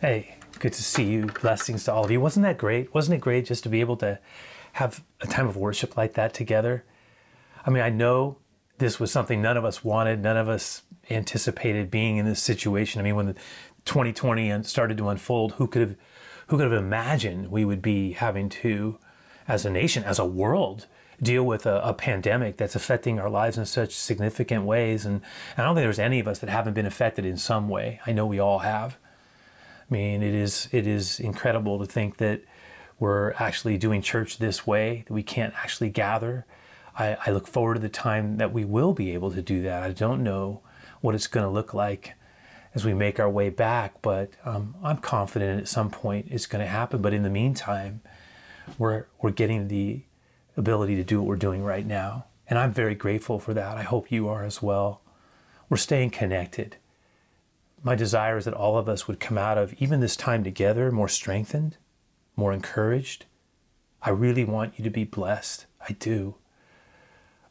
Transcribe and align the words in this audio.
Hey, 0.00 0.36
good 0.60 0.72
to 0.72 0.82
see 0.82 1.04
you. 1.04 1.26
Blessings 1.26 1.84
to 1.84 1.92
all 1.92 2.06
of 2.06 2.10
you. 2.10 2.22
Wasn't 2.22 2.42
that 2.44 2.56
great? 2.56 2.94
Wasn't 2.94 3.14
it 3.14 3.20
great 3.20 3.44
just 3.44 3.64
to 3.64 3.68
be 3.68 3.80
able 3.80 3.98
to 3.98 4.18
have 4.72 5.04
a 5.20 5.26
time 5.26 5.46
of 5.46 5.58
worship 5.58 5.94
like 5.94 6.14
that 6.14 6.32
together? 6.32 6.86
I 7.66 7.70
mean, 7.70 7.82
I 7.82 7.90
know 7.90 8.38
this 8.78 8.98
was 8.98 9.12
something 9.12 9.42
none 9.42 9.58
of 9.58 9.66
us 9.66 9.84
wanted, 9.84 10.22
none 10.22 10.38
of 10.38 10.48
us 10.48 10.84
anticipated 11.10 11.90
being 11.90 12.16
in 12.16 12.24
this 12.24 12.40
situation. 12.42 12.98
I 12.98 13.04
mean, 13.04 13.14
when 13.14 13.26
the 13.26 13.34
2020 13.84 14.62
started 14.62 14.96
to 14.96 15.10
unfold, 15.10 15.52
who 15.52 15.66
could 15.66 15.82
have 15.82 15.96
who 16.46 16.56
could 16.56 16.72
have 16.72 16.82
imagined 16.82 17.50
we 17.50 17.66
would 17.66 17.82
be 17.82 18.12
having 18.12 18.48
to 18.48 18.98
as 19.46 19.66
a 19.66 19.70
nation, 19.70 20.02
as 20.04 20.18
a 20.18 20.24
world, 20.24 20.86
deal 21.22 21.44
with 21.44 21.66
a, 21.66 21.78
a, 21.82 21.92
pandemic 21.92 22.56
that's 22.56 22.74
affecting 22.74 23.20
our 23.20 23.28
lives 23.28 23.58
in 23.58 23.66
such 23.66 23.94
significant 23.94 24.64
ways. 24.64 25.04
And, 25.04 25.16
and 25.56 25.58
I 25.58 25.64
don't 25.64 25.74
think 25.74 25.84
there's 25.84 25.98
any 25.98 26.20
of 26.20 26.26
us 26.26 26.38
that 26.38 26.48
haven't 26.48 26.72
been 26.72 26.86
affected 26.86 27.26
in 27.26 27.36
some 27.36 27.68
way. 27.68 28.00
I 28.06 28.12
know 28.12 28.24
we 28.24 28.38
all 28.38 28.60
have. 28.60 28.96
I 29.90 29.94
mean, 29.94 30.22
it 30.22 30.34
is 30.34 30.68
it 30.70 30.86
is 30.86 31.18
incredible 31.18 31.78
to 31.80 31.86
think 31.86 32.18
that 32.18 32.42
we're 32.98 33.32
actually 33.32 33.76
doing 33.76 34.02
church 34.02 34.38
this 34.38 34.66
way. 34.66 35.04
That 35.06 35.12
we 35.12 35.22
can't 35.22 35.54
actually 35.56 35.90
gather. 35.90 36.46
I, 36.96 37.16
I 37.26 37.30
look 37.30 37.48
forward 37.48 37.74
to 37.74 37.80
the 37.80 37.88
time 37.88 38.36
that 38.36 38.52
we 38.52 38.64
will 38.64 38.92
be 38.92 39.12
able 39.14 39.30
to 39.32 39.42
do 39.42 39.62
that. 39.62 39.82
I 39.82 39.90
don't 39.90 40.22
know 40.22 40.60
what 41.00 41.14
it's 41.14 41.26
going 41.26 41.44
to 41.44 41.50
look 41.50 41.72
like 41.72 42.14
as 42.74 42.84
we 42.84 42.94
make 42.94 43.18
our 43.18 43.30
way 43.30 43.48
back, 43.48 44.00
but 44.02 44.30
um, 44.44 44.76
I'm 44.82 44.98
confident 44.98 45.60
at 45.60 45.68
some 45.68 45.90
point 45.90 46.26
it's 46.30 46.46
going 46.46 46.64
to 46.64 46.70
happen. 46.70 47.02
But 47.02 47.12
in 47.12 47.22
the 47.22 47.30
meantime, 47.30 48.00
we're 48.78 49.06
we're 49.20 49.30
getting 49.30 49.68
the 49.68 50.02
ability 50.56 50.94
to 50.96 51.04
do 51.04 51.20
what 51.20 51.26
we're 51.26 51.36
doing 51.36 51.64
right 51.64 51.86
now, 51.86 52.26
and 52.48 52.60
I'm 52.60 52.72
very 52.72 52.94
grateful 52.94 53.40
for 53.40 53.54
that. 53.54 53.76
I 53.76 53.82
hope 53.82 54.12
you 54.12 54.28
are 54.28 54.44
as 54.44 54.62
well. 54.62 55.00
We're 55.68 55.78
staying 55.78 56.10
connected 56.10 56.76
my 57.82 57.94
desire 57.94 58.36
is 58.36 58.44
that 58.44 58.54
all 58.54 58.76
of 58.76 58.88
us 58.88 59.08
would 59.08 59.20
come 59.20 59.38
out 59.38 59.58
of 59.58 59.72
even 59.74 60.00
this 60.00 60.16
time 60.16 60.44
together 60.44 60.90
more 60.90 61.08
strengthened, 61.08 61.76
more 62.36 62.52
encouraged. 62.52 63.26
I 64.02 64.10
really 64.10 64.44
want 64.44 64.78
you 64.78 64.84
to 64.84 64.90
be 64.90 65.04
blessed. 65.04 65.66
I 65.88 65.92
do. 65.94 66.36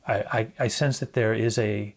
I, 0.07 0.13
I, 0.15 0.47
I 0.59 0.67
sense 0.67 0.99
that 0.99 1.13
there 1.13 1.33
is 1.33 1.57
a, 1.57 1.95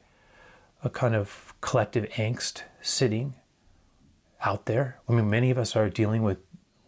a 0.83 0.91
kind 0.91 1.15
of 1.15 1.55
collective 1.61 2.09
angst 2.11 2.63
sitting 2.81 3.35
out 4.45 4.67
there. 4.67 4.99
I 5.09 5.13
mean, 5.13 5.31
many 5.31 5.51
of 5.51 5.59
us 5.59 5.77
are 5.77 5.89
dealing 5.89 6.23
with 6.23 6.39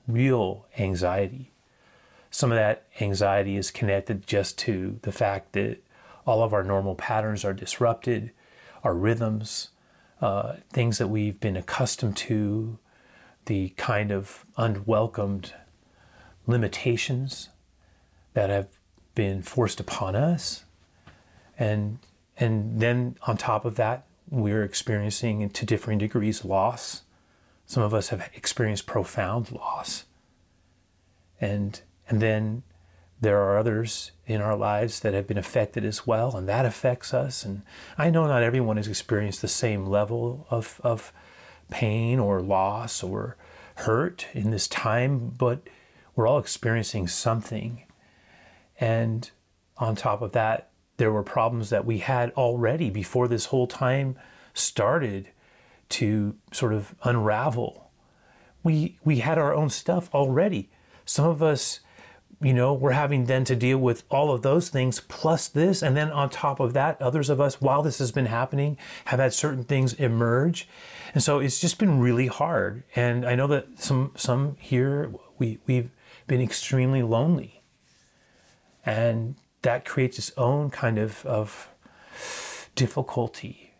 real 0.09 0.67
anxiety. 0.79 1.53
Some 2.31 2.51
of 2.51 2.57
that 2.57 2.87
anxiety 3.01 3.57
is 3.57 3.71
connected 3.71 4.27
just 4.27 4.59
to 4.59 4.99
the 5.03 5.13
fact 5.13 5.53
that 5.53 5.79
all 6.27 6.43
of 6.43 6.53
our 6.53 6.65
normal 6.65 6.95
patterns 6.95 7.45
are 7.45 7.53
disrupted, 7.53 8.33
our 8.83 8.95
rhythms, 8.95 9.71
uh, 10.21 10.55
things 10.71 10.99
that 10.99 11.09
we've 11.09 11.41
been 11.41 11.57
accustomed 11.57 12.17
to, 12.17 12.79
the 13.47 13.71
kind 13.71 14.11
of 14.11 14.45
unwelcomed 14.57 15.53
limitations 16.47 17.51
that 18.35 18.51
have 18.51 18.69
been 19.15 19.43
forced 19.43 19.81
upon 19.81 20.17
us. 20.17 20.65
And, 21.59 21.99
and 22.37 22.81
then 22.81 23.17
on 23.27 23.37
top 23.37 23.65
of 23.65 23.77
that, 23.77 24.07
we're 24.31 24.65
experiencing 24.65 25.49
to 25.51 25.67
differing 25.67 25.99
degrees 25.99 26.45
loss. 26.45 27.03
Some 27.67 27.83
of 27.83 27.95
us 27.95 28.09
have 28.09 28.31
experienced 28.35 28.87
profound 28.87 29.53
loss. 29.53 30.05
And, 31.41 31.81
and 32.09 32.21
then 32.21 32.63
there 33.25 33.43
are 33.43 33.57
others 33.57 34.13
in 34.27 34.43
our 34.43 34.55
lives 34.55 35.01
that 35.01 35.15
have 35.15 35.27
been 35.27 35.39
affected 35.39 35.83
as 35.83 36.07
well, 36.07 36.37
and 36.37 36.47
that 36.47 36.67
affects 36.67 37.15
us. 37.15 37.43
And 37.43 37.63
I 37.97 38.11
know 38.11 38.27
not 38.27 38.43
everyone 38.43 38.77
has 38.77 38.87
experienced 38.87 39.41
the 39.41 39.49
same 39.49 39.87
level 39.87 40.47
of, 40.51 40.79
of 40.85 41.11
pain 41.71 42.19
or 42.19 42.43
loss 42.43 43.03
or 43.03 43.37
hurt 43.77 44.27
in 44.35 44.51
this 44.51 44.69
time, 44.69 45.31
but 45.31 45.67
we're 46.15 46.27
all 46.27 46.39
experiencing 46.39 47.09
something. 47.09 47.85
And 48.79 49.31
on 49.79 49.97
top 49.97 50.21
of 50.21 50.33
that, 50.33 50.69
there 50.99 51.11
were 51.11 51.23
problems 51.23 51.71
that 51.71 51.87
we 51.87 51.99
had 51.99 52.31
already 52.33 52.91
before 52.91 53.27
this 53.27 53.47
whole 53.47 53.67
time 53.67 54.17
started 54.53 55.29
to 55.89 56.37
sort 56.53 56.75
of 56.75 56.95
unravel. 57.03 57.91
We, 58.63 58.99
we 59.03 59.21
had 59.21 59.39
our 59.39 59.55
own 59.55 59.71
stuff 59.71 60.15
already. 60.15 60.69
Some 61.07 61.25
of 61.25 61.43
us 61.43 61.81
you 62.45 62.53
know, 62.53 62.75
we're 62.75 62.93
having 62.93 63.25
then 63.25 63.45
to 63.45 63.57
deal 63.57 63.79
with 63.79 64.05
all 64.11 64.31
of 64.31 64.43
those 64.43 64.69
things 64.69 65.01
plus 65.01 65.49
this. 65.49 65.83
And 65.83 65.97
then 65.97 66.11
on 66.11 66.29
top 66.29 66.61
of 66.61 66.75
that, 66.75 67.01
others 67.01 67.31
of 67.31 67.41
us, 67.41 67.61
while 67.61 67.83
this 67.83 67.99
has 67.99 68.13
been 68.13 68.27
happening, 68.27 68.77
have 69.07 69.19
had 69.19 69.33
certain 69.33 69.65
things 69.65 69.95
emerge. 69.95 70.69
And 71.15 71.23
so 71.23 71.39
it's 71.39 71.59
just 71.59 71.79
been 71.79 72.01
really 72.01 72.27
hard. 72.27 72.83
And 72.95 73.25
I 73.25 73.35
know 73.35 73.47
that 73.47 73.81
some, 73.81 74.13
some 74.15 74.57
here, 74.61 75.11
we, 75.39 75.59
we've 75.67 75.91
been 76.27 76.43
extremely 76.43 77.03
lonely. 77.03 77.63
And 78.85 79.37
that 79.63 79.87
creates 79.87 80.19
its 80.19 80.31
own 80.37 80.69
kind 80.69 80.99
of, 80.99 81.25
of 81.25 81.71
difficulty 82.75 83.73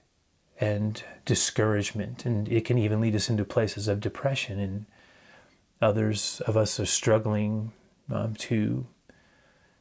and 0.59 1.05
discouragement. 1.27 2.25
And 2.25 2.49
it 2.49 2.65
can 2.65 2.79
even 2.79 3.03
lead 3.03 3.15
us 3.15 3.29
into 3.29 3.45
places 3.45 3.89
of 3.89 4.01
depression. 4.01 4.59
And 4.59 4.87
others 5.83 6.41
of 6.47 6.57
us 6.57 6.81
are 6.81 6.87
struggling 6.87 7.73
um, 8.11 8.35
to 8.35 8.87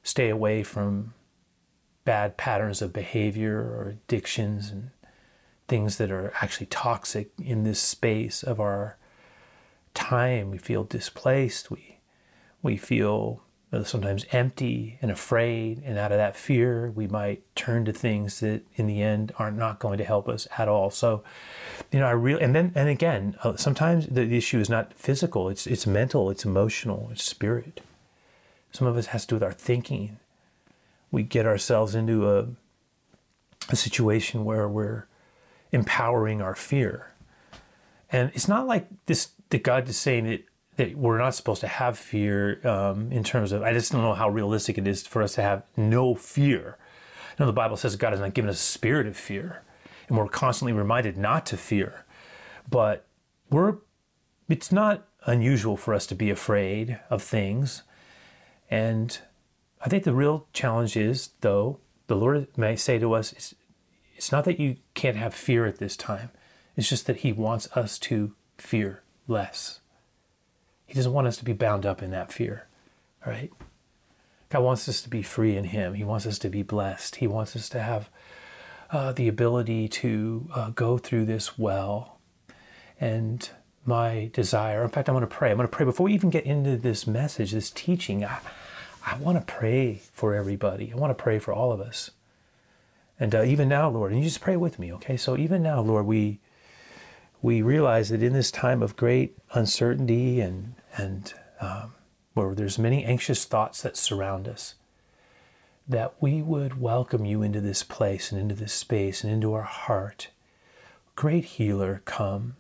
stay 0.04 0.30
away 0.30 0.64
from 0.64 1.14
bad 2.06 2.38
patterns 2.38 2.82
of 2.82 2.92
behavior 2.92 3.58
or 3.58 3.90
addictions 3.90 4.70
and 4.70 4.90
things 5.68 5.98
that 5.98 6.12
are 6.12 6.34
actually 6.42 6.66
toxic 6.66 7.32
in 7.42 7.64
this 7.64 7.80
space 7.80 8.44
of 8.44 8.60
our 8.60 8.98
time. 9.94 10.52
We 10.52 10.58
feel 10.58 10.84
displaced. 10.84 11.72
We 11.72 12.00
we 12.62 12.78
feel 12.78 13.42
sometimes 13.84 14.26
empty 14.32 15.00
and 15.02 15.10
afraid, 15.10 15.82
and 15.84 15.98
out 15.98 16.12
of 16.12 16.20
that 16.20 16.36
fear, 16.36 16.92
we 16.92 17.08
might 17.08 17.44
turn 17.56 17.86
to 17.86 17.92
things 17.92 18.40
that, 18.40 18.62
in 18.76 18.86
the 18.86 19.02
end, 19.02 19.34
are 19.40 19.50
not 19.50 19.80
going 19.80 19.98
to 19.98 20.04
help 20.04 20.30
us 20.30 20.48
at 20.60 20.68
all. 20.68 20.92
So, 20.92 21.24
you 21.92 22.00
know, 22.00 22.06
I 22.06 22.12
really 22.12 22.42
and 22.42 22.54
then 22.54 22.72
and 22.76 22.88
again, 22.88 23.36
uh, 23.44 23.56
sometimes 23.56 24.06
the 24.08 24.22
issue 24.22 24.60
is 24.60 24.70
not 24.70 24.94
physical; 24.94 25.50
it's 25.50 25.66
it's 25.66 25.88
mental, 25.88 26.30
it's 26.30 26.46
emotional, 26.46 27.10
it's 27.12 27.24
spirit. 27.24 27.82
Some 28.74 28.88
of 28.88 28.98
us 28.98 29.08
has 29.08 29.24
to 29.24 29.30
do 29.30 29.36
with 29.36 29.44
our 29.44 29.54
thinking. 29.54 30.18
We 31.12 31.24
get 31.24 31.46
ourselves 31.46 31.96
into 31.96 32.30
a, 32.30 32.48
a 33.70 33.76
situation 33.76 34.44
where 34.44 34.68
we're 34.68 35.06
empowering 35.72 36.42
our 36.42 36.56
fear. 36.56 37.12
And 38.12 38.32
it's 38.34 38.48
not 38.48 38.68
like 38.68 38.88
this 39.06 39.30
that 39.50 39.64
God 39.64 39.88
is 39.88 39.98
saying 39.98 40.26
that, 40.26 40.44
that 40.78 40.96
we're 40.98 41.20
not 41.20 41.36
supposed 41.36 41.62
to 41.62 41.68
have 41.68 41.98
fear 41.98 42.60
um, 42.68 43.12
in 43.12 43.24
terms 43.24 43.52
of, 43.52 43.62
I 43.62 43.72
just 43.72 43.92
don't 43.92 44.02
know 44.02 44.16
how 44.16 44.30
realistic 44.30 44.80
it 44.80 44.88
is 44.88 45.06
for 45.06 45.22
us 45.22 45.36
to 45.36 45.44
have 45.44 45.64
no 45.78 46.16
fear. 46.16 46.78
You 47.38 47.44
know, 47.44 47.46
the 47.46 47.54
Bible 47.54 47.78
says 47.78 47.96
God 47.96 48.12
has 48.12 48.20
not 48.20 48.34
given 48.34 48.50
us 48.50 48.58
a 48.58 48.64
spirit 48.64 49.06
of 49.06 49.16
fear, 49.16 49.62
and 50.08 50.18
we're 50.18 50.28
constantly 50.28 50.74
reminded 50.74 51.18
not 51.18 51.46
to 51.48 51.58
fear. 51.58 52.04
But 52.68 53.06
we're, 53.52 53.76
it's 54.50 54.72
not 54.72 55.06
unusual 55.26 55.78
for 55.78 55.94
us 55.94 56.08
to 56.08 56.16
be 56.16 56.32
afraid 56.32 57.00
of 57.12 57.22
things. 57.22 57.84
And 58.74 59.16
I 59.86 59.88
think 59.88 60.04
the 60.04 60.16
real 60.16 60.48
challenge 60.52 60.98
is, 60.98 61.30
though, 61.42 61.78
the 62.08 62.16
Lord 62.16 62.48
may 62.58 62.76
say 62.76 62.98
to 62.98 63.14
us, 63.14 63.32
it's, 63.32 63.54
it's 64.16 64.32
not 64.32 64.46
that 64.46 64.60
you 64.60 64.78
can't 64.96 65.16
have 65.16 65.36
fear 65.36 65.68
at 65.68 65.78
this 65.78 65.96
time, 65.96 66.32
it's 66.76 66.90
just 66.90 67.06
that 67.06 67.18
He 67.18 67.32
wants 67.32 67.68
us 67.78 68.00
to 68.00 68.34
fear 68.58 69.04
less. 69.28 69.80
He 70.88 70.96
doesn't 70.96 71.14
want 71.14 71.28
us 71.28 71.38
to 71.38 71.46
be 71.46 71.54
bound 71.54 71.86
up 71.86 72.02
in 72.02 72.10
that 72.10 72.34
fear, 72.34 72.66
right? 73.24 73.54
God 74.50 74.64
wants 74.64 74.90
us 74.90 75.04
to 75.04 75.10
be 75.10 75.22
free 75.22 75.56
in 75.56 75.66
Him. 75.66 75.94
He 75.94 76.04
wants 76.04 76.26
us 76.26 76.40
to 76.40 76.50
be 76.50 76.64
blessed. 76.64 77.18
He 77.18 77.28
wants 77.28 77.56
us 77.56 77.70
to 77.70 77.80
have 77.80 78.10
uh, 78.90 79.12
the 79.12 79.28
ability 79.28 79.88
to 79.88 80.50
uh, 80.52 80.70
go 80.72 80.98
through 80.98 81.26
this 81.26 81.60
well. 81.60 82.18
and 83.00 83.52
my 83.86 84.30
desire. 84.34 84.84
In 84.84 84.90
fact, 84.90 85.10
I'm 85.10 85.16
going 85.16 85.22
to 85.22 85.28
pray. 85.28 85.52
I'm 85.52 85.58
going 85.58 85.68
to 85.68 85.76
pray 85.76 85.86
before 85.86 86.06
we 86.06 86.14
even 86.14 86.30
get 86.30 86.46
into 86.46 86.78
this 86.78 87.06
message, 87.06 87.52
this 87.52 87.70
teaching. 87.70 88.24
I, 88.24 88.40
I 89.06 89.18
want 89.18 89.38
to 89.38 89.54
pray 89.54 90.02
for 90.14 90.34
everybody. 90.34 90.92
I 90.92 90.96
want 90.96 91.16
to 91.16 91.22
pray 91.22 91.38
for 91.38 91.54
all 91.54 91.72
of 91.72 91.82
us. 91.82 92.12
And 93.20 93.36
uh, 93.36 93.44
even 93.44 93.68
now, 93.68 93.90
Lord, 93.90 94.12
and 94.12 94.20
you 94.20 94.28
just 94.28 94.42
pray 94.42 94.56
with 94.56 94.80
me, 94.80 94.92
okay? 94.94 95.18
So 95.18 95.38
even 95.38 95.62
now, 95.62 95.82
Lord, 95.82 96.06
we 96.06 96.40
we 97.42 97.62
realize 97.62 98.10
that 98.10 98.24
in 98.24 98.32
this 98.32 98.52
time 98.52 98.82
of 98.82 98.96
great 98.96 99.38
uncertainty 99.52 100.40
and 100.40 100.76
and 100.96 101.34
um, 101.60 101.94
where 102.34 102.56
there's 102.56 102.80
many 102.80 103.04
anxious 103.04 103.46
thoughts 103.46 103.82
that 103.82 103.98
surround 103.98 104.48
us, 104.48 104.76
that 105.88 106.14
we 106.22 106.42
would 106.42 106.80
welcome 106.80 107.26
you 107.26 107.44
into 107.44 107.62
this 107.62 107.84
place 107.84 108.32
and 108.32 108.40
into 108.40 108.56
this 108.56 108.74
space 108.74 109.24
and 109.24 109.32
into 109.32 109.54
our 109.54 109.64
heart. 109.64 110.30
Great 111.16 111.46
healer, 111.46 112.02
come. 112.06 112.56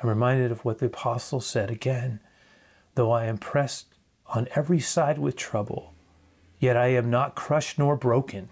I'm 0.00 0.08
reminded 0.08 0.52
of 0.52 0.64
what 0.64 0.78
the 0.78 0.86
apostle 0.86 1.40
said 1.40 1.70
again. 1.70 2.20
Though 2.94 3.10
I 3.10 3.24
am 3.24 3.38
pressed 3.38 3.86
on 4.28 4.48
every 4.54 4.80
side 4.80 5.18
with 5.18 5.36
trouble, 5.36 5.94
yet 6.58 6.76
I 6.76 6.88
am 6.88 7.10
not 7.10 7.34
crushed 7.34 7.78
nor 7.78 7.96
broken. 7.96 8.48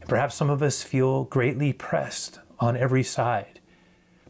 And 0.00 0.08
perhaps 0.08 0.34
some 0.34 0.50
of 0.50 0.62
us 0.62 0.82
feel 0.82 1.24
greatly 1.24 1.72
pressed 1.72 2.40
on 2.58 2.76
every 2.76 3.02
side, 3.02 3.60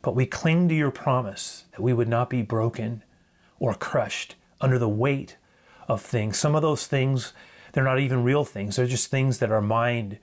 but 0.03 0.15
we 0.15 0.27
cling 0.27 0.69
to 0.69 0.75
your 0.75 0.91
promise 0.91 1.65
that 1.73 1.83
we 1.83 1.93
would 1.93 2.09
not 2.09 2.31
be 2.31 2.43
broken 2.43 3.03
or 3.59 3.75
crushed 3.75 4.37
under 4.61 4.79
the 4.79 4.89
weight 4.89 5.37
of 5.89 6.01
things. 6.01 6.39
Some 6.39 6.55
of 6.55 6.63
those 6.63 6.87
things, 6.87 7.33
they're 7.73 7.85
not 7.85 7.99
even 7.99 8.25
real 8.25 8.45
things, 8.45 8.77
they're 8.77 8.87
just 8.87 9.11
things 9.11 9.39
that 9.39 9.53
our 9.53 9.61
mind 9.61 10.19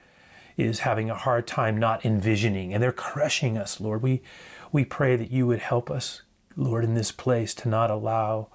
is 0.55 0.79
having 0.79 1.09
a 1.09 1.15
hard 1.15 1.45
time 1.45 1.77
not 1.77 2.03
envisioning, 2.03 2.73
and 2.73 2.81
they're 2.81 2.91
crushing 2.91 3.57
us, 3.57 3.79
Lord. 3.79 4.01
We, 4.01 4.23
we 4.71 4.83
pray 4.83 5.15
that 5.15 5.31
you 5.31 5.45
would 5.47 5.59
help 5.59 5.91
us, 5.91 6.23
Lord, 6.55 6.83
in 6.83 6.95
this 6.95 7.11
place 7.11 7.53
to 7.55 7.69
not 7.69 7.91
allow 7.91 8.49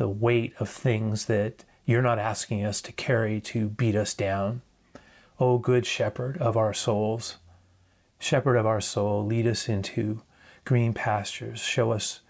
the 0.00 0.08
weight 0.08 0.54
of 0.58 0.66
things 0.66 1.26
that 1.26 1.62
you're 1.84 2.00
not 2.00 2.18
asking 2.18 2.64
us 2.64 2.80
to 2.80 2.90
carry 2.90 3.38
to 3.38 3.68
beat 3.68 3.94
us 3.94 4.14
down. 4.14 4.62
O 5.38 5.58
good 5.58 5.84
shepherd 5.84 6.38
of 6.38 6.56
our 6.56 6.72
souls, 6.72 7.36
shepherd 8.18 8.56
of 8.56 8.64
our 8.64 8.80
soul, 8.80 9.26
lead 9.26 9.46
us 9.46 9.68
into 9.68 10.22
green 10.64 10.94
pastures. 10.94 11.60
Show 11.60 11.92
us, 11.92 12.20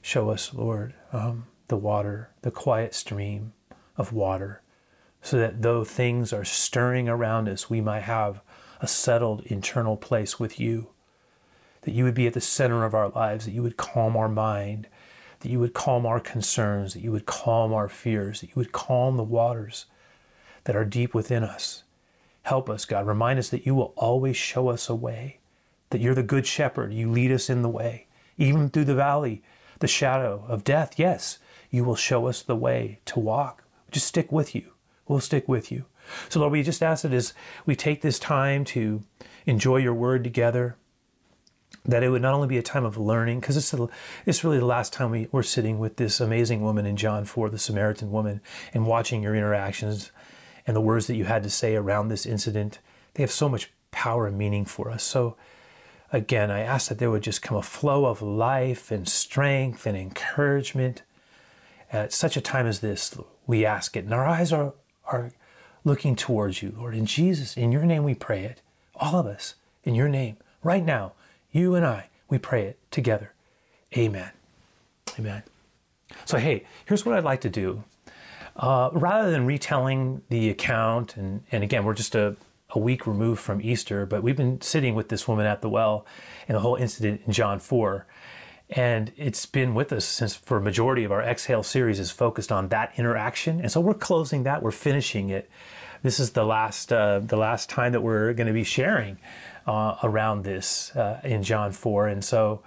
show 0.00 0.30
us, 0.30 0.54
Lord, 0.54 0.94
um, 1.12 1.44
the 1.68 1.76
water, 1.76 2.30
the 2.40 2.50
quiet 2.50 2.94
stream 2.94 3.52
of 3.98 4.14
water, 4.14 4.62
so 5.20 5.36
that 5.36 5.60
though 5.60 5.84
things 5.84 6.32
are 6.32 6.42
stirring 6.42 7.06
around 7.06 7.50
us, 7.50 7.68
we 7.68 7.82
might 7.82 8.04
have 8.04 8.40
a 8.80 8.88
settled 8.88 9.42
internal 9.42 9.98
place 9.98 10.40
with 10.40 10.58
you. 10.58 10.88
That 11.82 11.92
you 11.92 12.04
would 12.04 12.14
be 12.14 12.26
at 12.26 12.32
the 12.32 12.40
center 12.40 12.86
of 12.86 12.94
our 12.94 13.10
lives, 13.10 13.44
that 13.44 13.52
you 13.52 13.62
would 13.62 13.76
calm 13.76 14.16
our 14.16 14.26
mind, 14.26 14.86
that 15.40 15.50
you 15.50 15.58
would 15.58 15.74
calm 15.74 16.06
our 16.06 16.20
concerns, 16.20 16.94
that 16.94 17.02
you 17.02 17.12
would 17.12 17.26
calm 17.26 17.72
our 17.72 17.88
fears, 17.88 18.40
that 18.40 18.48
you 18.48 18.54
would 18.56 18.72
calm 18.72 19.16
the 19.16 19.24
waters 19.24 19.86
that 20.64 20.76
are 20.76 20.84
deep 20.84 21.14
within 21.14 21.42
us. 21.42 21.84
Help 22.42 22.70
us, 22.70 22.84
God. 22.84 23.06
Remind 23.06 23.38
us 23.38 23.48
that 23.48 23.66
you 23.66 23.74
will 23.74 23.92
always 23.96 24.36
show 24.36 24.68
us 24.68 24.88
a 24.88 24.94
way, 24.94 25.38
that 25.90 26.00
you're 26.00 26.14
the 26.14 26.22
good 26.22 26.46
shepherd. 26.46 26.92
You 26.92 27.10
lead 27.10 27.32
us 27.32 27.50
in 27.50 27.62
the 27.62 27.68
way, 27.68 28.06
even 28.38 28.68
through 28.68 28.84
the 28.84 28.94
valley, 28.94 29.42
the 29.78 29.88
shadow 29.88 30.44
of 30.48 30.64
death. 30.64 30.98
Yes, 30.98 31.38
you 31.70 31.84
will 31.84 31.96
show 31.96 32.26
us 32.26 32.42
the 32.42 32.56
way 32.56 33.00
to 33.06 33.18
walk. 33.18 33.64
Just 33.90 34.06
stick 34.06 34.30
with 34.30 34.54
you. 34.54 34.72
We'll 35.08 35.20
stick 35.20 35.48
with 35.48 35.72
you. 35.72 35.86
So, 36.28 36.40
Lord, 36.40 36.52
we 36.52 36.62
just 36.62 36.82
ask 36.82 37.02
that 37.02 37.12
as 37.12 37.34
we 37.66 37.76
take 37.76 38.02
this 38.02 38.18
time 38.18 38.64
to 38.66 39.02
enjoy 39.46 39.78
your 39.78 39.94
word 39.94 40.24
together, 40.24 40.76
that 41.84 42.02
it 42.02 42.10
would 42.10 42.22
not 42.22 42.34
only 42.34 42.48
be 42.48 42.58
a 42.58 42.62
time 42.62 42.84
of 42.84 42.96
learning, 42.96 43.40
because 43.40 43.56
it's, 43.56 43.74
it's 44.26 44.44
really 44.44 44.58
the 44.58 44.66
last 44.66 44.92
time 44.92 45.10
we, 45.10 45.28
we're 45.32 45.42
sitting 45.42 45.78
with 45.78 45.96
this 45.96 46.20
amazing 46.20 46.62
woman 46.62 46.86
in 46.86 46.96
John 46.96 47.24
4, 47.24 47.48
the 47.48 47.58
Samaritan 47.58 48.10
woman, 48.10 48.40
and 48.74 48.86
watching 48.86 49.22
your 49.22 49.34
interactions 49.34 50.12
and 50.66 50.76
the 50.76 50.80
words 50.80 51.06
that 51.06 51.16
you 51.16 51.24
had 51.24 51.42
to 51.42 51.50
say 51.50 51.74
around 51.74 52.08
this 52.08 52.26
incident. 52.26 52.78
They 53.14 53.22
have 53.22 53.30
so 53.30 53.48
much 53.48 53.72
power 53.90 54.26
and 54.26 54.36
meaning 54.36 54.64
for 54.64 54.90
us. 54.90 55.02
So, 55.02 55.36
again, 56.12 56.50
I 56.50 56.60
ask 56.60 56.88
that 56.88 56.98
there 56.98 57.10
would 57.10 57.22
just 57.22 57.42
come 57.42 57.56
a 57.56 57.62
flow 57.62 58.04
of 58.04 58.20
life 58.20 58.90
and 58.90 59.08
strength 59.08 59.86
and 59.86 59.96
encouragement 59.96 61.02
at 61.92 62.12
such 62.12 62.36
a 62.36 62.40
time 62.40 62.66
as 62.66 62.80
this, 62.80 63.16
we 63.46 63.64
ask 63.64 63.96
it. 63.96 64.04
And 64.04 64.14
our 64.14 64.26
eyes 64.26 64.52
are, 64.52 64.74
are 65.06 65.32
looking 65.84 66.14
towards 66.14 66.62
you, 66.62 66.74
Lord. 66.76 66.94
In 66.94 67.06
Jesus, 67.06 67.56
in 67.56 67.72
your 67.72 67.84
name 67.84 68.04
we 68.04 68.14
pray 68.14 68.44
it. 68.44 68.62
All 68.94 69.16
of 69.16 69.26
us, 69.26 69.54
in 69.82 69.94
your 69.94 70.08
name, 70.08 70.36
right 70.62 70.84
now, 70.84 71.12
you 71.52 71.74
and 71.74 71.84
I, 71.84 72.08
we 72.28 72.38
pray 72.38 72.64
it 72.64 72.78
together. 72.90 73.32
Amen. 73.96 74.30
Amen. 75.18 75.42
So, 76.24 76.38
hey, 76.38 76.64
here's 76.86 77.04
what 77.04 77.16
I'd 77.16 77.24
like 77.24 77.40
to 77.42 77.50
do. 77.50 77.84
Uh, 78.56 78.90
rather 78.92 79.30
than 79.30 79.46
retelling 79.46 80.22
the 80.28 80.50
account, 80.50 81.16
and, 81.16 81.42
and 81.50 81.62
again, 81.62 81.84
we're 81.84 81.94
just 81.94 82.14
a, 82.14 82.36
a 82.70 82.78
week 82.78 83.06
removed 83.06 83.40
from 83.40 83.60
Easter, 83.60 84.06
but 84.06 84.22
we've 84.22 84.36
been 84.36 84.60
sitting 84.60 84.94
with 84.94 85.08
this 85.08 85.26
woman 85.26 85.46
at 85.46 85.62
the 85.62 85.68
well 85.68 86.06
and 86.48 86.56
the 86.56 86.60
whole 86.60 86.76
incident 86.76 87.22
in 87.26 87.32
John 87.32 87.58
4 87.58 88.06
and 88.70 89.10
it's 89.16 89.46
been 89.46 89.74
with 89.74 89.92
us 89.92 90.04
since 90.04 90.34
for 90.34 90.58
a 90.58 90.60
majority 90.60 91.02
of 91.02 91.10
our 91.10 91.22
exhale 91.22 91.62
series 91.62 91.98
is 91.98 92.10
focused 92.10 92.52
on 92.52 92.68
that 92.68 92.92
interaction 92.96 93.60
and 93.60 93.70
so 93.70 93.80
we're 93.80 93.94
closing 93.94 94.44
that 94.44 94.62
we're 94.62 94.70
finishing 94.70 95.28
it 95.28 95.50
this 96.02 96.20
is 96.20 96.30
the 96.30 96.44
last 96.44 96.92
uh, 96.92 97.18
the 97.18 97.36
last 97.36 97.68
time 97.68 97.92
that 97.92 98.00
we're 98.00 98.32
going 98.32 98.46
to 98.46 98.52
be 98.52 98.64
sharing 98.64 99.18
uh, 99.70 99.96
around 100.02 100.44
this 100.44 100.94
uh, 100.96 101.20
in 101.24 101.42
john 101.42 101.72
4 101.72 102.08
and 102.08 102.24
so 102.24 102.62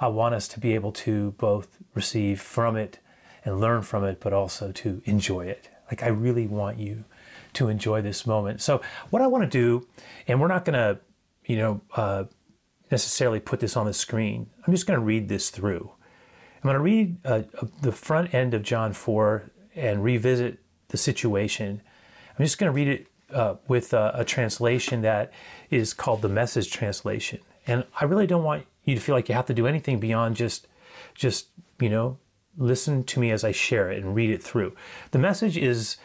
i 0.00 0.06
want 0.06 0.34
us 0.34 0.48
to 0.48 0.60
be 0.60 0.74
able 0.74 0.92
to 0.92 1.32
both 1.32 1.78
receive 1.94 2.40
from 2.40 2.76
it 2.76 2.98
and 3.44 3.60
learn 3.60 3.82
from 3.82 4.04
it 4.04 4.20
but 4.20 4.32
also 4.32 4.72
to 4.72 5.02
enjoy 5.04 5.46
it 5.46 5.68
like 5.90 6.02
i 6.02 6.08
really 6.08 6.46
want 6.46 6.78
you 6.78 7.04
to 7.52 7.68
enjoy 7.68 8.00
this 8.00 8.26
moment 8.26 8.60
so 8.60 8.80
what 9.10 9.22
i 9.22 9.26
want 9.26 9.42
to 9.42 9.50
do 9.50 9.86
and 10.28 10.40
we're 10.40 10.48
not 10.48 10.64
going 10.64 10.74
to 10.74 10.98
you 11.46 11.56
know 11.56 11.80
uh, 11.96 12.24
necessarily 12.90 13.40
put 13.40 13.60
this 13.60 13.76
on 13.76 13.86
the 13.86 13.92
screen. 13.92 14.48
I'm 14.64 14.72
just 14.72 14.86
going 14.86 14.98
to 14.98 15.04
read 15.04 15.28
this 15.28 15.50
through. 15.50 15.90
I'm 16.56 16.62
going 16.62 16.74
to 16.74 16.80
read 16.80 17.16
uh, 17.24 17.42
the 17.82 17.92
front 17.92 18.32
end 18.32 18.54
of 18.54 18.62
John 18.62 18.92
4 18.92 19.50
and 19.74 20.02
revisit 20.02 20.58
the 20.88 20.96
situation. 20.96 21.82
I'm 22.38 22.44
just 22.44 22.58
going 22.58 22.70
to 22.70 22.74
read 22.74 22.88
it 22.88 23.08
uh, 23.32 23.54
with 23.68 23.92
a, 23.92 24.12
a, 24.14 24.24
translation 24.24 25.02
that 25.02 25.32
is 25.70 25.94
called 25.94 26.22
the 26.22 26.28
Message 26.28 26.70
Translation. 26.70 27.40
And 27.66 27.84
I 27.98 28.04
really 28.04 28.26
don't 28.26 28.44
want 28.44 28.66
you 28.84 28.94
to 28.94 29.00
feel 29.00 29.14
like 29.14 29.28
you 29.28 29.34
have 29.34 29.46
to 29.46 29.54
do 29.54 29.66
anything 29.66 29.98
beyond 29.98 30.36
just, 30.36 30.66
just 31.14 31.48
you 31.80 31.88
know, 31.88 32.18
listen 32.56 33.04
to 33.04 33.20
me 33.20 33.30
as 33.30 33.42
I 33.42 33.52
share 33.52 33.90
it 33.90 34.02
and 34.02 34.14
read 34.14 34.30
it 34.30 34.42
through. 34.42 34.74
The 35.10 35.18
message 35.18 35.56
is 35.56 35.96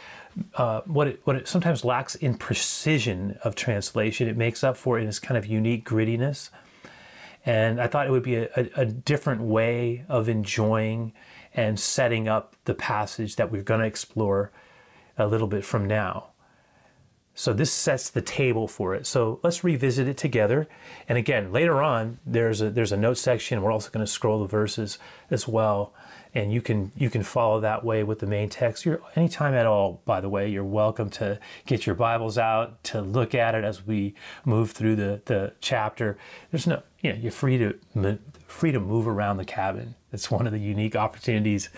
uh, 0.55 0.81
what 0.81 1.07
it 1.07 1.21
what 1.25 1.35
it 1.35 1.47
sometimes 1.47 1.83
lacks 1.83 2.15
in 2.15 2.37
precision 2.37 3.37
of 3.43 3.55
translation. 3.55 4.27
It 4.27 4.37
makes 4.37 4.63
up 4.63 4.77
for 4.77 4.99
in 4.99 5.07
its 5.07 5.19
kind 5.19 5.37
of 5.37 5.45
unique 5.45 5.87
grittiness. 5.87 6.49
And 7.45 7.81
I 7.81 7.87
thought 7.87 8.05
it 8.05 8.11
would 8.11 8.23
be 8.23 8.35
a, 8.35 8.49
a, 8.55 8.69
a 8.81 8.85
different 8.85 9.41
way 9.41 10.05
of 10.09 10.27
enjoying 10.29 11.13
and 11.53 11.79
setting 11.79 12.27
up 12.27 12.55
the 12.65 12.73
passage 12.73 13.37
that 13.37 13.51
we're 13.51 13.63
going 13.63 13.79
to 13.79 13.85
explore 13.85 14.51
a 15.17 15.27
little 15.27 15.47
bit 15.47 15.65
from 15.65 15.87
now. 15.87 16.27
So 17.39 17.53
this 17.53 17.71
sets 17.71 18.09
the 18.09 18.21
table 18.21 18.67
for 18.67 18.93
it. 18.95 19.07
So 19.07 19.39
let's 19.43 19.63
revisit 19.63 20.09
it 20.09 20.17
together. 20.17 20.67
And 21.07 21.17
again, 21.17 21.53
later 21.53 21.81
on, 21.81 22.19
there's 22.25 22.59
a 22.61 22.69
there's 22.69 22.91
a 22.91 22.97
note 22.97 23.17
section. 23.17 23.61
We're 23.61 23.71
also 23.71 23.89
going 23.91 24.05
to 24.05 24.11
scroll 24.11 24.41
the 24.41 24.45
verses 24.45 24.99
as 25.31 25.47
well 25.47 25.93
and 26.33 26.51
you 26.51 26.61
can 26.61 26.91
you 26.97 27.09
can 27.09 27.23
follow 27.23 27.61
that 27.61 27.85
way 27.85 28.03
with 28.03 28.19
the 28.19 28.27
main 28.27 28.49
text. 28.49 28.85
You're 28.85 29.01
anytime 29.15 29.53
at 29.53 29.65
all, 29.65 30.01
by 30.03 30.19
the 30.19 30.27
way, 30.27 30.49
you're 30.49 30.65
welcome 30.65 31.09
to 31.11 31.39
get 31.65 31.85
your 31.85 31.95
Bibles 31.95 32.37
out 32.37 32.83
to 32.85 33.01
look 33.01 33.33
at 33.33 33.55
it 33.55 33.63
as 33.63 33.87
we 33.87 34.15
move 34.43 34.71
through 34.71 34.97
the, 34.97 35.21
the 35.25 35.53
chapter. 35.61 36.17
There's 36.51 36.67
no 36.67 36.83
you 36.99 37.13
know, 37.13 37.19
you're 37.19 37.31
free 37.31 37.57
to 37.57 38.19
free 38.47 38.73
to 38.73 38.81
move 38.81 39.07
around 39.07 39.37
the 39.37 39.45
cabin. 39.45 39.95
It's 40.11 40.29
one 40.29 40.45
of 40.45 40.51
the 40.51 40.59
unique 40.59 40.97
opportunities 40.97 41.69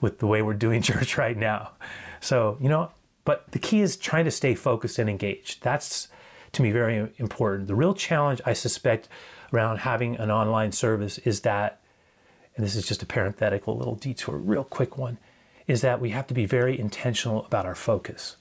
with 0.00 0.18
the 0.18 0.26
way 0.26 0.40
we're 0.40 0.54
doing 0.54 0.80
church 0.90 1.18
right 1.18 1.36
now. 1.36 1.72
So, 2.20 2.56
you 2.58 2.70
know, 2.70 2.90
but 3.30 3.52
the 3.52 3.60
key 3.60 3.80
is 3.80 3.96
trying 3.96 4.24
to 4.24 4.30
stay 4.32 4.56
focused 4.56 4.98
and 4.98 5.08
engaged. 5.08 5.62
That's 5.62 6.08
to 6.50 6.62
me 6.62 6.72
very 6.72 7.12
important. 7.18 7.68
The 7.68 7.76
real 7.76 7.94
challenge 7.94 8.40
I 8.44 8.54
suspect 8.54 9.08
around 9.52 9.76
having 9.76 10.16
an 10.16 10.32
online 10.32 10.72
service 10.72 11.18
is 11.18 11.42
that 11.42 11.80
and 12.56 12.66
this 12.66 12.74
is 12.74 12.84
just 12.84 13.04
a 13.04 13.06
parenthetical 13.06 13.76
little 13.76 13.94
detour, 13.94 14.36
real 14.36 14.64
quick 14.64 14.98
one, 14.98 15.16
is 15.68 15.80
that 15.82 16.00
we 16.00 16.10
have 16.10 16.26
to 16.26 16.34
be 16.34 16.44
very 16.44 16.76
intentional 16.76 17.44
about 17.44 17.66
our 17.66 17.76
focus. 17.76 18.34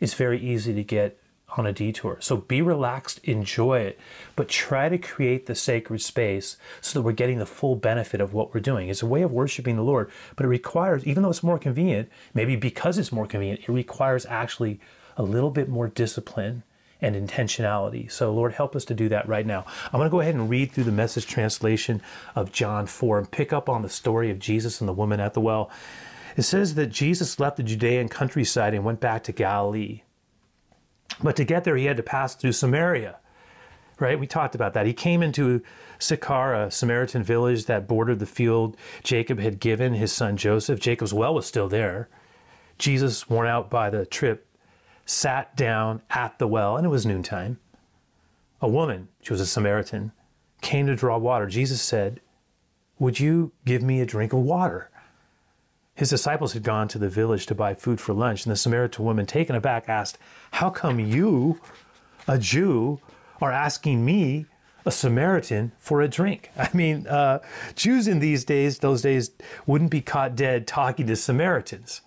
It's 0.00 0.14
very 0.14 0.40
easy 0.40 0.72
to 0.72 0.82
get 0.82 1.21
on 1.56 1.66
a 1.66 1.72
detour. 1.72 2.18
So 2.20 2.36
be 2.36 2.62
relaxed, 2.62 3.20
enjoy 3.24 3.80
it, 3.80 3.98
but 4.36 4.48
try 4.48 4.88
to 4.88 4.98
create 4.98 5.46
the 5.46 5.54
sacred 5.54 6.00
space 6.00 6.56
so 6.80 6.98
that 6.98 7.04
we're 7.04 7.12
getting 7.12 7.38
the 7.38 7.46
full 7.46 7.76
benefit 7.76 8.20
of 8.20 8.32
what 8.32 8.54
we're 8.54 8.60
doing. 8.60 8.88
It's 8.88 9.02
a 9.02 9.06
way 9.06 9.22
of 9.22 9.32
worshiping 9.32 9.76
the 9.76 9.82
Lord, 9.82 10.10
but 10.36 10.44
it 10.44 10.48
requires, 10.48 11.04
even 11.06 11.22
though 11.22 11.30
it's 11.30 11.42
more 11.42 11.58
convenient, 11.58 12.08
maybe 12.34 12.56
because 12.56 12.98
it's 12.98 13.12
more 13.12 13.26
convenient, 13.26 13.60
it 13.60 13.68
requires 13.68 14.26
actually 14.26 14.80
a 15.16 15.22
little 15.22 15.50
bit 15.50 15.68
more 15.68 15.88
discipline 15.88 16.62
and 17.02 17.16
intentionality. 17.16 18.10
So, 18.10 18.32
Lord, 18.32 18.52
help 18.52 18.76
us 18.76 18.84
to 18.86 18.94
do 18.94 19.08
that 19.08 19.28
right 19.28 19.44
now. 19.44 19.66
I'm 19.86 19.98
going 19.98 20.06
to 20.06 20.10
go 20.10 20.20
ahead 20.20 20.36
and 20.36 20.48
read 20.48 20.70
through 20.70 20.84
the 20.84 20.92
message 20.92 21.26
translation 21.26 22.00
of 22.36 22.52
John 22.52 22.86
4 22.86 23.18
and 23.18 23.30
pick 23.30 23.52
up 23.52 23.68
on 23.68 23.82
the 23.82 23.88
story 23.88 24.30
of 24.30 24.38
Jesus 24.38 24.80
and 24.80 24.88
the 24.88 24.92
woman 24.92 25.18
at 25.20 25.34
the 25.34 25.40
well. 25.40 25.68
It 26.36 26.42
says 26.42 26.76
that 26.76 26.86
Jesus 26.86 27.40
left 27.40 27.56
the 27.56 27.62
Judean 27.62 28.08
countryside 28.08 28.72
and 28.72 28.84
went 28.84 29.00
back 29.00 29.24
to 29.24 29.32
Galilee. 29.32 30.02
But 31.22 31.36
to 31.36 31.44
get 31.44 31.64
there, 31.64 31.76
he 31.76 31.86
had 31.86 31.96
to 31.96 32.02
pass 32.02 32.34
through 32.34 32.52
Samaria. 32.52 33.18
Right? 33.98 34.18
We 34.18 34.26
talked 34.26 34.54
about 34.54 34.74
that. 34.74 34.86
He 34.86 34.92
came 34.92 35.22
into 35.22 35.62
Sychar, 35.98 36.54
a 36.54 36.70
Samaritan 36.70 37.22
village 37.22 37.66
that 37.66 37.86
bordered 37.86 38.18
the 38.18 38.26
field 38.26 38.76
Jacob 39.02 39.38
had 39.38 39.60
given 39.60 39.94
his 39.94 40.12
son 40.12 40.36
Joseph. 40.36 40.80
Jacob's 40.80 41.14
well 41.14 41.34
was 41.34 41.46
still 41.46 41.68
there. 41.68 42.08
Jesus, 42.78 43.30
worn 43.30 43.46
out 43.46 43.70
by 43.70 43.90
the 43.90 44.04
trip, 44.04 44.48
sat 45.06 45.56
down 45.56 46.02
at 46.10 46.38
the 46.38 46.48
well, 46.48 46.76
and 46.76 46.84
it 46.84 46.90
was 46.90 47.06
noontime. 47.06 47.58
A 48.60 48.68
woman, 48.68 49.08
she 49.20 49.32
was 49.32 49.40
a 49.40 49.46
Samaritan, 49.46 50.12
came 50.60 50.86
to 50.86 50.96
draw 50.96 51.18
water. 51.18 51.46
Jesus 51.46 51.80
said, 51.80 52.20
Would 52.98 53.20
you 53.20 53.52
give 53.64 53.82
me 53.82 54.00
a 54.00 54.06
drink 54.06 54.32
of 54.32 54.40
water? 54.40 54.90
His 55.94 56.10
disciples 56.10 56.54
had 56.54 56.62
gone 56.62 56.88
to 56.88 56.98
the 56.98 57.08
village 57.08 57.46
to 57.46 57.54
buy 57.54 57.74
food 57.74 58.00
for 58.00 58.12
lunch, 58.12 58.44
and 58.44 58.52
the 58.52 58.56
Samaritan 58.56 59.04
woman, 59.04 59.26
taken 59.26 59.54
aback, 59.54 59.88
asked, 59.88 60.18
How 60.52 60.70
come 60.70 60.98
you, 60.98 61.60
a 62.26 62.38
Jew, 62.38 63.00
are 63.40 63.52
asking 63.52 64.04
me, 64.04 64.46
a 64.84 64.90
Samaritan, 64.90 65.72
for 65.78 66.00
a 66.00 66.08
drink? 66.08 66.50
I 66.56 66.70
mean, 66.72 67.06
uh, 67.06 67.40
Jews 67.74 68.08
in 68.08 68.20
these 68.20 68.44
days, 68.44 68.78
those 68.78 69.02
days, 69.02 69.32
wouldn't 69.66 69.90
be 69.90 70.00
caught 70.00 70.34
dead 70.34 70.66
talking 70.66 71.06
to 71.06 71.16
Samaritans 71.16 72.00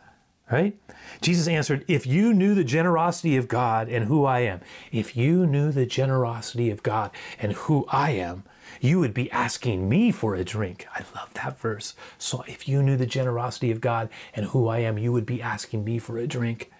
right? 0.51 0.77
Jesus 1.21 1.47
answered, 1.47 1.85
If 1.87 2.05
you 2.05 2.33
knew 2.33 2.53
the 2.53 2.63
generosity 2.63 3.37
of 3.37 3.47
God 3.47 3.89
and 3.89 4.05
who 4.05 4.25
I 4.25 4.41
am, 4.41 4.61
if 4.91 5.17
you 5.17 5.45
knew 5.45 5.71
the 5.71 5.85
generosity 5.85 6.69
of 6.69 6.83
God 6.83 7.11
and 7.39 7.53
who 7.53 7.85
I 7.89 8.11
am, 8.11 8.43
you 8.81 8.99
would 8.99 9.13
be 9.13 9.31
asking 9.31 9.87
me 9.87 10.11
for 10.11 10.35
a 10.35 10.43
drink. 10.43 10.87
I 10.93 11.03
love 11.15 11.33
that 11.35 11.59
verse. 11.59 11.95
So 12.17 12.43
if 12.47 12.67
you 12.67 12.83
knew 12.83 12.97
the 12.97 13.05
generosity 13.05 13.71
of 13.71 13.81
God 13.81 14.09
and 14.33 14.47
who 14.47 14.67
I 14.67 14.79
am, 14.79 14.97
you 14.97 15.11
would 15.11 15.25
be 15.25 15.41
asking 15.41 15.83
me 15.83 15.99
for 15.99 16.17
a 16.17 16.27
drink. 16.27 16.71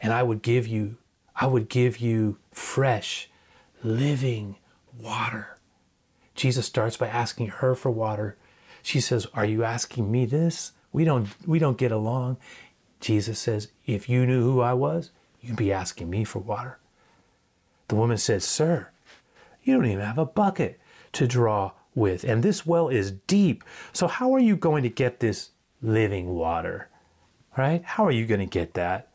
And 0.00 0.12
I 0.12 0.22
would 0.22 0.42
give 0.42 0.66
you, 0.66 0.96
I 1.34 1.46
would 1.46 1.68
give 1.68 1.98
you 1.98 2.38
fresh, 2.52 3.30
living 3.82 4.56
water. 4.98 5.58
Jesus 6.34 6.66
starts 6.66 6.96
by 6.96 7.08
asking 7.08 7.48
her 7.48 7.74
for 7.74 7.90
water. 7.90 8.36
She 8.82 9.00
says, 9.00 9.26
Are 9.34 9.44
you 9.44 9.64
asking 9.64 10.10
me 10.10 10.26
this? 10.26 10.72
We 10.92 11.04
don't 11.04 11.28
we 11.46 11.58
don't 11.58 11.78
get 11.78 11.92
along. 11.92 12.36
Jesus 13.00 13.38
says, 13.38 13.68
If 13.86 14.08
you 14.08 14.26
knew 14.26 14.42
who 14.42 14.60
I 14.60 14.74
was, 14.74 15.10
you'd 15.40 15.56
be 15.56 15.72
asking 15.72 16.10
me 16.10 16.24
for 16.24 16.38
water. 16.38 16.78
The 17.88 17.96
woman 17.96 18.18
says, 18.18 18.44
Sir, 18.44 18.88
you 19.62 19.74
don't 19.74 19.86
even 19.86 20.04
have 20.04 20.18
a 20.18 20.26
bucket 20.26 20.78
to 21.16 21.26
draw 21.26 21.72
with, 21.94 22.24
and 22.24 22.42
this 22.42 22.66
well 22.66 22.88
is 22.88 23.10
deep. 23.10 23.64
So, 23.92 24.06
how 24.06 24.34
are 24.34 24.40
you 24.40 24.56
going 24.56 24.82
to 24.82 24.88
get 24.88 25.20
this 25.20 25.50
living 25.82 26.34
water? 26.34 26.88
Right? 27.56 27.82
How 27.84 28.04
are 28.06 28.12
you 28.12 28.26
going 28.26 28.40
to 28.40 28.46
get 28.46 28.74
that? 28.74 29.08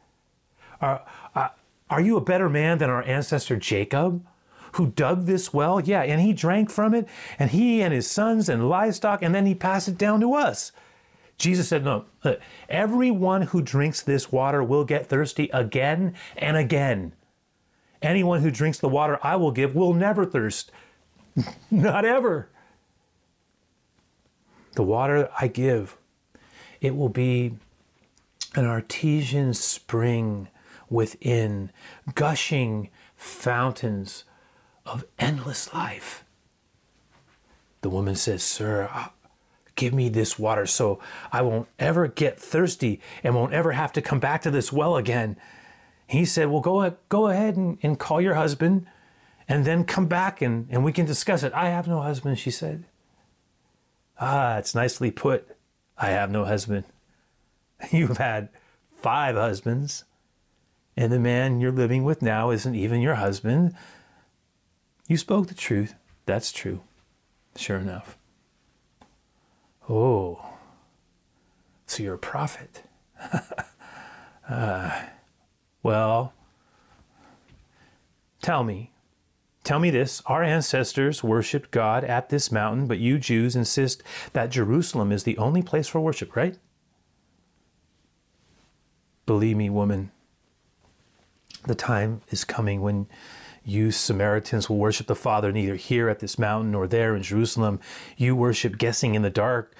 Are, 0.82 1.04
uh, 1.36 1.50
are 1.90 2.02
you 2.02 2.18
a 2.18 2.22
better 2.22 2.50
man 2.50 2.80
than 2.80 2.90
our 2.90 3.04
ancestor 3.04 3.56
Jacob, 3.56 4.26
who 4.74 4.88
dug 4.88 5.26
this 5.26 5.54
well? 5.54 5.80
Yeah, 5.80 6.02
and 6.02 6.20
he 6.20 6.34
drank 6.34 6.72
from 6.72 6.96
it, 6.96 7.08
and 7.38 7.52
he 7.52 7.84
and 7.84 7.94
his 7.94 8.10
sons 8.10 8.50
and 8.50 8.68
livestock, 8.68 9.22
and 9.22 9.36
then 9.36 9.46
he 9.46 9.54
passed 9.54 9.88
it 9.88 9.98
down 9.98 10.20
to 10.22 10.34
us. 10.34 10.72
Jesus 11.38 11.68
said, 11.68 11.84
No, 11.84 12.06
everyone 12.70 13.44
who 13.44 13.62
drinks 13.62 14.02
this 14.02 14.32
water 14.32 14.64
will 14.64 14.86
get 14.86 15.08
thirsty 15.08 15.50
again 15.54 16.16
and 16.38 16.58
again. 16.58 17.14
Anyone 18.02 18.42
who 18.42 18.50
drinks 18.50 18.80
the 18.80 18.90
water 18.90 19.20
I 19.22 19.36
will 19.36 19.52
give 19.52 19.76
will 19.76 19.94
never 19.94 20.26
thirst. 20.26 20.72
Not 21.72 22.06
ever. 22.06 22.50
The 24.74 24.84
water 24.84 25.30
I 25.40 25.48
give, 25.48 25.98
it 26.80 26.96
will 26.96 27.10
be 27.10 27.56
an 28.56 28.66
artesian 28.66 29.54
spring 29.54 30.48
within, 30.90 31.72
gushing 32.16 32.90
fountains 33.16 34.24
of 34.86 35.06
endless 35.20 35.74
life. 35.74 36.24
The 37.82 37.90
woman 37.90 38.16
says, 38.16 38.44
Sir, 38.44 38.90
Give 39.76 39.94
me 39.94 40.10
this 40.10 40.38
water 40.38 40.66
so 40.68 41.00
I 41.32 41.42
won't 41.42 41.68
ever 41.80 42.08
get 42.08 42.40
thirsty 42.40 43.00
and 43.24 43.34
won't 43.34 43.54
ever 43.54 43.72
have 43.72 43.92
to 43.94 44.02
come 44.02 44.20
back 44.20 44.42
to 44.44 44.52
this 44.52 44.72
well 44.72 44.98
again. 44.98 45.38
He 46.06 46.26
said, 46.26 46.50
Well, 46.50 46.62
go, 46.62 46.96
go 47.10 47.30
ahead 47.30 47.56
and, 47.56 47.78
and 47.82 47.98
call 47.98 48.22
your 48.22 48.36
husband 48.36 48.86
and 49.48 49.66
then 49.66 49.84
come 49.84 50.08
back 50.08 50.42
and, 50.42 50.68
and 50.70 50.84
we 50.84 50.92
can 50.92 51.06
discuss 51.06 51.44
it. 51.44 51.54
I 51.54 51.70
have 51.70 51.88
no 51.88 52.02
husband, 52.02 52.40
she 52.40 52.52
said. 52.52 52.86
Ah, 54.20 54.58
it's 54.58 54.76
nicely 54.76 55.12
put. 55.12 55.56
I 55.98 56.10
have 56.10 56.32
no 56.32 56.46
husband. 56.46 56.86
You've 57.92 58.18
had 58.18 58.50
five 58.96 59.36
husbands, 59.36 60.04
and 60.96 61.12
the 61.12 61.20
man 61.20 61.60
you're 61.60 61.72
living 61.72 62.04
with 62.04 62.22
now 62.22 62.52
isn't 62.52 62.76
even 62.76 63.02
your 63.02 63.16
husband. 63.16 63.76
You 65.08 65.18
spoke 65.18 65.48
the 65.48 65.56
truth. 65.56 65.96
That's 66.26 66.52
true. 66.52 66.82
Sure 67.56 67.78
enough. 67.78 68.18
Oh, 69.90 70.46
so 71.86 72.04
you're 72.04 72.16
a 72.16 72.20
prophet. 72.20 72.84
uh, 74.50 75.02
well, 75.84 76.34
tell 78.42 78.64
me, 78.64 78.91
tell 79.72 79.80
me 79.80 79.90
this. 79.90 80.22
Our 80.26 80.44
ancestors 80.44 81.24
worshiped 81.24 81.72
God 81.72 82.04
at 82.04 82.28
this 82.28 82.52
mountain, 82.52 82.88
but 82.88 83.00
you 83.00 83.18
Jews 83.18 83.56
insist 83.56 84.04
that 84.34 84.50
Jerusalem 84.50 85.14
is 85.14 85.24
the 85.24 85.38
only 85.38 85.62
place 85.62 85.88
for 85.88 86.02
worship, 86.02 86.36
right? 86.36 86.58
Believe 89.26 89.56
me, 89.56 89.70
woman, 89.70 90.12
the 91.66 91.74
time 91.74 92.20
is 92.32 92.44
coming 92.44 92.82
when 92.82 93.08
you 93.64 93.92
Samaritans 93.92 94.68
will 94.68 94.78
worship 94.78 95.08
the 95.08 95.16
Father 95.16 95.54
neither 95.54 95.76
here 95.76 96.10
at 96.10 96.20
this 96.20 96.38
mountain 96.38 96.72
nor 96.72 96.86
there 96.86 97.16
in 97.16 97.24
Jerusalem. 97.24 97.80
You 98.18 98.36
worship 98.36 98.78
guessing 98.78 99.16
in 99.16 99.22
the 99.22 99.30
dark 99.30 99.74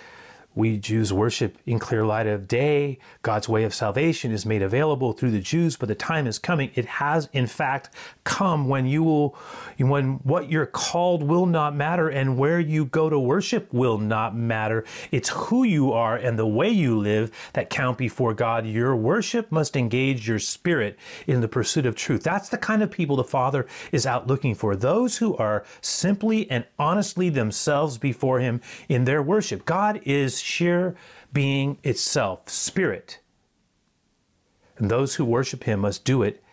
we 0.54 0.78
Jews 0.78 1.14
worship 1.14 1.58
in 1.66 1.80
clear 1.80 2.06
light 2.06 2.28
of 2.28 2.48
day. 2.48 3.00
God's 3.22 3.48
way 3.48 3.64
of 3.64 3.74
salvation 3.74 4.32
is 4.32 4.46
made 4.46 4.62
available 4.62 5.14
through 5.14 5.32
the 5.32 5.40
Jews, 5.40 5.78
but 5.78 5.88
the 5.88 5.96
time 5.96 6.28
is 6.28 6.38
coming. 6.40 6.72
It 6.76 6.86
has, 6.86 7.30
in 7.32 7.48
fact, 7.48 7.90
come 8.26 8.68
when 8.68 8.86
you 8.86 9.04
will, 9.04 9.38
when 9.78 10.16
what 10.24 10.52
you're 10.52 10.66
called 10.66 11.24
will 11.24 11.46
not 11.46 11.74
matter 11.76 12.10
and 12.10 12.38
where 12.38 12.60
you 12.60 12.86
go 12.86 13.10
to 13.10 13.18
worship 13.18 13.72
will 13.72 13.98
not 13.98 14.36
matter. 14.36 14.84
It's 15.12 15.30
who 15.30 15.64
you 15.64 15.94
are 15.94 16.18
and 16.18 16.38
the 16.38 16.48
way 16.48 16.70
you 16.70 16.98
live 16.98 17.32
that 17.54 17.70
count 17.70 17.98
before 17.98 18.34
God. 18.34 18.66
Your 18.66 18.96
worship 18.96 19.52
must 19.52 19.78
engage 19.78 20.28
your 20.28 20.40
spirit 20.40 21.00
in 21.28 21.40
the 21.40 21.48
pursuit 21.48 21.86
of 21.86 21.96
truth. 21.96 22.24
That's 22.24 22.50
the 22.50 22.58
kind 22.58 22.84
of 22.84 22.92
people 22.92 23.16
the 23.16 23.24
Father 23.24 23.68
is 23.94 24.06
out 24.06 24.28
looking 24.28 24.56
for. 24.56 24.76
Those 24.76 25.18
who 25.18 25.38
are 25.38 25.64
simply 25.80 26.50
and 26.52 26.66
honestly 26.78 27.30
themselves 27.30 27.98
before 27.98 28.40
Him 28.40 28.60
in 28.90 29.06
their 29.06 29.24
worship. 29.24 29.66
God 29.66 30.02
is 30.04 30.41
sheer 30.44 30.96
being 31.32 31.78
itself, 31.84 32.50
spirit. 32.50 33.20
And 34.78 34.90
those 34.90 35.16
who 35.16 35.26
worship 35.26 35.64
him 35.64 35.82
must 35.82 36.04
do 36.04 36.24
it 36.24 36.44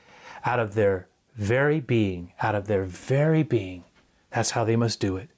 out 0.45 0.61
of 0.61 0.75
their 0.75 1.09
very 1.35 1.81
being, 1.81 2.33
out 2.43 2.55
of 2.55 2.67
their 2.67 2.85
very 2.85 3.43
being. 3.43 3.85
That's 4.31 4.51
how 4.51 4.65
they 4.65 4.77
must 4.77 5.01
do 5.01 5.17
it. 5.17 5.31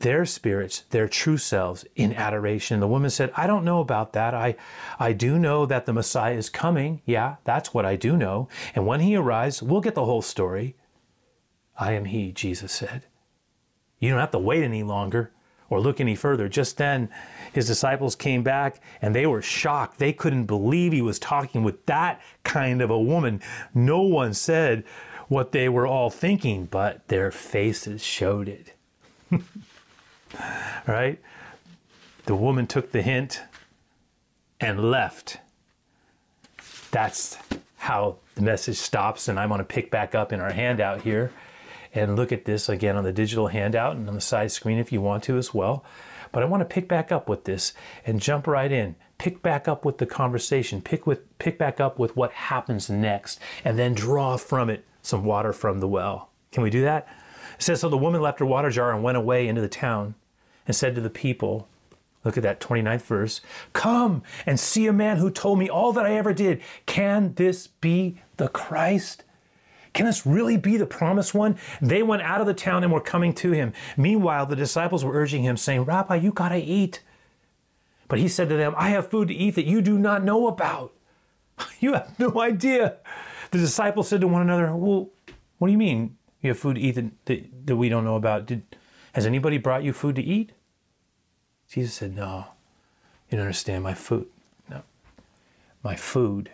Their 0.00 0.26
spirits, 0.26 0.84
their 0.90 1.08
true 1.08 1.38
selves 1.38 1.86
in 1.96 2.12
adoration. 2.14 2.80
The 2.80 2.88
woman 2.88 3.10
said, 3.10 3.32
I 3.36 3.46
don't 3.46 3.64
know 3.64 3.80
about 3.80 4.12
that. 4.12 4.34
I, 4.34 4.56
I 4.98 5.12
do 5.12 5.38
know 5.38 5.66
that 5.66 5.86
the 5.86 5.92
Messiah 5.92 6.34
is 6.34 6.50
coming. 6.50 7.00
Yeah, 7.06 7.36
that's 7.44 7.72
what 7.72 7.86
I 7.86 7.96
do 7.96 8.16
know. 8.16 8.48
And 8.74 8.86
when 8.86 9.00
he 9.00 9.16
arrives, 9.16 9.62
we'll 9.62 9.80
get 9.80 9.94
the 9.94 10.04
whole 10.04 10.22
story. 10.22 10.76
I 11.78 11.92
am 11.92 12.04
he, 12.04 12.32
Jesus 12.32 12.72
said. 12.72 13.04
You 13.98 14.10
don't 14.10 14.20
have 14.20 14.32
to 14.32 14.38
wait 14.38 14.62
any 14.62 14.82
longer 14.82 15.32
or 15.70 15.80
look 15.80 16.00
any 16.00 16.14
further. 16.14 16.48
Just 16.48 16.76
then, 16.76 17.08
his 17.52 17.66
disciples 17.66 18.14
came 18.14 18.42
back 18.42 18.80
and 19.00 19.14
they 19.14 19.26
were 19.26 19.42
shocked. 19.42 19.98
They 19.98 20.12
couldn't 20.12 20.46
believe 20.46 20.92
he 20.92 21.02
was 21.02 21.18
talking 21.18 21.62
with 21.62 21.84
that 21.86 22.20
kind 22.42 22.82
of 22.82 22.90
a 22.90 23.00
woman. 23.00 23.40
No 23.72 24.02
one 24.02 24.34
said 24.34 24.84
what 25.28 25.52
they 25.52 25.68
were 25.68 25.86
all 25.86 26.10
thinking, 26.10 26.66
but 26.66 27.06
their 27.08 27.30
faces 27.30 28.02
showed 28.04 28.48
it. 28.48 28.74
right? 30.86 31.20
The 32.26 32.34
woman 32.34 32.66
took 32.66 32.92
the 32.92 33.02
hint 33.02 33.42
and 34.60 34.90
left. 34.90 35.38
That's 36.90 37.38
how 37.76 38.18
the 38.34 38.42
message 38.42 38.76
stops, 38.76 39.28
and 39.28 39.38
I'm 39.38 39.48
going 39.48 39.58
to 39.58 39.64
pick 39.64 39.90
back 39.90 40.14
up 40.14 40.32
in 40.32 40.40
our 40.40 40.52
handout 40.52 41.02
here 41.02 41.32
and 41.94 42.16
look 42.16 42.32
at 42.32 42.44
this 42.44 42.68
again 42.68 42.96
on 42.96 43.04
the 43.04 43.12
digital 43.12 43.48
handout 43.48 43.96
and 43.96 44.08
on 44.08 44.14
the 44.14 44.20
side 44.20 44.52
screen 44.52 44.78
if 44.78 44.92
you 44.92 45.00
want 45.00 45.22
to 45.24 45.38
as 45.38 45.54
well. 45.54 45.84
But 46.32 46.42
I 46.42 46.46
want 46.46 46.60
to 46.62 46.64
pick 46.64 46.88
back 46.88 47.12
up 47.12 47.28
with 47.28 47.44
this 47.44 47.72
and 48.04 48.20
jump 48.20 48.46
right 48.46 48.70
in 48.70 48.96
pick 49.18 49.42
back 49.42 49.68
up 49.68 49.84
with 49.84 49.98
the 49.98 50.06
conversation, 50.06 50.80
pick 50.80 51.06
with 51.06 51.38
pick 51.38 51.58
back 51.58 51.80
up 51.80 51.98
with 51.98 52.16
what 52.16 52.32
happens 52.32 52.90
next, 52.90 53.40
and 53.64 53.78
then 53.78 53.94
draw 53.94 54.36
from 54.36 54.68
it 54.68 54.84
some 55.02 55.24
water 55.24 55.52
from 55.52 55.80
the 55.80 55.88
well. 55.88 56.30
Can 56.52 56.62
we 56.62 56.70
do 56.70 56.82
that? 56.82 57.08
It 57.56 57.62
says 57.62 57.80
so 57.80 57.88
the 57.88 57.96
woman 57.96 58.20
left 58.20 58.40
her 58.40 58.46
water 58.46 58.70
jar 58.70 58.92
and 58.92 59.02
went 59.02 59.16
away 59.16 59.48
into 59.48 59.60
the 59.60 59.68
town 59.68 60.14
and 60.66 60.74
said 60.74 60.94
to 60.94 61.00
the 61.00 61.10
people, 61.10 61.68
Look 62.24 62.38
at 62.38 62.42
that 62.42 62.60
29th 62.60 63.02
verse. 63.02 63.40
Come 63.74 64.22
and 64.46 64.58
see 64.58 64.86
a 64.86 64.94
man 64.94 65.18
who 65.18 65.30
told 65.30 65.58
me 65.58 65.68
all 65.68 65.92
that 65.92 66.06
I 66.06 66.14
ever 66.14 66.32
did. 66.32 66.62
Can 66.86 67.34
this 67.34 67.66
be 67.66 68.18
the 68.38 68.48
Christ? 68.48 69.24
Can 69.94 70.06
this 70.06 70.26
really 70.26 70.56
be 70.56 70.76
the 70.76 70.86
promised 70.86 71.34
one? 71.34 71.56
They 71.80 72.02
went 72.02 72.22
out 72.22 72.40
of 72.40 72.48
the 72.48 72.54
town 72.54 72.82
and 72.82 72.92
were 72.92 73.00
coming 73.00 73.32
to 73.34 73.52
him. 73.52 73.72
Meanwhile, 73.96 74.46
the 74.46 74.56
disciples 74.56 75.04
were 75.04 75.14
urging 75.14 75.44
him, 75.44 75.56
saying, 75.56 75.84
Rabbi, 75.84 76.16
you 76.16 76.32
got 76.32 76.48
to 76.48 76.58
eat. 76.58 77.00
But 78.08 78.18
he 78.18 78.28
said 78.28 78.48
to 78.48 78.56
them, 78.56 78.74
I 78.76 78.90
have 78.90 79.08
food 79.08 79.28
to 79.28 79.34
eat 79.34 79.54
that 79.54 79.66
you 79.66 79.80
do 79.80 79.98
not 79.98 80.22
know 80.22 80.48
about. 80.48 80.92
You 81.78 81.92
have 81.92 82.18
no 82.18 82.40
idea. 82.40 82.96
The 83.52 83.58
disciples 83.58 84.08
said 84.08 84.20
to 84.22 84.26
one 84.26 84.42
another, 84.42 84.74
Well, 84.74 85.10
what 85.58 85.68
do 85.68 85.72
you 85.72 85.78
mean 85.78 86.16
you 86.40 86.50
have 86.50 86.58
food 86.58 86.74
to 86.74 86.80
eat 86.80 86.96
that, 87.26 87.66
that, 87.66 87.76
we 87.76 87.88
don't 87.88 88.04
know 88.04 88.16
about? 88.16 88.46
Did, 88.46 88.62
has 89.12 89.24
anybody 89.24 89.58
brought 89.58 89.84
you 89.84 89.92
food 89.92 90.16
to 90.16 90.22
eat? 90.22 90.50
Jesus 91.70 91.94
said, 91.94 92.16
No, 92.16 92.46
you 93.30 93.36
don't 93.36 93.42
understand 93.42 93.84
my 93.84 93.94
food. 93.94 94.26
No. 94.68 94.82
My 95.84 95.94
food 95.94 96.50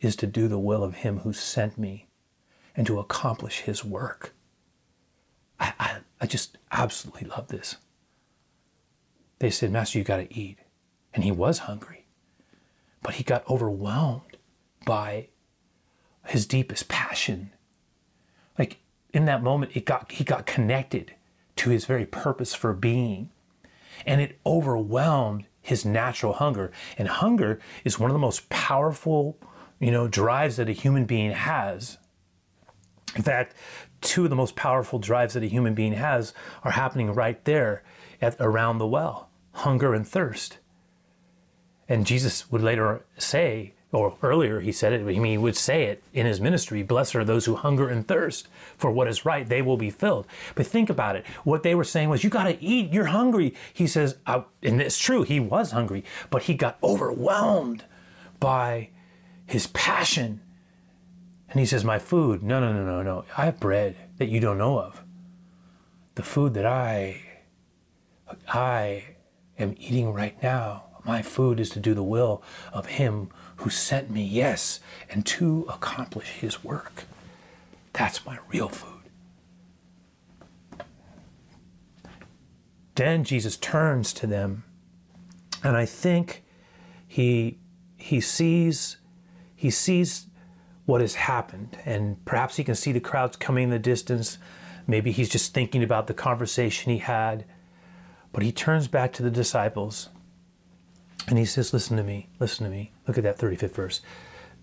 is 0.00 0.16
to 0.16 0.26
do 0.26 0.48
the 0.48 0.58
will 0.58 0.84
of 0.84 0.96
him 0.96 1.20
who 1.20 1.32
sent 1.32 1.78
me 1.78 2.08
and 2.74 2.86
to 2.86 2.98
accomplish 2.98 3.60
his 3.60 3.84
work. 3.84 4.34
I, 5.58 5.72
I, 5.78 5.96
I 6.20 6.26
just 6.26 6.58
absolutely 6.70 7.28
love 7.28 7.48
this. 7.48 7.76
They 9.38 9.50
said, 9.50 9.70
Master, 9.70 9.98
you 9.98 10.04
got 10.04 10.18
to 10.18 10.34
eat. 10.34 10.58
And 11.14 11.24
he 11.24 11.32
was 11.32 11.60
hungry, 11.60 12.04
but 13.02 13.14
he 13.14 13.24
got 13.24 13.48
overwhelmed 13.48 14.36
by 14.84 15.28
his 16.26 16.44
deepest 16.44 16.88
passion. 16.88 17.52
Like 18.58 18.78
in 19.14 19.24
that 19.24 19.42
moment, 19.42 19.72
it 19.74 19.86
got, 19.86 20.12
he 20.12 20.24
got 20.24 20.44
connected 20.44 21.14
to 21.56 21.70
his 21.70 21.86
very 21.86 22.04
purpose 22.04 22.54
for 22.54 22.74
being. 22.74 23.30
And 24.04 24.20
it 24.20 24.38
overwhelmed 24.44 25.46
his 25.62 25.86
natural 25.86 26.34
hunger. 26.34 26.70
And 26.98 27.08
hunger 27.08 27.60
is 27.82 27.98
one 27.98 28.10
of 28.10 28.14
the 28.14 28.18
most 28.18 28.50
powerful, 28.50 29.38
you 29.78 29.90
know, 29.90 30.08
drives 30.08 30.56
that 30.56 30.68
a 30.68 30.72
human 30.72 31.04
being 31.04 31.32
has. 31.32 31.98
In 33.14 33.22
fact, 33.22 33.54
two 34.00 34.24
of 34.24 34.30
the 34.30 34.36
most 34.36 34.56
powerful 34.56 34.98
drives 34.98 35.34
that 35.34 35.42
a 35.42 35.48
human 35.48 35.74
being 35.74 35.92
has 35.92 36.34
are 36.64 36.72
happening 36.72 37.12
right 37.12 37.42
there 37.44 37.82
at, 38.20 38.36
around 38.40 38.78
the 38.78 38.86
well 38.86 39.28
hunger 39.52 39.94
and 39.94 40.06
thirst. 40.06 40.58
And 41.88 42.06
Jesus 42.06 42.50
would 42.50 42.62
later 42.62 43.04
say, 43.16 43.72
or 43.92 44.16
earlier 44.22 44.60
he 44.60 44.72
said 44.72 44.92
it, 44.92 45.00
I 45.00 45.04
mean, 45.04 45.24
he 45.24 45.38
would 45.38 45.56
say 45.56 45.84
it 45.84 46.02
in 46.12 46.26
his 46.26 46.40
ministry 46.40 46.82
Blessed 46.82 47.14
are 47.14 47.24
those 47.24 47.46
who 47.46 47.54
hunger 47.54 47.88
and 47.88 48.06
thirst 48.06 48.48
for 48.76 48.90
what 48.90 49.08
is 49.08 49.24
right, 49.24 49.48
they 49.48 49.62
will 49.62 49.76
be 49.76 49.90
filled. 49.90 50.26
But 50.54 50.66
think 50.66 50.90
about 50.90 51.16
it. 51.16 51.24
What 51.44 51.62
they 51.62 51.74
were 51.74 51.84
saying 51.84 52.10
was, 52.10 52.22
You 52.22 52.30
got 52.30 52.44
to 52.44 52.62
eat, 52.62 52.92
you're 52.92 53.06
hungry. 53.06 53.54
He 53.72 53.86
says, 53.86 54.16
and 54.26 54.82
it's 54.82 54.98
true, 54.98 55.22
he 55.22 55.40
was 55.40 55.70
hungry, 55.70 56.04
but 56.30 56.42
he 56.42 56.54
got 56.54 56.76
overwhelmed 56.82 57.84
by 58.38 58.90
his 59.46 59.66
passion. 59.68 60.40
And 61.48 61.60
he 61.60 61.66
says, 61.66 61.84
My 61.84 61.98
food, 61.98 62.42
no, 62.42 62.60
no, 62.60 62.72
no, 62.72 62.84
no, 62.84 63.02
no. 63.02 63.24
I 63.36 63.46
have 63.46 63.60
bread 63.60 63.96
that 64.18 64.28
you 64.28 64.40
don't 64.40 64.58
know 64.58 64.78
of. 64.78 65.02
The 66.16 66.22
food 66.22 66.54
that 66.54 66.66
I, 66.66 67.22
I 68.48 69.04
am 69.58 69.74
eating 69.78 70.12
right 70.12 70.40
now. 70.42 70.84
My 71.04 71.22
food 71.22 71.60
is 71.60 71.70
to 71.70 71.80
do 71.80 71.94
the 71.94 72.02
will 72.02 72.42
of 72.72 72.86
Him 72.86 73.30
who 73.56 73.70
sent 73.70 74.10
me, 74.10 74.24
yes, 74.24 74.80
and 75.08 75.24
to 75.26 75.64
accomplish 75.68 76.28
His 76.28 76.64
work. 76.64 77.04
That's 77.92 78.26
my 78.26 78.38
real 78.48 78.68
food. 78.68 78.96
Then 82.96 83.24
Jesus 83.24 83.56
turns 83.58 84.12
to 84.14 84.26
them, 84.26 84.64
and 85.62 85.76
I 85.76 85.84
think 85.84 86.44
he 87.06 87.58
he 87.96 88.20
sees 88.20 88.96
he 89.56 89.70
sees 89.70 90.26
what 90.84 91.00
has 91.00 91.16
happened, 91.16 91.76
and 91.84 92.24
perhaps 92.24 92.56
he 92.56 92.64
can 92.64 92.76
see 92.76 92.92
the 92.92 93.00
crowds 93.00 93.36
coming 93.36 93.64
in 93.64 93.70
the 93.70 93.78
distance. 93.78 94.38
Maybe 94.86 95.10
he's 95.10 95.28
just 95.28 95.52
thinking 95.52 95.82
about 95.82 96.06
the 96.06 96.14
conversation 96.14 96.92
he 96.92 96.98
had 96.98 97.44
but 98.36 98.42
he 98.42 98.52
turns 98.52 98.86
back 98.86 99.14
to 99.14 99.22
the 99.22 99.30
disciples 99.30 100.10
and 101.26 101.38
he 101.38 101.46
says, 101.46 101.72
Listen 101.72 101.96
to 101.96 102.02
me, 102.02 102.28
listen 102.38 102.64
to 102.64 102.70
me. 102.70 102.92
Look 103.08 103.16
at 103.16 103.24
that 103.24 103.38
35th 103.38 103.70
verse. 103.70 104.02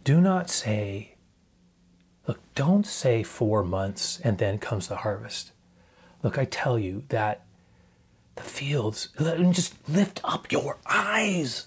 Do 0.03 0.21
not 0.21 0.47
say, 0.47 1.15
look, 2.27 2.39
don't 2.53 2.85
say 2.85 3.23
four 3.23 3.63
months 3.63 4.19
and 4.23 4.37
then 4.37 4.59
comes 4.59 4.87
the 4.87 4.97
harvest. 4.97 5.53
Look, 6.21 6.37
I 6.37 6.45
tell 6.45 6.77
you 6.77 7.03
that 7.09 7.45
the 8.35 8.43
fields, 8.43 9.09
just 9.17 9.73
lift 9.89 10.21
up 10.23 10.51
your 10.51 10.77
eyes. 10.85 11.65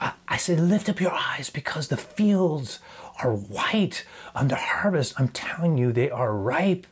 I, 0.00 0.36
said, 0.36 0.60
lift 0.60 0.88
up 0.88 1.00
your 1.00 1.12
eyes 1.12 1.50
because 1.50 1.88
the 1.88 1.96
fields 1.96 2.80
are 3.22 3.32
white 3.34 4.04
under 4.34 4.54
harvest. 4.54 5.14
I'm 5.18 5.28
telling 5.28 5.78
you, 5.78 5.92
they 5.92 6.10
are 6.10 6.34
ripe, 6.34 6.86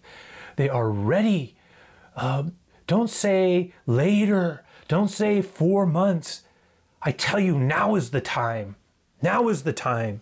they 0.57 0.69
are 0.69 0.91
ready. 0.91 1.57
Um, 2.17 2.57
don't 2.87 3.11
say 3.11 3.73
later. 3.87 4.65
Don't 4.89 5.09
say 5.09 5.43
four 5.43 5.87
months. 5.87 6.43
I 7.03 7.13
tell 7.13 7.41
you, 7.41 7.59
now 7.59 7.95
is 7.95 8.11
the 8.11 8.21
time. 8.21 8.77
Now 9.23 9.49
is 9.49 9.63
the 9.63 9.73
time. 9.73 10.21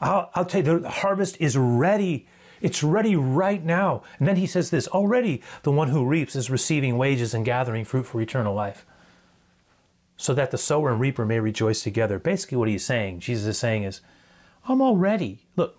I'll, 0.00 0.30
I'll 0.34 0.44
tell 0.44 0.64
you, 0.64 0.80
the 0.80 0.90
harvest 0.90 1.36
is 1.40 1.56
ready. 1.56 2.26
It's 2.60 2.82
ready 2.82 3.16
right 3.16 3.64
now. 3.64 4.02
And 4.18 4.26
then 4.26 4.36
he 4.36 4.46
says 4.46 4.70
this 4.70 4.88
already 4.88 5.42
the 5.62 5.72
one 5.72 5.88
who 5.88 6.06
reaps 6.06 6.36
is 6.36 6.50
receiving 6.50 6.98
wages 6.98 7.34
and 7.34 7.44
gathering 7.44 7.84
fruit 7.84 8.06
for 8.06 8.20
eternal 8.20 8.54
life. 8.54 8.86
So 10.20 10.34
that 10.34 10.50
the 10.50 10.58
sower 10.58 10.90
and 10.90 11.00
reaper 11.00 11.24
may 11.24 11.40
rejoice 11.40 11.82
together. 11.82 12.18
Basically, 12.18 12.58
what 12.58 12.68
he's 12.68 12.84
saying, 12.84 13.20
Jesus 13.20 13.46
is 13.46 13.58
saying, 13.58 13.84
is, 13.84 14.02
I'm 14.68 14.82
already. 14.82 15.46
Look, 15.56 15.78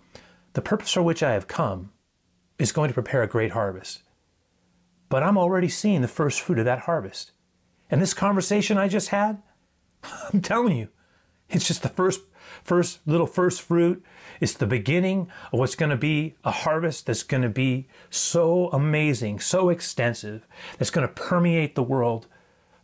the 0.53 0.61
purpose 0.61 0.91
for 0.91 1.03
which 1.03 1.21
I 1.21 1.33
have 1.33 1.47
come 1.47 1.91
is 2.57 2.71
going 2.71 2.87
to 2.87 2.93
prepare 2.93 3.21
a 3.21 3.27
great 3.27 3.51
harvest 3.51 4.01
but 5.11 5.23
I'm 5.23 5.37
already 5.37 5.67
seeing 5.67 6.01
the 6.01 6.07
first 6.07 6.39
fruit 6.39 6.57
of 6.57 6.65
that 6.65 6.79
harvest. 6.79 7.33
And 7.91 8.01
this 8.01 8.13
conversation 8.13 8.77
I 8.77 8.87
just 8.87 9.09
had, 9.09 9.43
I'm 10.33 10.41
telling 10.41 10.77
you, 10.77 10.87
it's 11.49 11.67
just 11.67 11.83
the 11.83 11.89
first 11.89 12.21
first 12.63 13.05
little 13.05 13.27
first 13.27 13.61
fruit. 13.61 14.03
It's 14.39 14.53
the 14.53 14.65
beginning 14.65 15.29
of 15.51 15.59
what's 15.59 15.75
going 15.75 15.89
to 15.89 15.97
be 15.97 16.35
a 16.45 16.51
harvest 16.51 17.07
that's 17.07 17.23
going 17.23 17.43
to 17.43 17.49
be 17.49 17.89
so 18.09 18.69
amazing, 18.69 19.41
so 19.41 19.67
extensive, 19.67 20.47
that's 20.77 20.91
going 20.91 21.05
to 21.05 21.13
permeate 21.13 21.75
the 21.75 21.83
world. 21.83 22.27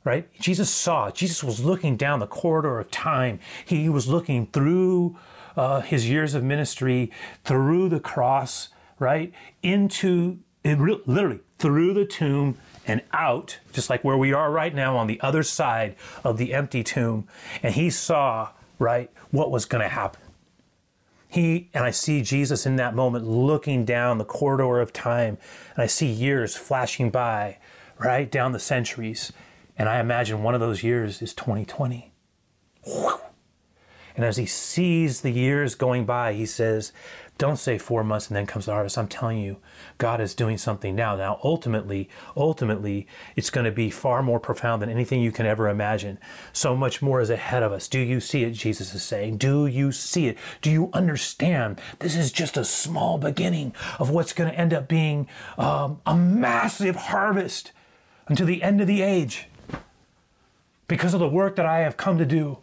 Right? 0.08 0.30
Jesus 0.40 0.70
saw. 0.70 1.12
Jesus 1.12 1.44
was 1.44 1.66
looking 1.66 1.98
down 1.98 2.20
the 2.20 2.28
corridor 2.28 2.80
of 2.80 2.90
time. 2.90 3.42
He 3.66 3.90
was 3.90 4.08
looking 4.08 4.48
through 4.48 5.18
uh, 5.58 5.82
his 5.82 6.10
years 6.10 6.34
of 6.34 6.46
ministry, 6.46 7.12
through 7.44 7.90
the 7.90 8.00
cross, 8.00 8.70
right, 9.00 9.34
into 9.62 10.40
re- 10.64 11.02
literally 11.06 11.42
through 11.60 11.94
the 11.94 12.06
tomb 12.06 12.58
and 12.86 13.02
out, 13.12 13.60
just 13.74 13.90
like 13.90 14.02
where 14.06 14.16
we 14.18 14.32
are 14.32 14.50
right 14.50 14.74
now 14.74 14.96
on 14.96 15.08
the 15.08 15.20
other 15.20 15.44
side 15.44 15.98
of 16.24 16.38
the 16.38 16.54
empty 16.54 16.86
tomb. 16.86 17.28
And 17.62 17.76
he 17.76 17.90
saw, 17.90 18.52
right, 18.80 19.12
what 19.32 19.52
was 19.52 19.66
going 19.66 19.82
to 19.82 19.90
happen. 19.90 20.22
He, 21.28 21.70
and 21.74 21.84
I 21.84 21.92
see 21.92 22.22
Jesus 22.22 22.66
in 22.66 22.78
that 22.78 22.96
moment 22.96 23.28
looking 23.28 23.84
down 23.84 24.20
the 24.20 24.24
corridor 24.24 24.80
of 24.80 24.94
time, 24.94 25.38
and 25.76 25.84
I 25.84 25.88
see 25.88 26.08
years 26.08 26.56
flashing 26.56 27.10
by, 27.10 27.58
right, 28.00 28.32
down 28.32 28.54
the 28.54 28.60
centuries. 28.60 29.34
And 29.78 29.88
I 29.88 30.00
imagine 30.00 30.44
one 30.44 30.56
of 30.56 30.60
those 30.60 30.84
years 30.84 31.22
is 31.22 31.34
2020. 31.34 32.12
And 34.18 34.26
as 34.26 34.38
he 34.38 34.48
sees 34.48 35.22
the 35.22 35.30
years 35.30 35.76
going 35.76 36.06
by, 36.06 36.34
he 36.34 36.48
says, 36.48 36.92
don't 37.38 37.58
say 37.58 37.78
four 37.78 38.04
months 38.04 38.28
and 38.28 38.36
then 38.36 38.48
comes 38.48 38.66
the 38.66 38.72
harvest. 38.74 38.98
I'm 38.98 39.08
telling 39.08 39.38
you, 39.38 39.58
God 40.00 40.20
is 40.20 40.34
doing 40.34 40.58
something 40.58 40.96
now. 40.96 41.16
Now, 41.16 41.40
ultimately, 41.44 42.10
ultimately, 42.36 43.06
it's 43.36 43.52
going 43.52 43.66
to 43.66 43.72
be 43.72 43.92
far 43.92 44.24
more 44.24 44.40
profound 44.40 44.82
than 44.82 44.90
anything 44.90 45.22
you 45.22 45.32
can 45.32 45.46
ever 45.46 45.70
imagine. 45.70 46.18
So 46.52 46.76
much 46.76 47.00
more 47.00 47.22
is 47.22 47.30
ahead 47.30 47.62
of 47.62 47.72
us. 47.72 47.88
Do 47.88 48.00
you 48.00 48.20
see 48.20 48.44
it? 48.44 48.52
Jesus 48.52 48.96
is 48.96 49.04
saying. 49.04 49.38
Do 49.38 49.68
you 49.68 49.92
see 49.92 50.26
it? 50.26 50.38
Do 50.64 50.72
you 50.72 50.90
understand? 50.94 51.80
This 52.00 52.16
is 52.16 52.32
just 52.32 52.58
a 52.58 52.66
small 52.66 53.20
beginning 53.20 53.76
of 54.00 54.10
what's 54.10 54.34
going 54.34 54.50
to 54.50 54.60
end 54.60 54.74
up 54.74 54.88
being 54.88 55.28
um, 55.60 56.02
a 56.08 56.16
massive 56.16 56.96
harvest 56.96 57.72
until 58.28 58.48
the 58.48 58.64
end 58.64 58.82
of 58.82 58.88
the 58.88 59.04
age 59.04 59.48
because 60.88 61.14
of 61.14 61.20
the 61.20 61.30
work 61.30 61.56
that 61.56 61.66
I 61.66 61.80
have 61.80 61.98
come 61.98 62.18
to 62.18 62.26
do 62.26 62.58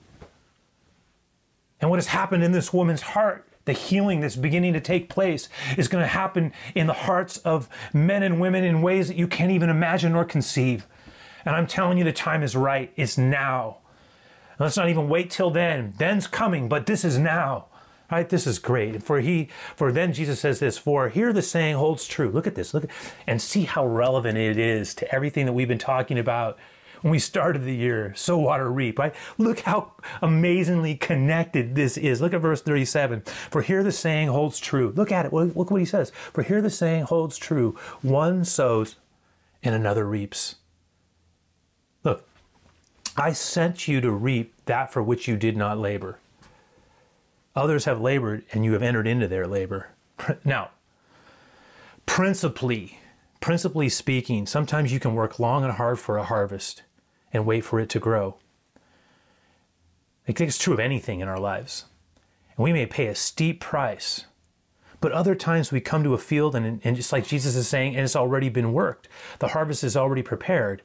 and 1.80 1.90
what 1.90 1.98
has 1.98 2.06
happened 2.06 2.42
in 2.42 2.52
this 2.52 2.72
woman's 2.72 3.02
heart 3.02 3.46
the 3.64 3.72
healing 3.72 4.20
that's 4.20 4.36
beginning 4.36 4.72
to 4.74 4.80
take 4.80 5.08
place 5.08 5.48
is 5.76 5.88
going 5.88 6.02
to 6.02 6.08
happen 6.08 6.52
in 6.74 6.86
the 6.86 6.92
hearts 6.92 7.38
of 7.38 7.68
men 7.92 8.22
and 8.22 8.40
women 8.40 8.64
in 8.64 8.82
ways 8.82 9.08
that 9.08 9.16
you 9.16 9.26
can't 9.26 9.50
even 9.50 9.70
imagine 9.70 10.14
or 10.14 10.24
conceive. 10.24 10.86
And 11.44 11.56
I'm 11.56 11.66
telling 11.66 11.98
you, 11.98 12.04
the 12.04 12.12
time 12.12 12.42
is 12.42 12.56
right. 12.56 12.92
It's 12.96 13.18
now. 13.18 13.78
let's 14.58 14.76
not 14.76 14.88
even 14.88 15.08
wait 15.08 15.30
till 15.30 15.50
then. 15.50 15.94
Then's 15.98 16.26
coming, 16.26 16.68
but 16.68 16.86
this 16.86 17.04
is 17.04 17.18
now. 17.18 17.66
Right? 18.10 18.28
This 18.28 18.46
is 18.46 18.58
great. 18.58 19.02
For 19.02 19.20
he 19.20 19.48
for 19.74 19.90
then 19.90 20.12
Jesus 20.12 20.38
says 20.38 20.60
this, 20.60 20.76
for 20.76 21.08
here 21.08 21.32
the 21.32 21.42
saying 21.42 21.76
holds 21.76 22.06
true. 22.06 22.28
Look 22.28 22.46
at 22.46 22.54
this. 22.54 22.74
Look 22.74 22.84
at, 22.84 22.90
and 23.26 23.40
see 23.40 23.62
how 23.62 23.86
relevant 23.86 24.36
it 24.38 24.58
is 24.58 24.94
to 24.96 25.14
everything 25.14 25.46
that 25.46 25.54
we've 25.54 25.66
been 25.66 25.78
talking 25.78 26.18
about 26.18 26.58
when 27.04 27.10
we 27.10 27.18
started 27.18 27.64
the 27.64 27.74
year. 27.74 28.14
Sow 28.16 28.38
water 28.38 28.72
reap, 28.72 28.98
right? 28.98 29.14
Look 29.36 29.60
how 29.60 29.92
amazingly 30.22 30.94
connected 30.94 31.74
this 31.74 31.98
is. 31.98 32.22
Look 32.22 32.32
at 32.32 32.40
verse 32.40 32.62
37. 32.62 33.20
For 33.50 33.60
here 33.60 33.82
the 33.82 33.92
saying 33.92 34.28
holds 34.28 34.58
true. 34.58 34.90
Look 34.96 35.12
at 35.12 35.26
it. 35.26 35.32
Look 35.34 35.70
what 35.70 35.80
he 35.80 35.84
says. 35.84 36.12
For 36.32 36.42
here 36.42 36.62
the 36.62 36.70
saying 36.70 37.04
holds 37.04 37.36
true. 37.36 37.76
One 38.00 38.42
sows 38.46 38.96
and 39.62 39.74
another 39.74 40.06
reaps. 40.06 40.54
Look, 42.04 42.26
I 43.18 43.34
sent 43.34 43.86
you 43.86 44.00
to 44.00 44.10
reap 44.10 44.54
that 44.64 44.90
for 44.90 45.02
which 45.02 45.28
you 45.28 45.36
did 45.36 45.58
not 45.58 45.76
labor. 45.76 46.18
Others 47.54 47.84
have 47.84 48.00
labored, 48.00 48.44
and 48.50 48.64
you 48.64 48.72
have 48.72 48.82
entered 48.82 49.06
into 49.06 49.28
their 49.28 49.46
labor. 49.46 49.90
Now, 50.42 50.70
principally, 52.06 52.98
principally 53.42 53.90
speaking, 53.90 54.46
sometimes 54.46 54.90
you 54.90 54.98
can 54.98 55.14
work 55.14 55.38
long 55.38 55.64
and 55.64 55.74
hard 55.74 55.98
for 55.98 56.16
a 56.16 56.24
harvest 56.24 56.82
and 57.34 57.44
wait 57.44 57.64
for 57.64 57.78
it 57.80 57.90
to 57.90 57.98
grow. 57.98 58.36
I 60.26 60.32
think 60.32 60.48
it's 60.48 60.58
true 60.58 60.72
of 60.72 60.80
anything 60.80 61.20
in 61.20 61.28
our 61.28 61.38
lives. 61.38 61.84
And 62.56 62.64
we 62.64 62.72
may 62.72 62.86
pay 62.86 63.08
a 63.08 63.14
steep 63.14 63.60
price. 63.60 64.24
But 65.00 65.12
other 65.12 65.34
times 65.34 65.70
we 65.70 65.82
come 65.82 66.02
to 66.04 66.14
a 66.14 66.18
field 66.18 66.54
and, 66.54 66.80
and 66.82 66.96
just 66.96 67.12
like 67.12 67.26
Jesus 67.26 67.56
is 67.56 67.68
saying, 67.68 67.94
and 67.94 68.04
it's 68.04 68.16
already 68.16 68.48
been 68.48 68.72
worked. 68.72 69.08
The 69.40 69.48
harvest 69.48 69.84
is 69.84 69.98
already 69.98 70.22
prepared. 70.22 70.80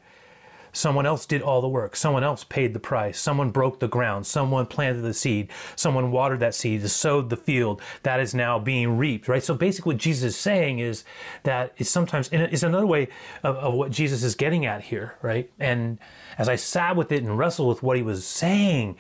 Someone 0.71 1.05
else 1.05 1.25
did 1.25 1.41
all 1.41 1.61
the 1.61 1.67
work. 1.67 1.95
Someone 1.95 2.23
else 2.23 2.43
paid 2.43 2.73
the 2.73 2.79
price. 2.79 3.19
Someone 3.19 3.49
broke 3.49 3.79
the 3.79 3.87
ground. 3.87 4.25
Someone 4.25 4.65
planted 4.65 5.01
the 5.01 5.13
seed. 5.13 5.49
Someone 5.75 6.11
watered 6.11 6.39
that 6.39 6.55
seed, 6.55 6.87
sowed 6.89 7.29
the 7.29 7.37
field. 7.37 7.81
That 8.03 8.19
is 8.19 8.33
now 8.33 8.59
being 8.59 8.97
reaped, 8.97 9.27
right? 9.27 9.43
So 9.43 9.53
basically, 9.53 9.93
what 9.93 10.01
Jesus 10.01 10.35
is 10.35 10.37
saying 10.37 10.79
is 10.79 11.03
that 11.43 11.73
it's 11.77 11.89
sometimes, 11.89 12.29
it's 12.31 12.63
another 12.63 12.87
way 12.87 13.09
of, 13.43 13.55
of 13.57 13.73
what 13.73 13.91
Jesus 13.91 14.23
is 14.23 14.35
getting 14.35 14.65
at 14.65 14.83
here, 14.83 15.15
right? 15.21 15.51
And 15.59 15.99
as 16.37 16.49
I 16.49 16.55
sat 16.55 16.95
with 16.95 17.11
it 17.11 17.23
and 17.23 17.37
wrestled 17.37 17.69
with 17.69 17.83
what 17.83 17.97
he 17.97 18.03
was 18.03 18.25
saying, 18.25 18.97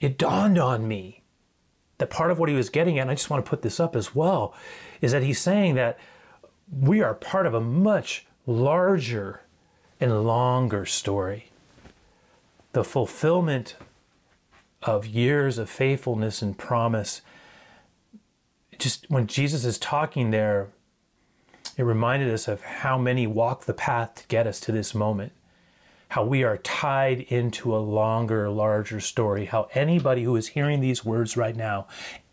it 0.00 0.18
dawned 0.18 0.58
on 0.58 0.86
me 0.86 1.22
that 1.98 2.10
part 2.10 2.30
of 2.30 2.38
what 2.38 2.48
he 2.48 2.54
was 2.54 2.70
getting 2.70 2.98
at, 2.98 3.02
and 3.02 3.10
I 3.10 3.14
just 3.14 3.30
want 3.30 3.44
to 3.44 3.48
put 3.48 3.62
this 3.62 3.78
up 3.78 3.94
as 3.94 4.14
well, 4.14 4.54
is 5.00 5.12
that 5.12 5.22
he's 5.22 5.40
saying 5.40 5.76
that 5.76 5.98
we 6.70 7.02
are 7.02 7.14
part 7.14 7.46
of 7.46 7.54
a 7.54 7.60
much 7.60 8.26
larger 8.46 9.42
and 10.04 10.22
longer 10.22 10.84
story. 10.84 11.50
The 12.72 12.84
fulfillment 12.84 13.76
of 14.82 15.06
years 15.06 15.56
of 15.56 15.70
faithfulness 15.70 16.42
and 16.42 16.58
promise. 16.58 17.22
Just 18.78 19.08
when 19.08 19.26
Jesus 19.26 19.64
is 19.64 19.78
talking 19.78 20.30
there, 20.30 20.68
it 21.78 21.84
reminded 21.84 22.30
us 22.30 22.48
of 22.48 22.60
how 22.60 22.98
many 22.98 23.26
walk 23.26 23.64
the 23.64 23.72
path 23.72 24.16
to 24.16 24.26
get 24.26 24.46
us 24.46 24.60
to 24.60 24.72
this 24.72 24.94
moment. 24.94 25.32
How 26.08 26.22
we 26.22 26.44
are 26.44 26.58
tied 26.58 27.20
into 27.20 27.74
a 27.74 27.78
longer, 27.78 28.50
larger 28.50 29.00
story. 29.00 29.46
How 29.46 29.68
anybody 29.72 30.24
who 30.24 30.36
is 30.36 30.48
hearing 30.48 30.80
these 30.80 31.02
words 31.02 31.34
right 31.34 31.56
now, 31.56 31.86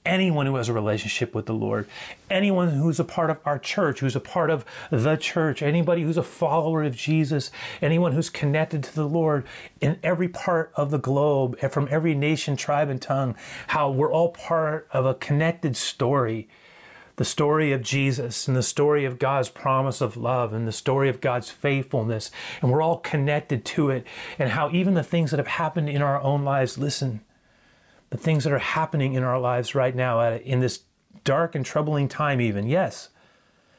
anyone 0.06 0.46
who 0.46 0.56
has 0.56 0.70
a 0.70 0.74
relationship 0.74 1.36
with 1.36 1.46
the 1.46 1.54
Lord, 1.54 1.88
anyone 2.30 2.70
who's 2.70 3.00
a 3.00 3.04
part 3.04 3.30
of 3.30 3.38
our 3.46 3.60
church, 3.60 4.00
who's 4.00 4.16
a 4.16 4.20
part 4.20 4.50
of 4.50 4.66
the 4.90 5.16
church, 5.16 5.62
anybody 5.62 6.02
who's 6.02 6.18
a 6.18 6.24
follower 6.24 6.84
of 6.84 6.96
Jesus, 6.96 7.52
anyone 7.82 8.14
who's 8.14 8.30
connected 8.30 8.84
to 8.84 8.96
the 8.96 9.08
Lord 9.08 9.46
in 9.80 10.00
every 10.02 10.28
part 10.28 10.72
of 10.76 10.92
the 10.92 10.98
globe, 10.98 11.58
and 11.62 11.72
from 11.72 11.88
every 11.92 12.16
nation, 12.16 12.56
tribe, 12.56 12.90
and 12.90 13.02
tongue, 13.02 13.36
how 13.68 13.92
we're 13.92 14.12
all 14.12 14.30
part 14.30 14.88
of 14.92 15.06
a 15.06 15.14
connected 15.14 15.78
story. 15.78 16.48
The 17.18 17.26
story 17.26 17.72
of 17.72 17.84
Jesus 17.84 18.48
and 18.48 18.58
the 18.58 18.64
story 18.64 19.06
of 19.06 19.20
God's 19.20 19.50
promise 19.50 20.02
of 20.02 20.18
love 20.18 20.54
and 20.54 20.68
the 20.68 20.72
story 20.72 21.08
of 21.08 21.22
God's 21.22 21.52
faithfulness. 21.52 22.32
And 22.62 22.72
we're 22.72 22.82
all 22.82 22.98
connected 22.98 23.64
to 23.66 23.92
it. 23.92 24.08
And 24.40 24.50
how 24.50 24.72
even 24.72 24.96
the 24.96 25.04
things 25.04 25.30
that 25.30 25.38
have 25.38 25.46
happened 25.46 25.90
in 25.90 26.02
our 26.02 26.20
own 26.22 26.44
lives, 26.44 26.80
listen, 26.80 27.22
the 28.12 28.18
things 28.18 28.44
that 28.44 28.54
are 28.54 28.60
happening 28.60 29.16
in 29.16 29.24
our 29.24 29.40
lives 29.40 29.74
right 29.74 29.96
now 29.96 30.22
in 30.22 30.60
this 30.60 30.84
dark 31.24 31.56
and 31.56 31.66
troubling 31.66 32.08
time, 32.08 32.40
even. 32.40 32.68
Yes, 32.68 33.10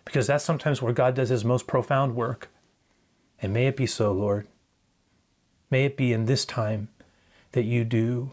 because 0.04 0.26
that's 0.26 0.44
sometimes 0.44 0.82
where 0.82 0.92
God 0.92 1.14
does 1.14 1.28
his 1.28 1.44
most 1.44 1.66
profound 1.66 2.16
work. 2.16 2.48
And 3.40 3.52
may 3.52 3.66
it 3.66 3.76
be 3.76 3.86
so, 3.86 4.12
Lord. 4.12 4.48
May 5.70 5.84
it 5.84 5.96
be 5.96 6.12
in 6.12 6.26
this 6.26 6.44
time 6.44 6.88
that 7.52 7.64
you 7.64 7.84
do 7.84 8.32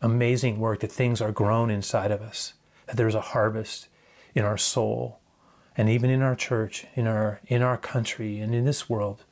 amazing 0.00 0.58
work, 0.58 0.80
that 0.80 0.92
things 0.92 1.20
are 1.20 1.32
grown 1.32 1.70
inside 1.70 2.10
of 2.10 2.22
us, 2.22 2.54
that 2.86 2.96
there's 2.96 3.14
a 3.14 3.20
harvest 3.20 3.88
in 4.34 4.44
our 4.44 4.56
soul, 4.56 5.18
and 5.76 5.88
even 5.88 6.08
in 6.08 6.22
our 6.22 6.36
church, 6.36 6.86
in 6.94 7.06
our 7.06 7.40
in 7.46 7.62
our 7.62 7.76
country, 7.76 8.38
and 8.38 8.54
in 8.54 8.64
this 8.64 8.88
world, 8.88 9.24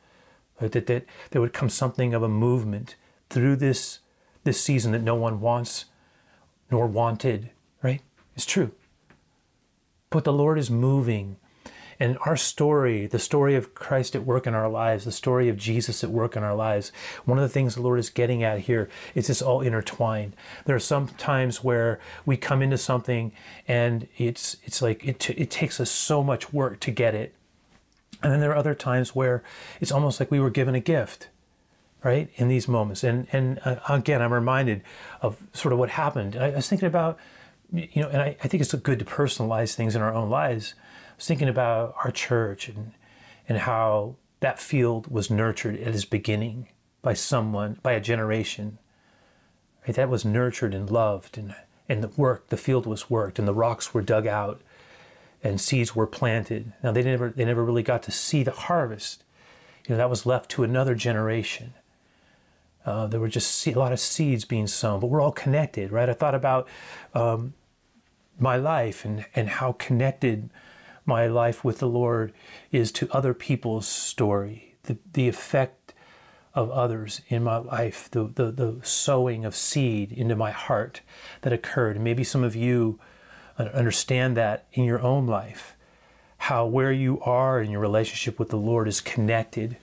that, 0.60 0.72
that, 0.72 0.86
that 0.86 1.06
there 1.30 1.40
would 1.40 1.52
come 1.52 1.68
something 1.68 2.14
of 2.14 2.22
a 2.22 2.28
movement 2.28 2.96
through 3.30 3.56
this 3.56 4.00
this 4.48 4.60
season 4.60 4.92
that 4.92 5.02
no 5.02 5.14
one 5.14 5.42
wants 5.42 5.84
nor 6.70 6.86
wanted, 6.86 7.50
right? 7.82 8.00
It's 8.34 8.46
true. 8.46 8.72
But 10.08 10.24
the 10.24 10.32
Lord 10.32 10.58
is 10.58 10.70
moving. 10.70 11.36
And 12.00 12.16
our 12.22 12.36
story, 12.36 13.06
the 13.06 13.18
story 13.18 13.56
of 13.56 13.74
Christ 13.74 14.16
at 14.16 14.24
work 14.24 14.46
in 14.46 14.54
our 14.54 14.70
lives, 14.70 15.04
the 15.04 15.12
story 15.12 15.50
of 15.50 15.58
Jesus 15.58 16.02
at 16.02 16.08
work 16.08 16.34
in 16.34 16.42
our 16.42 16.54
lives, 16.54 16.92
one 17.26 17.36
of 17.36 17.42
the 17.42 17.48
things 17.50 17.74
the 17.74 17.82
Lord 17.82 17.98
is 17.98 18.08
getting 18.08 18.42
at 18.42 18.60
here 18.60 18.88
is 19.14 19.28
it's 19.28 19.42
all 19.42 19.60
intertwined. 19.60 20.34
There 20.64 20.76
are 20.76 20.80
some 20.80 21.08
times 21.08 21.62
where 21.62 22.00
we 22.24 22.38
come 22.38 22.62
into 22.62 22.78
something 22.78 23.32
and 23.66 24.08
it's 24.16 24.56
it's 24.64 24.80
like 24.80 25.04
it, 25.04 25.20
t- 25.20 25.34
it 25.34 25.50
takes 25.50 25.78
us 25.78 25.90
so 25.90 26.24
much 26.24 26.54
work 26.54 26.80
to 26.80 26.90
get 26.90 27.14
it. 27.14 27.34
And 28.22 28.32
then 28.32 28.40
there 28.40 28.52
are 28.52 28.56
other 28.56 28.74
times 28.74 29.14
where 29.14 29.42
it's 29.78 29.92
almost 29.92 30.20
like 30.20 30.30
we 30.30 30.40
were 30.40 30.50
given 30.50 30.74
a 30.74 30.80
gift 30.80 31.28
right 32.04 32.30
in 32.36 32.48
these 32.48 32.68
moments. 32.68 33.04
And 33.04 33.26
and 33.32 33.60
uh, 33.64 33.76
again 33.88 34.22
i'm 34.22 34.32
reminded 34.32 34.82
of 35.20 35.36
sort 35.52 35.72
of 35.72 35.78
what 35.78 35.90
happened. 35.90 36.36
I, 36.36 36.52
I, 36.52 36.56
was 36.56 36.68
thinking 36.68 36.88
about 36.88 37.18
you 37.72 38.02
know 38.02 38.08
and 38.08 38.22
I, 38.22 38.36
I 38.42 38.48
think 38.48 38.60
it's 38.60 38.74
good 38.74 38.98
to 38.98 39.04
personalize 39.04 39.74
things 39.74 39.96
in 39.96 40.02
our 40.02 40.14
own 40.14 40.30
lives. 40.30 40.74
I 40.78 41.16
was 41.16 41.26
thinking 41.26 41.48
about 41.48 41.94
our 42.04 42.10
church 42.10 42.68
and 42.68 42.92
and 43.48 43.58
how 43.58 44.16
that 44.40 44.58
field 44.58 45.10
was 45.10 45.30
nurtured 45.30 45.80
at 45.80 45.94
its 45.94 46.04
beginning 46.04 46.68
by 47.02 47.14
someone 47.14 47.78
by 47.82 47.92
a 47.92 48.00
generation 48.00 48.78
right? 49.88 49.96
That 49.96 50.10
was 50.10 50.24
nurtured 50.24 50.74
and 50.74 50.90
loved 50.90 51.38
and 51.38 51.54
and 51.88 52.04
the 52.04 52.08
work 52.08 52.48
the 52.48 52.56
field 52.56 52.86
was 52.86 53.08
worked 53.10 53.38
and 53.38 53.48
the 53.48 53.54
rocks 53.54 53.94
were 53.94 54.02
dug 54.02 54.26
out 54.26 54.60
and 55.42 55.60
seeds 55.60 55.96
were 55.96 56.06
planted. 56.06 56.72
Now 56.82 56.92
they 56.92 57.02
never 57.02 57.30
they 57.30 57.44
never 57.44 57.64
really 57.64 57.82
got 57.82 58.02
to 58.04 58.12
see 58.12 58.42
the 58.42 58.52
harvest. 58.52 59.24
You 59.86 59.94
know 59.94 59.96
that 59.96 60.10
was 60.10 60.26
left 60.26 60.50
to 60.52 60.64
another 60.64 60.94
generation 60.94 61.74
uh, 62.88 63.06
there 63.06 63.20
were 63.20 63.28
just 63.28 63.66
a 63.66 63.78
lot 63.78 63.92
of 63.92 64.00
seeds 64.00 64.44
being 64.44 64.66
sown, 64.66 65.00
but 65.00 65.08
we're 65.08 65.20
all 65.20 65.32
connected, 65.32 65.92
right? 65.92 66.08
I 66.08 66.14
thought 66.14 66.34
about 66.34 66.68
um, 67.14 67.54
my 68.38 68.56
life 68.56 69.04
and, 69.04 69.26
and 69.34 69.48
how 69.48 69.72
connected 69.72 70.50
my 71.04 71.26
life 71.26 71.64
with 71.64 71.78
the 71.78 71.88
Lord 71.88 72.32
is 72.72 72.90
to 72.92 73.08
other 73.10 73.34
people's 73.34 73.86
story, 73.86 74.76
the, 74.84 74.98
the 75.12 75.28
effect 75.28 75.94
of 76.54 76.70
others 76.70 77.20
in 77.28 77.44
my 77.44 77.58
life, 77.58 78.10
the, 78.10 78.24
the, 78.24 78.50
the 78.50 78.80
sowing 78.82 79.44
of 79.44 79.54
seed 79.54 80.10
into 80.10 80.34
my 80.34 80.50
heart 80.50 81.02
that 81.42 81.52
occurred. 81.52 81.96
And 81.96 82.04
maybe 82.04 82.24
some 82.24 82.42
of 82.42 82.56
you 82.56 82.98
understand 83.58 84.36
that 84.36 84.66
in 84.72 84.84
your 84.84 85.00
own 85.00 85.26
life, 85.26 85.76
how 86.38 86.66
where 86.66 86.92
you 86.92 87.20
are 87.20 87.60
in 87.60 87.70
your 87.70 87.80
relationship 87.80 88.38
with 88.38 88.48
the 88.48 88.56
Lord 88.56 88.88
is 88.88 89.00
connected 89.00 89.76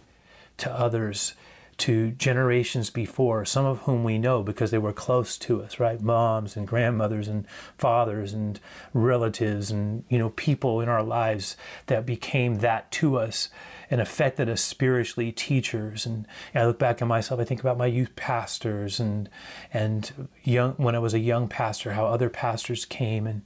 to 0.58 0.72
others 0.72 1.34
to 1.78 2.12
generations 2.12 2.90
before, 2.90 3.44
some 3.46 3.66
of 3.66 3.80
whom 3.80 4.04
we 4.04 4.18
know 4.18 4.42
because 4.44 4.72
they 4.72 4.78
were 4.78 4.94
close 4.94 5.38
to 5.38 5.62
us, 5.62 5.80
right? 5.80 6.02
Moms 6.02 6.56
and 6.56 6.68
grandmothers 6.68 7.28
and 7.28 7.46
fathers 7.78 8.34
and 8.34 8.60
relatives 8.94 9.72
and, 9.72 10.04
you 10.10 10.18
know, 10.18 10.30
people 10.30 10.80
in 10.80 10.90
our 10.90 11.04
lives 11.04 11.58
that 11.88 12.06
became 12.06 12.60
that 12.60 12.90
to 12.92 13.18
us 13.18 13.50
and 13.90 14.02
affected 14.02 14.50
us 14.50 14.62
spiritually, 14.62 15.32
teachers. 15.32 16.06
And, 16.06 16.28
and 16.54 16.64
I 16.64 16.68
look 16.68 16.80
back 16.80 17.02
at 17.02 17.08
myself, 17.08 17.40
I 17.40 17.44
think 17.44 17.60
about 17.60 17.78
my 17.78 17.86
youth 17.86 18.16
pastors 18.16 19.00
and, 19.00 19.30
and 19.74 20.30
young, 20.44 20.74
when 20.74 20.96
I 20.96 21.00
was 21.00 21.14
a 21.14 21.20
young 21.20 21.48
pastor, 21.48 21.94
how 21.94 22.06
other 22.06 22.30
pastors 22.30 22.86
came 22.86 23.28
and, 23.28 23.42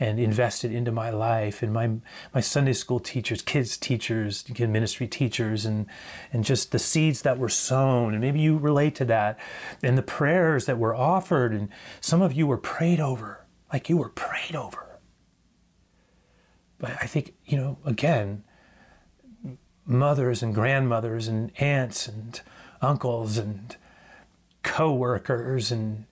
and 0.00 0.18
invested 0.18 0.72
into 0.72 0.92
my 0.92 1.10
life 1.10 1.62
and 1.62 1.72
my 1.72 1.90
my 2.34 2.40
Sunday 2.40 2.72
school 2.72 3.00
teachers, 3.00 3.42
kids 3.42 3.76
teachers, 3.76 4.44
ministry 4.58 5.06
teachers, 5.06 5.64
and 5.64 5.86
and 6.32 6.44
just 6.44 6.72
the 6.72 6.78
seeds 6.78 7.22
that 7.22 7.38
were 7.38 7.48
sown. 7.48 8.12
And 8.12 8.20
maybe 8.20 8.40
you 8.40 8.56
relate 8.56 8.94
to 8.96 9.04
that, 9.06 9.38
and 9.82 9.96
the 9.96 10.02
prayers 10.02 10.66
that 10.66 10.78
were 10.78 10.94
offered, 10.94 11.52
and 11.52 11.68
some 12.00 12.22
of 12.22 12.32
you 12.32 12.46
were 12.46 12.58
prayed 12.58 13.00
over, 13.00 13.46
like 13.72 13.88
you 13.88 13.96
were 13.96 14.10
prayed 14.10 14.56
over. 14.56 15.00
But 16.78 16.92
I 17.00 17.06
think 17.06 17.34
you 17.44 17.56
know 17.56 17.78
again, 17.84 18.44
mothers 19.86 20.42
and 20.42 20.54
grandmothers 20.54 21.28
and 21.28 21.50
aunts 21.60 22.08
and 22.08 22.40
uncles 22.80 23.38
and 23.38 23.76
co-workers 24.62 25.70
and 25.70 26.04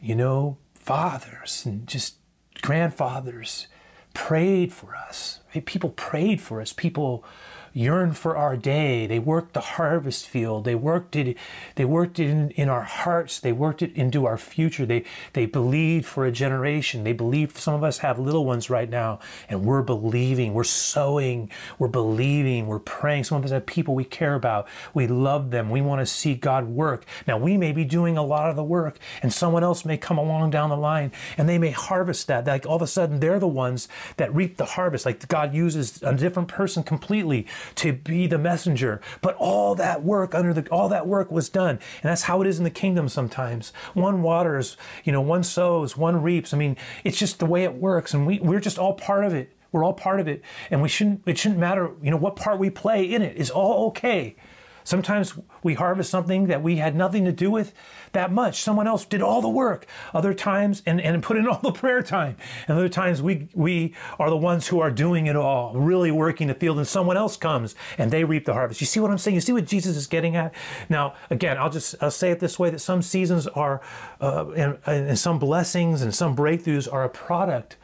you 0.00 0.14
know 0.14 0.56
fathers 0.74 1.64
and 1.64 1.86
just 1.86 2.16
grandfathers 2.62 3.66
prayed 4.14 4.72
for 4.72 4.96
us. 4.96 5.40
People 5.64 5.90
prayed 5.90 6.40
for 6.40 6.60
us. 6.60 6.72
People 6.72 7.24
yearned 7.72 8.16
for 8.16 8.36
our 8.36 8.56
day. 8.56 9.06
They 9.06 9.18
worked 9.18 9.52
the 9.52 9.60
harvest 9.60 10.28
field. 10.28 10.64
They 10.64 10.74
worked 10.74 11.16
it. 11.16 11.36
They 11.76 11.84
worked 11.84 12.18
it 12.18 12.28
in, 12.28 12.50
in 12.52 12.68
our 12.68 12.82
hearts. 12.82 13.40
They 13.40 13.52
worked 13.52 13.82
it 13.82 13.94
into 13.94 14.26
our 14.26 14.38
future. 14.38 14.86
They 14.86 15.04
they 15.32 15.46
believed 15.46 16.06
for 16.06 16.26
a 16.26 16.32
generation. 16.32 17.04
They 17.04 17.12
believed. 17.12 17.56
Some 17.56 17.74
of 17.74 17.84
us 17.84 17.98
have 17.98 18.18
little 18.18 18.44
ones 18.44 18.70
right 18.70 18.88
now, 18.88 19.20
and 19.48 19.64
we're 19.64 19.82
believing. 19.82 20.54
We're 20.54 20.64
sowing. 20.64 21.50
We're 21.78 21.88
believing. 21.88 22.66
We're 22.66 22.78
praying. 22.78 23.24
Some 23.24 23.38
of 23.38 23.44
us 23.44 23.50
have 23.50 23.66
people 23.66 23.94
we 23.94 24.04
care 24.04 24.34
about. 24.34 24.68
We 24.94 25.06
love 25.06 25.50
them. 25.50 25.70
We 25.70 25.80
want 25.80 26.00
to 26.00 26.06
see 26.06 26.34
God 26.34 26.66
work. 26.66 27.04
Now 27.26 27.38
we 27.38 27.56
may 27.56 27.72
be 27.72 27.84
doing 27.84 28.16
a 28.16 28.24
lot 28.24 28.50
of 28.50 28.56
the 28.56 28.64
work, 28.64 28.98
and 29.22 29.32
someone 29.32 29.64
else 29.64 29.84
may 29.84 29.96
come 29.96 30.18
along 30.18 30.50
down 30.50 30.70
the 30.70 30.76
line, 30.76 31.12
and 31.36 31.48
they 31.48 31.58
may 31.58 31.70
harvest 31.70 32.26
that. 32.26 32.46
Like 32.46 32.66
all 32.66 32.76
of 32.76 32.82
a 32.82 32.86
sudden, 32.86 33.20
they're 33.20 33.38
the 33.38 33.48
ones 33.48 33.88
that 34.16 34.34
reap 34.34 34.56
the 34.56 34.64
harvest. 34.64 35.06
Like 35.06 35.26
God 35.28 35.54
uses 35.54 36.02
a 36.02 36.14
different 36.14 36.48
person 36.48 36.82
completely 36.82 37.46
to 37.76 37.92
be 37.92 38.26
the 38.26 38.38
messenger. 38.38 39.00
But 39.20 39.36
all 39.36 39.74
that 39.76 40.02
work 40.02 40.34
under 40.34 40.52
the 40.52 40.68
all 40.70 40.88
that 40.88 41.06
work 41.06 41.30
was 41.30 41.48
done. 41.48 41.70
And 41.70 42.10
that's 42.10 42.22
how 42.22 42.40
it 42.40 42.46
is 42.46 42.58
in 42.58 42.64
the 42.64 42.70
kingdom 42.70 43.08
sometimes. 43.08 43.72
One 43.94 44.22
waters, 44.22 44.76
you 45.04 45.12
know, 45.12 45.20
one 45.20 45.42
sows, 45.42 45.96
one 45.96 46.22
reaps. 46.22 46.54
I 46.54 46.58
mean, 46.58 46.76
it's 47.04 47.18
just 47.18 47.38
the 47.38 47.46
way 47.46 47.64
it 47.64 47.74
works. 47.74 48.14
And 48.14 48.26
we, 48.26 48.38
we're 48.40 48.60
just 48.60 48.78
all 48.78 48.94
part 48.94 49.24
of 49.24 49.34
it. 49.34 49.52
We're 49.72 49.84
all 49.84 49.94
part 49.94 50.20
of 50.20 50.28
it. 50.28 50.42
And 50.70 50.82
we 50.82 50.88
shouldn't 50.88 51.22
it 51.26 51.38
shouldn't 51.38 51.60
matter, 51.60 51.90
you 52.02 52.10
know, 52.10 52.16
what 52.16 52.36
part 52.36 52.58
we 52.58 52.70
play 52.70 53.04
in 53.04 53.22
it 53.22 53.36
is 53.36 53.50
all 53.50 53.88
okay. 53.88 54.36
Sometimes 54.84 55.34
we 55.62 55.74
harvest 55.74 56.10
something 56.10 56.46
that 56.46 56.62
we 56.62 56.76
had 56.76 56.96
nothing 56.96 57.24
to 57.24 57.32
do 57.32 57.50
with 57.50 57.72
that 58.12 58.32
much. 58.32 58.62
Someone 58.62 58.86
else 58.86 59.04
did 59.04 59.22
all 59.22 59.40
the 59.40 59.48
work. 59.48 59.86
Other 60.12 60.34
times, 60.34 60.82
and, 60.86 61.00
and 61.00 61.22
put 61.22 61.36
in 61.36 61.46
all 61.46 61.60
the 61.60 61.72
prayer 61.72 62.02
time. 62.02 62.36
And 62.66 62.76
other 62.76 62.88
times, 62.88 63.22
we, 63.22 63.48
we 63.54 63.94
are 64.18 64.30
the 64.30 64.36
ones 64.36 64.66
who 64.66 64.80
are 64.80 64.90
doing 64.90 65.26
it 65.26 65.36
all, 65.36 65.74
really 65.74 66.10
working 66.10 66.48
the 66.48 66.54
field, 66.54 66.78
and 66.78 66.86
someone 66.86 67.16
else 67.16 67.36
comes 67.36 67.74
and 67.98 68.10
they 68.10 68.24
reap 68.24 68.44
the 68.44 68.54
harvest. 68.54 68.80
You 68.80 68.86
see 68.86 69.00
what 69.00 69.10
I'm 69.10 69.18
saying? 69.18 69.34
You 69.34 69.40
see 69.40 69.52
what 69.52 69.66
Jesus 69.66 69.96
is 69.96 70.06
getting 70.06 70.36
at? 70.36 70.54
Now, 70.88 71.14
again, 71.30 71.58
I'll 71.58 71.70
just 71.70 71.94
I'll 72.00 72.10
say 72.10 72.30
it 72.30 72.40
this 72.40 72.58
way 72.58 72.70
that 72.70 72.80
some 72.80 73.02
seasons 73.02 73.46
are, 73.46 73.80
uh, 74.20 74.50
and, 74.50 74.78
and 74.86 75.18
some 75.18 75.38
blessings 75.38 76.02
and 76.02 76.14
some 76.14 76.34
breakthroughs 76.36 76.92
are 76.92 77.04
a 77.04 77.08
product 77.08 77.76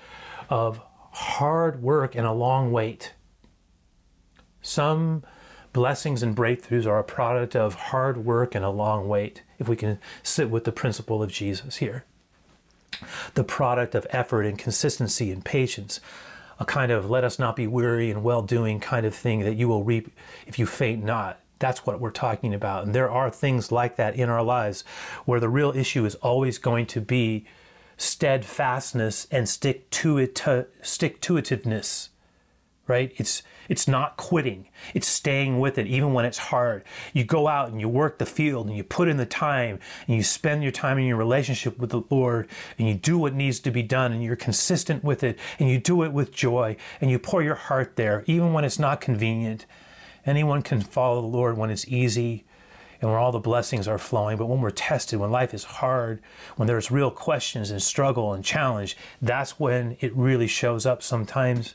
of 0.49 0.81
hard 1.13 1.83
work 1.83 2.15
and 2.15 2.27
a 2.27 2.33
long 2.33 2.73
wait. 2.73 3.15
Some 4.61 5.23
blessings 5.77 6.23
and 6.23 6.35
breakthroughs 6.35 6.87
are 6.87 6.99
a 6.99 7.05
product 7.05 7.55
of 7.55 7.75
hard 7.75 8.25
work 8.25 8.55
and 8.55 8.65
a 8.65 8.71
long 8.71 9.07
wait, 9.07 9.43
if 9.59 9.69
we 9.69 9.77
can 9.77 9.99
sit 10.23 10.49
with 10.49 10.65
the 10.65 10.73
principle 10.73 11.23
of 11.23 11.31
Jesus 11.31 11.77
here. 11.77 12.07
The 13.35 13.45
product 13.45 13.95
of 13.95 14.07
effort 14.09 14.45
and 14.45 14.59
consistency 14.59 15.31
and 15.31 15.45
patience, 15.45 16.01
a 16.59 16.65
kind 16.65 16.91
of 16.91 17.11
let 17.11 17.25
us 17.25 17.39
not 17.39 17.57
be 17.57 17.67
weary 17.67 18.11
and 18.11 18.25
well 18.25 18.41
doing 18.41 18.81
kind 18.81 19.05
of 19.05 19.15
thing 19.15 19.41
that 19.41 19.57
you 19.57 19.69
will 19.69 19.85
reap 19.85 20.11
if 20.47 20.59
you 20.59 20.65
faint 20.65 21.05
not. 21.05 21.41
That's 21.59 21.85
what 21.85 22.01
we're 22.01 22.11
talking 22.11 22.55
about. 22.55 22.87
And 22.87 22.95
there 22.95 23.11
are 23.11 23.31
things 23.31 23.71
like 23.71 23.97
that 23.97 24.17
in 24.17 24.31
our 24.31 24.43
lives 24.43 24.83
where 25.27 25.41
the 25.41 25.51
real 25.51 25.77
issue 25.77 26.07
is 26.07 26.15
always 26.17 26.57
going 26.57 26.87
to 26.87 27.03
be 27.03 27.45
steadfastness 27.99 29.27
and 29.31 29.47
stick 29.47 29.91
to 29.91 30.17
it 30.17 30.43
stick 30.81 31.21
to 31.21 31.35
itiveness 31.35 32.09
right 32.87 33.13
it's 33.17 33.43
it's 33.69 33.89
not 33.89 34.17
quitting 34.17 34.67
it's 34.95 35.07
staying 35.07 35.59
with 35.59 35.79
it 35.79 35.87
even 35.87 36.13
when 36.13 36.25
it's 36.25 36.39
hard 36.39 36.85
you 37.13 37.25
go 37.25 37.49
out 37.49 37.71
and 37.71 37.81
you 37.81 37.89
work 37.89 38.19
the 38.19 38.27
field 38.27 38.67
and 38.67 38.77
you 38.77 38.85
put 38.85 39.09
in 39.09 39.17
the 39.17 39.27
time 39.27 39.79
and 40.07 40.17
you 40.17 40.23
spend 40.23 40.63
your 40.63 40.73
time 40.73 40.99
in 40.99 41.07
your 41.07 41.17
relationship 41.17 41.79
with 41.79 41.91
the 41.91 42.03
lord 42.11 42.49
and 42.79 42.89
you 42.89 42.95
do 42.95 43.19
what 43.19 43.35
needs 43.35 43.61
to 43.61 43.71
be 43.71 43.83
done 43.83 44.13
and 44.13 44.23
you're 44.23 44.37
consistent 44.37 45.03
with 45.03 45.23
it 45.23 45.39
and 45.59 45.69
you 45.69 45.79
do 45.79 46.03
it 46.03 46.13
with 46.13 46.33
joy 46.33 46.77
and 47.01 47.11
you 47.11 47.19
pour 47.19 47.43
your 47.43 47.55
heart 47.55 47.97
there 47.97 48.25
even 48.27 48.53
when 48.53 48.65
it's 48.65 48.79
not 48.79 49.01
convenient 49.01 49.67
anyone 50.25 50.63
can 50.63 50.81
follow 50.81 51.21
the 51.21 51.27
lord 51.27 51.57
when 51.57 51.71
it's 51.71 51.87
easy 51.89 52.45
and 53.01 53.11
when 53.11 53.19
all 53.19 53.33
the 53.33 53.39
blessings 53.39 53.87
are 53.89 53.99
flowing. 53.99 54.37
But 54.37 54.47
when 54.47 54.61
we're 54.61 54.71
tested, 54.71 55.19
when 55.19 55.31
life 55.31 55.53
is 55.53 55.65
hard, 55.65 56.23
when 56.57 56.67
there's 56.67 56.91
real 56.91 57.11
questions 57.11 57.71
and 57.71 57.83
struggle 57.83 58.33
and 58.33 58.45
challenge, 58.45 58.97
that's 59.21 59.61
when 59.61 59.97
it 60.01 60.15
really 60.17 60.47
shows 60.47 60.87
up 60.87 61.03
sometimes. 61.03 61.75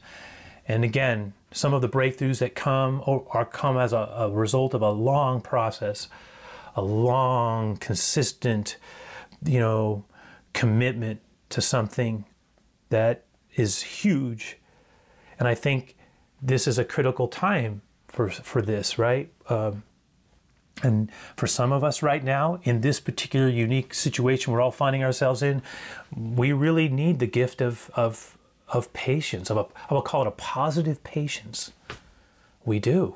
And 0.67 0.83
again, 0.83 1.33
some 1.51 1.73
of 1.73 1.81
the 1.81 1.89
breakthroughs 1.89 2.39
that 2.39 2.55
come 2.55 3.01
are 3.05 3.45
come 3.45 3.77
as 3.77 3.93
a, 3.93 3.97
a 3.97 4.29
result 4.31 4.73
of 4.73 4.81
a 4.81 4.89
long 4.89 5.41
process, 5.41 6.07
a 6.75 6.81
long, 6.81 7.77
consistent, 7.77 8.77
you 9.43 9.59
know, 9.59 10.05
commitment 10.53 11.19
to 11.49 11.61
something 11.61 12.25
that 12.89 13.25
is 13.55 13.81
huge. 13.81 14.57
And 15.39 15.47
I 15.47 15.55
think 15.55 15.97
this 16.41 16.67
is 16.67 16.77
a 16.77 16.85
critical 16.85 17.27
time 17.27 17.81
for 18.07 18.29
for 18.29 18.61
this, 18.61 18.97
right? 18.97 19.31
Um, 19.49 19.83
and 20.83 21.11
for 21.35 21.47
some 21.47 21.71
of 21.71 21.83
us 21.83 22.01
right 22.01 22.23
now, 22.23 22.59
in 22.63 22.81
this 22.81 22.99
particular 22.99 23.49
unique 23.49 23.93
situation 23.93 24.51
we're 24.53 24.61
all 24.61 24.71
finding 24.71 25.03
ourselves 25.03 25.41
in, 25.43 25.61
we 26.15 26.53
really 26.53 26.89
need 26.89 27.19
the 27.19 27.27
gift 27.27 27.61
of, 27.61 27.91
of, 27.93 28.37
of 28.71 28.91
patience, 28.93 29.49
of 29.49 29.57
a, 29.57 29.65
I 29.89 29.93
will 29.93 30.01
call 30.01 30.21
it 30.21 30.27
a 30.27 30.31
positive 30.31 31.03
patience. 31.03 31.71
We 32.65 32.79
do. 32.79 33.15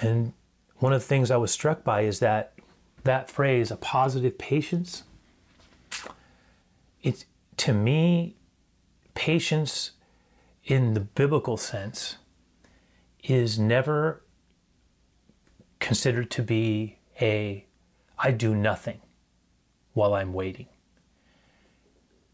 And 0.00 0.32
one 0.78 0.92
of 0.92 1.00
the 1.00 1.06
things 1.06 1.30
I 1.30 1.36
was 1.36 1.50
struck 1.50 1.84
by 1.84 2.02
is 2.02 2.18
that 2.18 2.52
that 3.04 3.30
phrase, 3.30 3.70
a 3.70 3.76
positive 3.76 4.36
patience, 4.36 5.04
it's 7.02 7.24
to 7.58 7.72
me, 7.72 8.36
patience 9.14 9.92
in 10.64 10.94
the 10.94 11.00
biblical 11.00 11.56
sense 11.56 12.16
is 13.22 13.58
never 13.58 14.22
considered 15.78 16.30
to 16.32 16.42
be 16.42 16.98
a 17.20 17.64
I 18.18 18.32
do 18.32 18.54
nothing 18.54 19.00
while 19.92 20.14
I'm 20.14 20.32
waiting. 20.32 20.66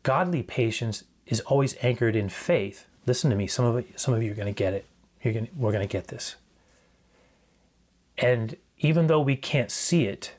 Godly 0.02 0.42
patience 0.42 1.04
is 1.26 1.40
always 1.40 1.76
anchored 1.82 2.16
in 2.16 2.28
faith. 2.28 2.86
Listen 3.06 3.30
to 3.30 3.36
me, 3.36 3.46
some 3.46 3.64
of 3.64 3.84
some 3.96 4.14
of 4.14 4.22
you 4.22 4.32
are 4.32 4.34
going 4.34 4.52
to 4.52 4.52
get 4.52 4.74
it. 4.74 4.86
You're 5.22 5.34
going 5.34 5.48
we're 5.56 5.72
going 5.72 5.86
to 5.86 5.92
get 5.92 6.08
this. 6.08 6.36
And 8.18 8.56
even 8.78 9.06
though 9.06 9.20
we 9.20 9.36
can't 9.36 9.70
see 9.70 10.06
it, 10.06 10.34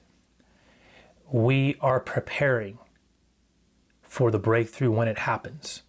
we 1.31 1.75
are 1.81 1.99
preparing 1.99 2.77
for 4.01 4.29
the 4.29 4.39
breakthrough 4.39 4.91
when 4.91 5.07
it 5.07 5.17
happens. 5.19 5.81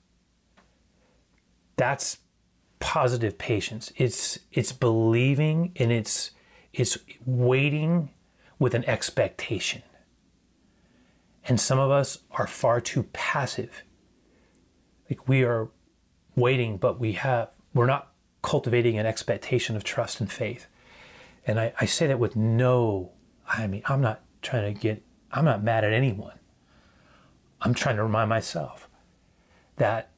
That's 1.76 2.18
positive 2.78 3.36
patience. 3.38 3.92
It's 3.96 4.38
it's 4.52 4.72
believing 4.72 5.72
and 5.76 5.92
it's 5.92 6.30
is 6.72 6.98
waiting 7.24 8.10
with 8.58 8.74
an 8.74 8.84
expectation. 8.86 9.82
And 11.46 11.60
some 11.60 11.78
of 11.78 11.90
us 11.90 12.18
are 12.30 12.46
far 12.46 12.80
too 12.80 13.04
passive. 13.12 13.82
Like 15.08 15.28
we 15.28 15.44
are 15.44 15.68
waiting, 16.36 16.76
but 16.76 16.98
we 16.98 17.12
have, 17.12 17.50
we're 17.72 17.86
not 17.86 18.12
cultivating 18.42 18.98
an 18.98 19.06
expectation 19.06 19.76
of 19.76 19.84
trust 19.84 20.20
and 20.20 20.30
faith. 20.30 20.66
And 21.46 21.60
I, 21.60 21.72
I 21.80 21.86
say 21.86 22.06
that 22.06 22.18
with 22.18 22.36
no, 22.36 23.12
I 23.48 23.66
mean, 23.66 23.82
I'm 23.86 24.00
not 24.00 24.22
trying 24.42 24.72
to 24.72 24.80
get, 24.80 25.02
I'm 25.32 25.44
not 25.44 25.62
mad 25.62 25.84
at 25.84 25.92
anyone. 25.92 26.38
I'm 27.60 27.74
trying 27.74 27.96
to 27.96 28.02
remind 28.02 28.28
myself 28.28 28.88
that 29.76 30.10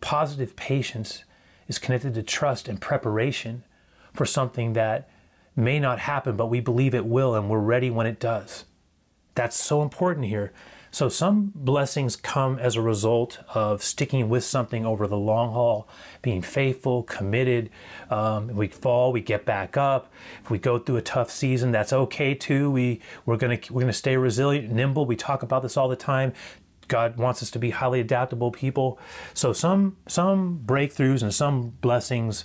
positive 0.00 0.56
patience 0.56 1.24
is 1.68 1.78
connected 1.78 2.14
to 2.14 2.22
trust 2.22 2.68
and 2.68 2.80
preparation 2.80 3.64
for 4.12 4.26
something 4.26 4.72
that 4.74 5.08
may 5.56 5.78
not 5.78 6.00
happen, 6.00 6.36
but 6.36 6.46
we 6.46 6.60
believe 6.60 6.94
it 6.94 7.06
will 7.06 7.34
and 7.34 7.48
we're 7.48 7.58
ready 7.58 7.90
when 7.90 8.06
it 8.06 8.20
does. 8.20 8.64
That's 9.34 9.58
so 9.58 9.82
important 9.82 10.26
here. 10.26 10.52
So, 10.92 11.08
some 11.08 11.52
blessings 11.54 12.16
come 12.16 12.58
as 12.58 12.74
a 12.74 12.82
result 12.82 13.38
of 13.54 13.82
sticking 13.82 14.28
with 14.28 14.42
something 14.42 14.84
over 14.84 15.06
the 15.06 15.16
long 15.16 15.52
haul, 15.52 15.88
being 16.20 16.42
faithful, 16.42 17.04
committed. 17.04 17.70
Um, 18.10 18.48
we 18.48 18.68
fall, 18.68 19.12
we 19.12 19.20
get 19.20 19.44
back 19.44 19.76
up. 19.76 20.12
If 20.42 20.50
we 20.50 20.58
go 20.58 20.80
through 20.80 20.96
a 20.96 21.02
tough 21.02 21.30
season, 21.30 21.70
that's 21.70 21.92
okay 21.92 22.34
too. 22.34 22.70
We 22.70 23.00
we're 23.24 23.36
gonna 23.36 23.58
we're 23.70 23.82
gonna 23.82 23.92
stay 23.92 24.16
resilient, 24.16 24.72
nimble. 24.72 25.06
We 25.06 25.16
talk 25.16 25.44
about 25.44 25.62
this 25.62 25.76
all 25.76 25.88
the 25.88 25.96
time. 25.96 26.32
God 26.88 27.16
wants 27.16 27.40
us 27.40 27.52
to 27.52 27.60
be 27.60 27.70
highly 27.70 28.00
adaptable 28.00 28.50
people. 28.50 28.98
So 29.32 29.52
some 29.52 29.96
some 30.08 30.60
breakthroughs 30.66 31.22
and 31.22 31.32
some 31.32 31.70
blessings 31.80 32.44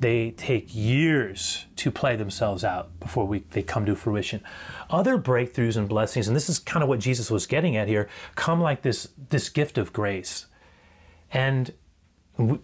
they 0.00 0.32
take 0.32 0.74
years 0.74 1.66
to 1.76 1.90
play 1.90 2.16
themselves 2.16 2.64
out 2.64 2.98
before 3.00 3.26
we, 3.26 3.40
they 3.50 3.62
come 3.62 3.86
to 3.86 3.94
fruition. 3.94 4.42
Other 4.90 5.18
breakthroughs 5.18 5.76
and 5.76 5.88
blessings, 5.88 6.26
and 6.26 6.36
this 6.36 6.48
is 6.48 6.58
kind 6.58 6.82
of 6.82 6.88
what 6.88 7.00
Jesus 7.00 7.30
was 7.30 7.46
getting 7.46 7.76
at 7.76 7.88
here, 7.88 8.08
come 8.34 8.60
like 8.60 8.82
this, 8.82 9.08
this 9.30 9.48
gift 9.48 9.78
of 9.78 9.92
grace. 9.92 10.46
And 11.32 11.72
we, 12.36 12.58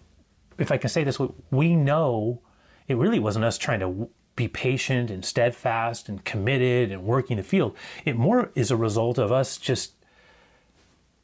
if 0.57 0.71
I 0.71 0.77
can 0.77 0.89
say 0.89 1.03
this, 1.03 1.19
we 1.49 1.75
know 1.75 2.41
it 2.87 2.97
really 2.97 3.19
wasn't 3.19 3.45
us 3.45 3.57
trying 3.57 3.79
to 3.79 4.09
be 4.35 4.47
patient 4.47 5.09
and 5.09 5.23
steadfast 5.25 6.09
and 6.09 6.23
committed 6.23 6.91
and 6.91 7.03
working 7.03 7.37
the 7.37 7.43
field. 7.43 7.75
It 8.05 8.15
more 8.15 8.51
is 8.55 8.71
a 8.71 8.75
result 8.75 9.17
of 9.17 9.31
us 9.31 9.57
just 9.57 9.93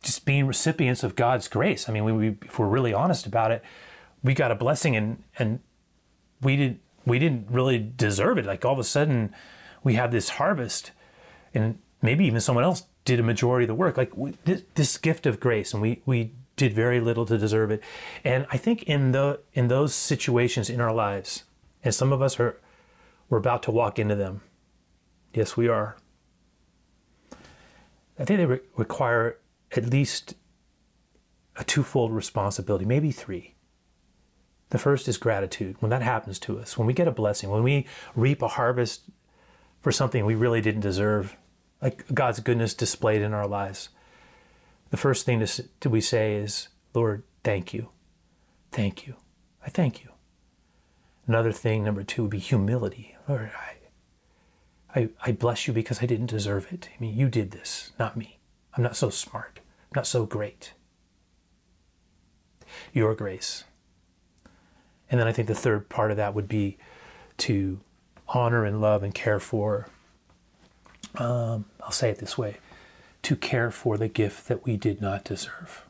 just 0.03 0.25
being 0.25 0.45
recipients 0.45 1.03
of 1.03 1.15
God's 1.15 1.47
grace. 1.47 1.89
I 1.89 1.91
mean, 1.91 2.05
we, 2.05 2.37
if 2.43 2.59
we're 2.59 2.67
really 2.67 2.93
honest 2.93 3.25
about 3.25 3.51
it, 3.51 3.63
we 4.23 4.33
got 4.33 4.51
a 4.51 4.55
blessing 4.55 4.95
and 4.95 5.23
and 5.39 5.59
we 6.41 6.55
didn't 6.55 6.81
we 7.05 7.19
didn't 7.19 7.47
really 7.49 7.79
deserve 7.79 8.37
it. 8.37 8.45
Like 8.45 8.65
all 8.65 8.73
of 8.73 8.79
a 8.79 8.83
sudden, 8.83 9.33
we 9.83 9.93
have 9.93 10.11
this 10.11 10.29
harvest, 10.29 10.91
and 11.53 11.79
maybe 12.01 12.25
even 12.25 12.41
someone 12.41 12.65
else 12.65 12.83
did 13.05 13.19
a 13.19 13.23
majority 13.23 13.63
of 13.63 13.69
the 13.69 13.75
work. 13.75 13.95
Like 13.97 14.15
we, 14.17 14.31
this, 14.43 14.63
this 14.75 14.97
gift 14.97 15.25
of 15.25 15.39
grace, 15.39 15.73
and 15.73 15.81
we 15.81 16.01
we 16.05 16.33
did 16.57 16.73
very 16.73 16.99
little 16.99 17.25
to 17.25 17.37
deserve 17.37 17.71
it. 17.71 17.81
And 18.23 18.45
I 18.51 18.57
think 18.57 18.83
in 18.83 19.11
the 19.11 19.39
in 19.53 19.67
those 19.67 19.95
situations 19.95 20.69
in 20.69 20.81
our 20.81 20.93
lives, 20.93 21.43
and 21.83 21.95
some 21.95 22.11
of 22.11 22.21
us 22.21 22.39
are 22.39 22.59
we're 23.29 23.37
about 23.37 23.63
to 23.63 23.71
walk 23.71 23.99
into 23.99 24.15
them. 24.15 24.41
Yes, 25.33 25.55
we 25.55 25.67
are. 25.67 25.97
I 28.19 28.25
think 28.25 28.39
they 28.39 28.45
re- 28.45 28.59
require 28.75 29.37
at 29.75 29.85
least 29.85 30.33
a 31.55 31.63
twofold 31.63 32.11
responsibility, 32.11 32.85
maybe 32.85 33.11
three. 33.11 33.53
The 34.69 34.77
first 34.77 35.07
is 35.07 35.17
gratitude. 35.17 35.77
When 35.79 35.89
that 35.91 36.01
happens 36.01 36.39
to 36.39 36.59
us, 36.59 36.77
when 36.77 36.87
we 36.87 36.93
get 36.93 37.07
a 37.07 37.11
blessing, 37.11 37.49
when 37.49 37.63
we 37.63 37.85
reap 38.15 38.41
a 38.41 38.49
harvest 38.49 39.03
for 39.81 39.91
something 39.91 40.25
we 40.25 40.35
really 40.35 40.61
didn't 40.61 40.81
deserve, 40.81 41.37
like 41.81 42.05
God's 42.13 42.39
goodness 42.39 42.73
displayed 42.73 43.21
in 43.21 43.33
our 43.33 43.47
lives, 43.47 43.89
the 44.89 44.97
first 44.97 45.25
thing 45.25 45.45
to, 45.45 45.89
we 45.89 46.01
say 46.01 46.35
is, 46.35 46.69
Lord, 46.93 47.23
thank 47.43 47.73
you. 47.73 47.89
Thank 48.71 49.07
you. 49.07 49.15
I 49.65 49.69
thank 49.69 50.03
you. 50.03 50.11
Another 51.27 51.51
thing, 51.51 51.83
number 51.83 52.03
two, 52.03 52.23
would 52.23 52.31
be 52.31 52.39
humility. 52.39 53.15
Lord, 53.27 53.51
I, 54.93 54.99
I, 54.99 55.09
I 55.25 55.31
bless 55.33 55.67
you 55.67 55.73
because 55.73 56.01
I 56.01 56.05
didn't 56.05 56.27
deserve 56.27 56.71
it. 56.71 56.89
I 56.93 57.01
mean, 57.01 57.15
you 57.15 57.29
did 57.29 57.51
this, 57.51 57.91
not 57.99 58.15
me. 58.15 58.39
I'm 58.73 58.83
not 58.83 58.95
so 58.95 59.09
smart, 59.09 59.59
I'm 59.91 59.95
not 59.97 60.07
so 60.07 60.25
great. 60.25 60.73
Your 62.93 63.15
grace. 63.15 63.63
And 65.09 65.19
then 65.19 65.27
I 65.27 65.31
think 65.31 65.47
the 65.47 65.55
third 65.55 65.89
part 65.89 66.11
of 66.11 66.17
that 66.17 66.33
would 66.33 66.47
be 66.47 66.77
to 67.37 67.79
honor 68.27 68.65
and 68.65 68.81
love 68.81 69.03
and 69.03 69.13
care 69.13 69.39
for, 69.39 69.87
um, 71.15 71.65
I'll 71.81 71.91
say 71.91 72.09
it 72.09 72.19
this 72.19 72.37
way, 72.37 72.57
to 73.23 73.35
care 73.35 73.71
for 73.71 73.97
the 73.97 74.07
gift 74.07 74.47
that 74.47 74.65
we 74.65 74.77
did 74.77 75.01
not 75.01 75.23
deserve, 75.23 75.85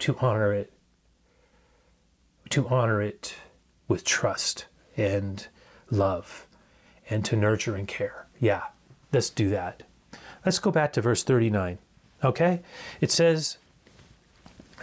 to 0.00 0.16
honor 0.20 0.52
it, 0.52 0.72
to 2.50 2.68
honor 2.68 3.02
it 3.02 3.36
with 3.88 4.04
trust 4.04 4.66
and 4.96 5.48
love, 5.90 6.46
and 7.10 7.24
to 7.24 7.36
nurture 7.36 7.74
and 7.74 7.88
care. 7.88 8.26
Yeah, 8.40 8.64
let's 9.12 9.30
do 9.30 9.50
that. 9.50 9.82
Let's 10.44 10.58
go 10.58 10.70
back 10.70 10.92
to 10.94 11.00
verse 11.00 11.22
39. 11.24 11.78
Okay? 12.24 12.60
It 13.00 13.10
says, 13.10 13.58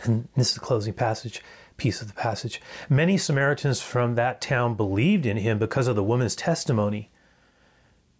and 0.03 0.27
this 0.35 0.49
is 0.49 0.53
the 0.55 0.59
closing 0.59 0.93
passage 0.93 1.41
piece 1.77 2.01
of 2.01 2.07
the 2.07 2.13
passage. 2.13 2.61
Many 2.89 3.17
Samaritans 3.17 3.81
from 3.81 4.15
that 4.15 4.41
town 4.41 4.75
believed 4.75 5.25
in 5.25 5.37
him 5.37 5.59
because 5.59 5.87
of 5.87 5.95
the 5.95 6.03
woman's 6.03 6.35
testimony. 6.35 7.11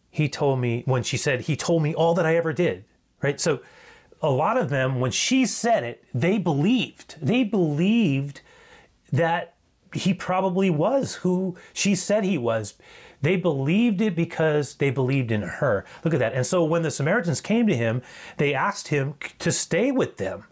He 0.10 0.30
told 0.30 0.60
me, 0.60 0.84
when 0.86 1.04
she 1.04 1.18
said, 1.18 1.42
He 1.42 1.56
told 1.56 1.84
me 1.84 1.94
all 1.94 2.14
that 2.14 2.26
I 2.26 2.36
ever 2.36 2.54
did, 2.54 2.86
right? 3.22 3.40
So 3.40 3.62
a 4.22 4.30
lot 4.30 4.58
of 4.58 4.70
them, 4.70 5.00
when 5.00 5.12
she 5.12 5.46
said 5.46 5.84
it, 5.84 6.04
they 6.14 6.38
believed. 6.38 7.16
They 7.22 7.44
believed 7.44 8.42
that 9.12 9.56
he 9.94 10.14
probably 10.14 10.70
was 10.70 11.16
who 11.16 11.56
she 11.74 11.96
said 11.96 12.24
he 12.24 12.38
was. 12.38 12.76
They 13.22 13.38
believed 13.38 14.02
it 14.02 14.16
because 14.16 14.76
they 14.76 14.90
believed 14.90 15.32
in 15.32 15.42
her. 15.42 15.86
Look 16.04 16.14
at 16.14 16.20
that. 16.20 16.34
And 16.34 16.46
so 16.46 16.64
when 16.64 16.82
the 16.82 16.92
Samaritans 16.92 17.42
came 17.42 17.66
to 17.68 17.76
him, 17.76 18.02
they 18.38 18.54
asked 18.54 18.90
him 18.90 19.16
to 19.40 19.52
stay 19.52 19.92
with 19.92 20.18
them. 20.18 20.46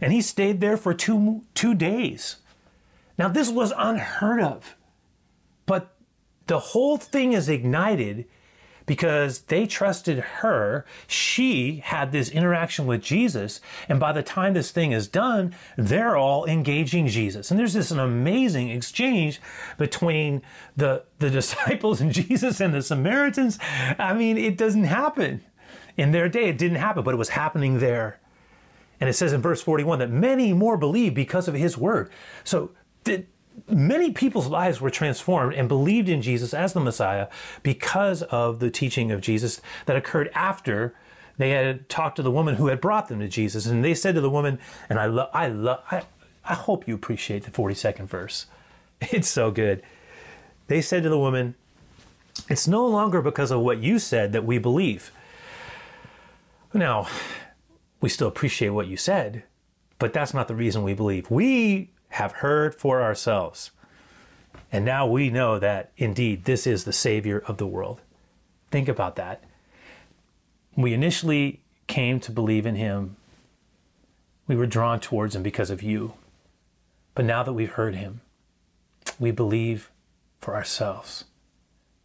And 0.00 0.12
he 0.12 0.22
stayed 0.22 0.60
there 0.60 0.76
for 0.76 0.94
two, 0.94 1.42
two 1.54 1.74
days. 1.74 2.36
Now, 3.18 3.28
this 3.28 3.50
was 3.50 3.72
unheard 3.76 4.40
of. 4.40 4.76
But 5.66 5.94
the 6.46 6.58
whole 6.58 6.96
thing 6.96 7.32
is 7.32 7.48
ignited 7.48 8.26
because 8.86 9.42
they 9.42 9.66
trusted 9.66 10.18
her. 10.18 10.84
She 11.06 11.76
had 11.84 12.10
this 12.10 12.28
interaction 12.30 12.86
with 12.86 13.02
Jesus. 13.02 13.60
And 13.88 14.00
by 14.00 14.12
the 14.12 14.22
time 14.22 14.54
this 14.54 14.70
thing 14.70 14.92
is 14.92 15.06
done, 15.06 15.54
they're 15.76 16.16
all 16.16 16.44
engaging 16.46 17.06
Jesus. 17.06 17.50
And 17.50 17.60
there's 17.60 17.74
this 17.74 17.90
an 17.90 18.00
amazing 18.00 18.70
exchange 18.70 19.40
between 19.78 20.42
the, 20.76 21.04
the 21.18 21.30
disciples 21.40 22.00
and 22.00 22.12
Jesus 22.12 22.60
and 22.60 22.74
the 22.74 22.82
Samaritans. 22.82 23.58
I 23.98 24.14
mean, 24.14 24.36
it 24.38 24.56
doesn't 24.56 24.84
happen. 24.84 25.42
In 25.96 26.12
their 26.12 26.28
day, 26.28 26.48
it 26.48 26.58
didn't 26.58 26.78
happen, 26.78 27.04
but 27.04 27.14
it 27.14 27.18
was 27.18 27.30
happening 27.30 27.78
there. 27.78 28.19
And 29.00 29.08
it 29.08 29.14
says 29.14 29.32
in 29.32 29.40
verse 29.40 29.62
41 29.62 29.98
that 30.00 30.10
many 30.10 30.52
more 30.52 30.76
believed 30.76 31.14
because 31.14 31.48
of 31.48 31.54
his 31.54 31.76
word. 31.78 32.10
So 32.44 32.72
th- 33.04 33.26
many 33.68 34.12
people's 34.12 34.46
lives 34.46 34.80
were 34.80 34.90
transformed 34.90 35.54
and 35.54 35.68
believed 35.68 36.08
in 36.08 36.22
Jesus 36.22 36.52
as 36.52 36.72
the 36.72 36.80
Messiah 36.80 37.28
because 37.62 38.22
of 38.24 38.60
the 38.60 38.70
teaching 38.70 39.10
of 39.10 39.20
Jesus 39.20 39.60
that 39.86 39.96
occurred 39.96 40.30
after 40.34 40.94
they 41.38 41.50
had 41.50 41.88
talked 41.88 42.16
to 42.16 42.22
the 42.22 42.30
woman 42.30 42.56
who 42.56 42.66
had 42.66 42.80
brought 42.80 43.08
them 43.08 43.20
to 43.20 43.28
Jesus. 43.28 43.64
And 43.66 43.82
they 43.82 43.94
said 43.94 44.14
to 44.14 44.20
the 44.20 44.28
woman, 44.28 44.58
and 44.90 44.98
I 44.98 45.06
love, 45.06 45.30
I 45.32 45.48
love, 45.48 45.82
I, 45.90 46.02
I 46.44 46.54
hope 46.54 46.86
you 46.86 46.94
appreciate 46.94 47.44
the 47.44 47.50
42nd 47.50 48.06
verse. 48.06 48.46
It's 49.12 49.30
so 49.30 49.50
good. 49.50 49.82
They 50.66 50.82
said 50.82 51.02
to 51.04 51.08
the 51.08 51.18
woman, 51.18 51.54
It's 52.50 52.68
no 52.68 52.86
longer 52.86 53.22
because 53.22 53.50
of 53.50 53.60
what 53.60 53.78
you 53.78 53.98
said 53.98 54.32
that 54.32 54.44
we 54.44 54.58
believe. 54.58 55.10
Now, 56.74 57.08
we 58.00 58.08
still 58.08 58.28
appreciate 58.28 58.70
what 58.70 58.86
you 58.86 58.96
said, 58.96 59.44
but 59.98 60.12
that's 60.12 60.34
not 60.34 60.48
the 60.48 60.54
reason 60.54 60.82
we 60.82 60.94
believe. 60.94 61.30
We 61.30 61.90
have 62.10 62.32
heard 62.32 62.74
for 62.74 63.02
ourselves. 63.02 63.70
And 64.72 64.84
now 64.84 65.06
we 65.06 65.30
know 65.30 65.58
that 65.58 65.92
indeed 65.96 66.44
this 66.44 66.66
is 66.66 66.84
the 66.84 66.92
Savior 66.92 67.42
of 67.46 67.58
the 67.58 67.66
world. 67.66 68.00
Think 68.70 68.88
about 68.88 69.16
that. 69.16 69.42
We 70.76 70.94
initially 70.94 71.60
came 71.86 72.20
to 72.20 72.32
believe 72.32 72.66
in 72.66 72.76
Him, 72.76 73.16
we 74.46 74.56
were 74.56 74.66
drawn 74.66 74.98
towards 74.98 75.36
Him 75.36 75.42
because 75.42 75.70
of 75.70 75.82
you. 75.82 76.14
But 77.14 77.24
now 77.24 77.42
that 77.42 77.52
we've 77.52 77.72
heard 77.72 77.94
Him, 77.94 78.20
we 79.18 79.30
believe 79.30 79.90
for 80.40 80.54
ourselves. 80.56 81.24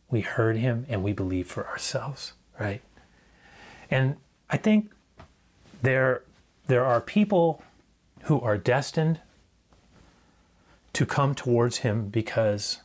We 0.10 0.22
heard 0.22 0.58
Him 0.58 0.86
and 0.90 1.04
we 1.04 1.14
believe 1.14 1.48
for 1.48 1.68
ourselves, 1.68 2.34
right? 2.60 2.82
And 3.90 4.18
I 4.50 4.58
think 4.58 4.92
there, 5.86 6.24
there 6.68 6.86
are 6.86 7.02
people 7.02 7.62
who 8.24 8.40
are 8.42 8.58
destined 8.58 9.20
to 10.94 11.06
come 11.06 11.36
towards 11.36 11.78
Him 11.78 12.08
because 12.08 12.80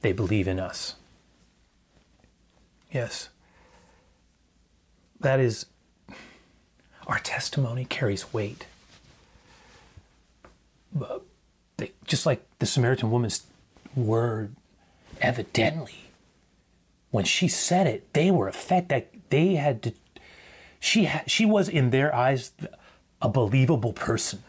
they 0.00 0.12
believe 0.12 0.46
in 0.46 0.60
us. 0.60 0.94
Yes. 2.92 3.28
That 5.20 5.40
is, 5.40 5.66
our 7.06 7.18
testimony 7.18 7.84
carries 7.84 8.32
weight. 8.32 8.66
But 10.92 11.22
Just 12.04 12.26
like 12.26 12.46
the 12.58 12.66
Samaritan 12.66 13.10
woman's 13.10 13.46
word, 13.94 14.54
evidently, 15.20 16.10
when 17.10 17.24
she 17.24 17.48
said 17.48 17.86
it, 17.86 18.12
they 18.12 18.30
were 18.30 18.48
affected. 18.48 19.06
They 19.30 19.54
had 19.54 19.82
to 19.82 19.92
she 20.86 21.10
she 21.26 21.44
was 21.44 21.68
in 21.68 21.90
their 21.90 22.14
eyes 22.14 22.52
a 23.20 23.28
believable 23.28 23.92
person. 23.92 24.42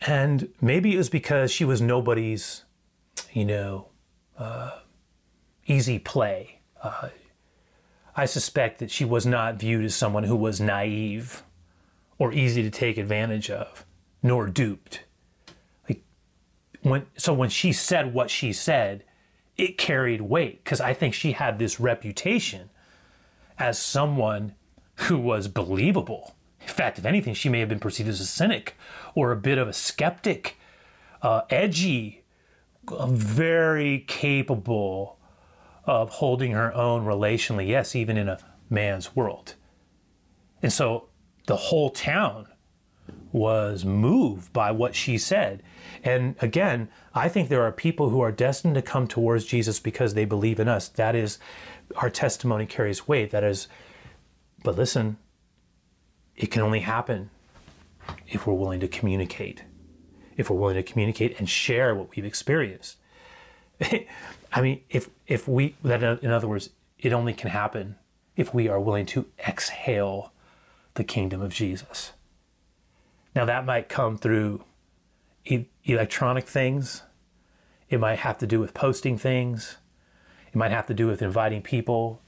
And 0.00 0.48
maybe 0.60 0.94
it 0.94 0.98
was 0.98 1.08
because 1.08 1.50
she 1.50 1.64
was 1.64 1.80
nobody's, 1.80 2.64
you 3.32 3.44
know, 3.44 3.88
uh, 4.38 4.70
easy 5.66 5.98
play. 5.98 6.60
Uh, 6.82 7.08
I 8.14 8.26
suspect 8.26 8.78
that 8.78 8.90
she 8.90 9.04
was 9.04 9.26
not 9.26 9.56
viewed 9.56 9.84
as 9.84 9.94
someone 9.94 10.24
who 10.24 10.36
was 10.36 10.60
naive 10.60 11.42
or 12.18 12.32
easy 12.32 12.62
to 12.62 12.70
take 12.70 12.96
advantage 12.96 13.50
of, 13.50 13.84
nor 14.22 14.46
duped. 14.46 15.04
Like 15.88 16.02
when, 16.82 17.06
so 17.16 17.32
when 17.32 17.48
she 17.48 17.72
said 17.72 18.14
what 18.14 18.30
she 18.30 18.52
said, 18.52 19.04
it 19.56 19.78
carried 19.78 20.20
weight 20.20 20.62
because 20.62 20.80
I 20.80 20.94
think 20.94 21.14
she 21.14 21.32
had 21.32 21.58
this 21.58 21.80
reputation 21.80 22.70
as 23.58 23.78
someone 23.78 24.54
who 25.06 25.18
was 25.18 25.48
believable. 25.48 26.34
In 26.60 26.68
fact, 26.68 26.98
if 26.98 27.06
anything, 27.06 27.34
she 27.34 27.48
may 27.48 27.60
have 27.60 27.68
been 27.68 27.78
perceived 27.78 28.08
as 28.08 28.20
a 28.20 28.26
cynic 28.26 28.76
or 29.14 29.32
a 29.32 29.36
bit 29.36 29.58
of 29.58 29.68
a 29.68 29.72
skeptic, 29.72 30.56
uh, 31.22 31.42
edgy, 31.50 32.24
very 33.06 34.00
capable 34.06 35.18
of 35.84 36.10
holding 36.10 36.52
her 36.52 36.74
own 36.74 37.04
relationally, 37.04 37.68
yes, 37.68 37.94
even 37.94 38.16
in 38.16 38.28
a 38.28 38.38
man's 38.68 39.14
world. 39.14 39.54
And 40.62 40.72
so 40.72 41.08
the 41.46 41.56
whole 41.56 41.90
town 41.90 42.46
was 43.32 43.84
moved 43.84 44.52
by 44.52 44.70
what 44.70 44.94
she 44.94 45.16
said. 45.16 45.62
And 46.02 46.34
again, 46.40 46.88
I 47.14 47.28
think 47.28 47.48
there 47.48 47.62
are 47.62 47.72
people 47.72 48.10
who 48.10 48.20
are 48.20 48.32
destined 48.32 48.74
to 48.74 48.82
come 48.82 49.06
towards 49.06 49.44
Jesus 49.44 49.80
because 49.80 50.14
they 50.14 50.24
believe 50.24 50.60
in 50.60 50.68
us. 50.68 50.88
That 50.88 51.14
is, 51.14 51.38
our 51.96 52.10
testimony 52.10 52.66
carries 52.66 53.08
weight. 53.08 53.30
That 53.30 53.44
is, 53.44 53.68
but 54.62 54.76
listen, 54.76 55.18
it 56.36 56.50
can 56.50 56.62
only 56.62 56.80
happen 56.80 57.30
if 58.28 58.46
we're 58.46 58.54
willing 58.54 58.80
to 58.80 58.88
communicate, 58.88 59.64
if 60.36 60.50
we're 60.50 60.56
willing 60.56 60.76
to 60.76 60.82
communicate 60.82 61.38
and 61.38 61.48
share 61.48 61.94
what 61.94 62.14
we've 62.14 62.24
experienced. 62.24 62.96
I 64.52 64.60
mean, 64.60 64.82
if 64.90 65.10
if 65.26 65.46
we 65.46 65.74
that 65.82 66.02
in 66.22 66.30
other 66.30 66.48
words, 66.48 66.70
it 66.98 67.12
only 67.12 67.34
can 67.34 67.50
happen 67.50 67.96
if 68.36 68.54
we 68.54 68.68
are 68.68 68.80
willing 68.80 69.06
to 69.06 69.26
exhale 69.46 70.32
the 70.94 71.04
kingdom 71.04 71.40
of 71.40 71.52
Jesus. 71.52 72.12
Now 73.34 73.44
that 73.44 73.64
might 73.64 73.88
come 73.88 74.16
through 74.16 74.64
e- 75.44 75.66
electronic 75.84 76.46
things. 76.46 77.02
It 77.88 78.00
might 78.00 78.18
have 78.18 78.38
to 78.38 78.46
do 78.46 78.60
with 78.60 78.74
posting 78.74 79.16
things. 79.16 79.78
It 80.48 80.56
might 80.56 80.70
have 80.70 80.86
to 80.86 80.94
do 80.94 81.06
with 81.06 81.22
inviting 81.22 81.62
people 81.62 82.20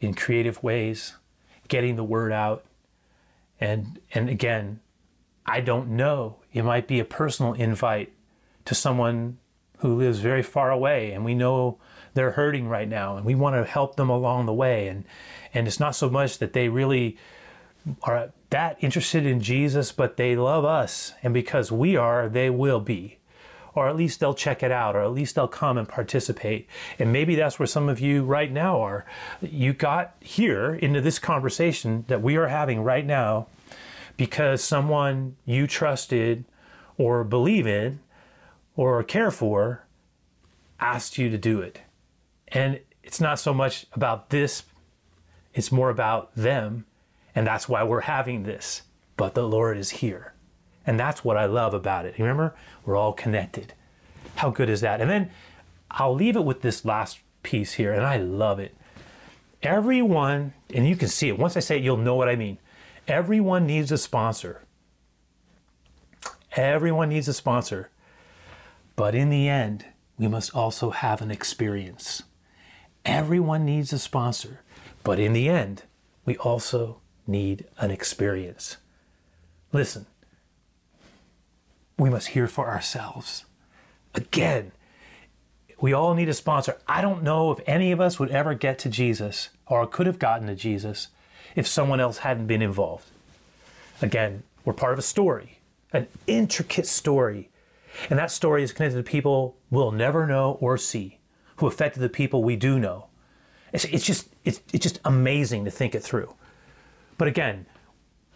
in 0.00 0.14
creative 0.14 0.62
ways, 0.62 1.14
getting 1.68 1.96
the 1.96 2.04
word 2.04 2.32
out. 2.32 2.64
And 3.60 4.00
and 4.12 4.28
again, 4.28 4.80
I 5.46 5.60
don't 5.60 5.90
know. 5.90 6.36
It 6.52 6.64
might 6.64 6.86
be 6.86 7.00
a 7.00 7.04
personal 7.04 7.52
invite 7.54 8.12
to 8.64 8.74
someone 8.74 9.38
who 9.78 9.96
lives 9.96 10.18
very 10.18 10.42
far 10.42 10.70
away 10.70 11.12
and 11.12 11.24
we 11.24 11.34
know 11.34 11.78
they're 12.14 12.30
hurting 12.30 12.68
right 12.68 12.88
now 12.88 13.16
and 13.16 13.26
we 13.26 13.34
want 13.34 13.54
to 13.54 13.70
help 13.70 13.96
them 13.96 14.08
along 14.08 14.46
the 14.46 14.52
way 14.52 14.88
and 14.88 15.04
and 15.52 15.66
it's 15.66 15.78
not 15.80 15.94
so 15.94 16.08
much 16.08 16.38
that 16.38 16.54
they 16.54 16.68
really 16.68 17.18
are 18.02 18.32
that 18.48 18.78
interested 18.80 19.26
in 19.26 19.40
Jesus 19.40 19.92
but 19.92 20.16
they 20.16 20.36
love 20.36 20.64
us 20.64 21.12
and 21.22 21.34
because 21.34 21.70
we 21.70 21.96
are 21.96 22.30
they 22.30 22.48
will 22.48 22.80
be 22.80 23.18
or 23.74 23.88
at 23.88 23.96
least 23.96 24.20
they'll 24.20 24.34
check 24.34 24.62
it 24.62 24.70
out 24.70 24.94
or 24.94 25.02
at 25.02 25.12
least 25.12 25.34
they'll 25.34 25.48
come 25.48 25.78
and 25.78 25.88
participate 25.88 26.68
and 26.98 27.12
maybe 27.12 27.34
that's 27.34 27.58
where 27.58 27.66
some 27.66 27.88
of 27.88 28.00
you 28.00 28.22
right 28.24 28.52
now 28.52 28.80
are 28.80 29.04
you 29.40 29.72
got 29.72 30.14
here 30.20 30.74
into 30.74 31.00
this 31.00 31.18
conversation 31.18 32.04
that 32.08 32.22
we 32.22 32.36
are 32.36 32.48
having 32.48 32.82
right 32.82 33.06
now 33.06 33.46
because 34.16 34.62
someone 34.62 35.36
you 35.44 35.66
trusted 35.66 36.44
or 36.96 37.24
believe 37.24 37.66
in 37.66 38.00
or 38.76 39.02
care 39.02 39.30
for 39.30 39.84
asked 40.80 41.18
you 41.18 41.30
to 41.30 41.38
do 41.38 41.60
it. 41.60 41.80
And 42.48 42.80
it's 43.02 43.20
not 43.20 43.38
so 43.38 43.54
much 43.54 43.86
about 43.92 44.30
this, 44.30 44.64
it's 45.52 45.72
more 45.72 45.90
about 45.90 46.34
them. 46.34 46.86
And 47.34 47.46
that's 47.46 47.68
why 47.68 47.82
we're 47.82 48.02
having 48.02 48.44
this. 48.44 48.82
But 49.16 49.34
the 49.34 49.46
Lord 49.46 49.76
is 49.76 49.90
here. 49.90 50.33
And 50.86 50.98
that's 51.00 51.24
what 51.24 51.36
I 51.36 51.46
love 51.46 51.74
about 51.74 52.04
it. 52.06 52.18
Remember, 52.18 52.54
we're 52.84 52.96
all 52.96 53.12
connected. 53.12 53.72
How 54.36 54.50
good 54.50 54.68
is 54.68 54.80
that? 54.82 55.00
And 55.00 55.10
then 55.10 55.30
I'll 55.90 56.14
leave 56.14 56.36
it 56.36 56.44
with 56.44 56.62
this 56.62 56.84
last 56.84 57.20
piece 57.42 57.74
here, 57.74 57.92
and 57.92 58.04
I 58.04 58.16
love 58.16 58.58
it. 58.58 58.74
Everyone, 59.62 60.52
and 60.74 60.86
you 60.86 60.96
can 60.96 61.08
see 61.08 61.28
it, 61.28 61.38
once 61.38 61.56
I 61.56 61.60
say 61.60 61.76
it, 61.76 61.82
you'll 61.82 61.96
know 61.96 62.16
what 62.16 62.28
I 62.28 62.36
mean. 62.36 62.58
Everyone 63.08 63.66
needs 63.66 63.92
a 63.92 63.98
sponsor. 63.98 64.62
Everyone 66.56 67.08
needs 67.08 67.28
a 67.28 67.32
sponsor. 67.32 67.90
But 68.96 69.14
in 69.14 69.30
the 69.30 69.48
end, 69.48 69.86
we 70.18 70.28
must 70.28 70.54
also 70.54 70.90
have 70.90 71.22
an 71.22 71.30
experience. 71.30 72.22
Everyone 73.04 73.64
needs 73.64 73.92
a 73.92 73.98
sponsor, 73.98 74.60
but 75.02 75.18
in 75.18 75.32
the 75.32 75.48
end, 75.48 75.82
we 76.24 76.36
also 76.38 77.00
need 77.26 77.66
an 77.78 77.90
experience. 77.90 78.78
Listen, 79.72 80.06
we 81.98 82.10
must 82.10 82.28
hear 82.28 82.46
for 82.46 82.68
ourselves. 82.68 83.44
Again, 84.14 84.72
we 85.80 85.92
all 85.92 86.14
need 86.14 86.28
a 86.28 86.34
sponsor. 86.34 86.78
I 86.86 87.00
don't 87.00 87.22
know 87.22 87.50
if 87.50 87.60
any 87.66 87.92
of 87.92 88.00
us 88.00 88.18
would 88.18 88.30
ever 88.30 88.54
get 88.54 88.78
to 88.80 88.88
Jesus 88.88 89.50
or 89.66 89.86
could 89.86 90.06
have 90.06 90.18
gotten 90.18 90.46
to 90.46 90.54
Jesus 90.54 91.08
if 91.54 91.66
someone 91.66 92.00
else 92.00 92.18
hadn't 92.18 92.46
been 92.46 92.62
involved. 92.62 93.06
Again, 94.02 94.42
we're 94.64 94.72
part 94.72 94.92
of 94.92 94.98
a 94.98 95.02
story, 95.02 95.58
an 95.92 96.08
intricate 96.26 96.86
story 96.86 97.50
and 98.10 98.18
that 98.18 98.30
story 98.30 98.62
is 98.62 98.72
connected 98.72 98.96
to 98.96 99.02
people 99.02 99.56
we'll 99.70 99.92
never 99.92 100.26
know 100.26 100.58
or 100.60 100.76
see, 100.78 101.18
who 101.56 101.66
affected 101.66 102.00
the 102.00 102.08
people 102.08 102.42
we 102.42 102.56
do 102.56 102.78
know. 102.78 103.06
It's, 103.72 103.84
it's 103.86 104.04
just 104.04 104.28
it's, 104.44 104.60
it's 104.72 104.82
just 104.82 105.00
amazing 105.04 105.64
to 105.64 105.70
think 105.70 105.94
it 105.94 106.02
through. 106.02 106.34
But 107.18 107.28
again, 107.28 107.66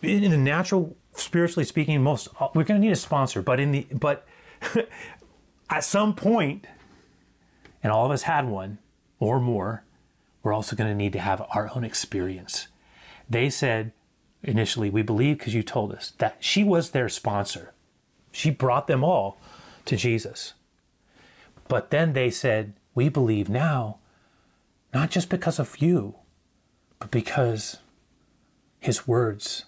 in, 0.02 0.30
the 0.30 0.36
natural, 0.36 0.96
spiritually 1.14 1.64
speaking, 1.64 2.02
most 2.02 2.28
we're 2.54 2.64
going 2.64 2.80
to 2.80 2.86
need 2.86 2.92
a 2.92 2.96
sponsor. 2.96 3.42
But 3.42 3.60
in 3.60 3.72
the 3.72 3.86
but 3.92 4.26
at 5.70 5.84
some 5.84 6.14
point, 6.14 6.66
and 7.82 7.92
all 7.92 8.06
of 8.06 8.12
us 8.12 8.22
had 8.22 8.48
one 8.48 8.78
or 9.18 9.40
more, 9.40 9.84
we're 10.42 10.52
also 10.52 10.76
going 10.76 10.90
to 10.90 10.96
need 10.96 11.12
to 11.12 11.20
have 11.20 11.44
our 11.50 11.70
own 11.74 11.84
experience. 11.84 12.68
They 13.28 13.50
said 13.50 13.92
initially, 14.42 14.90
we 14.90 15.02
believe 15.02 15.38
because 15.38 15.54
you 15.54 15.62
told 15.62 15.92
us 15.92 16.12
that 16.18 16.36
she 16.40 16.64
was 16.64 16.90
their 16.90 17.08
sponsor. 17.08 17.74
She 18.32 18.50
brought 18.50 18.86
them 18.86 19.02
all 19.02 19.38
to 19.86 19.96
Jesus. 19.96 20.54
But 21.66 21.90
then 21.90 22.12
they 22.12 22.30
said, 22.30 22.74
We 22.94 23.08
believe 23.08 23.48
now, 23.48 23.98
not 24.94 25.10
just 25.10 25.28
because 25.28 25.58
of 25.58 25.78
you, 25.78 26.14
but 26.98 27.10
because 27.10 27.78
his 28.80 29.06
words 29.06 29.64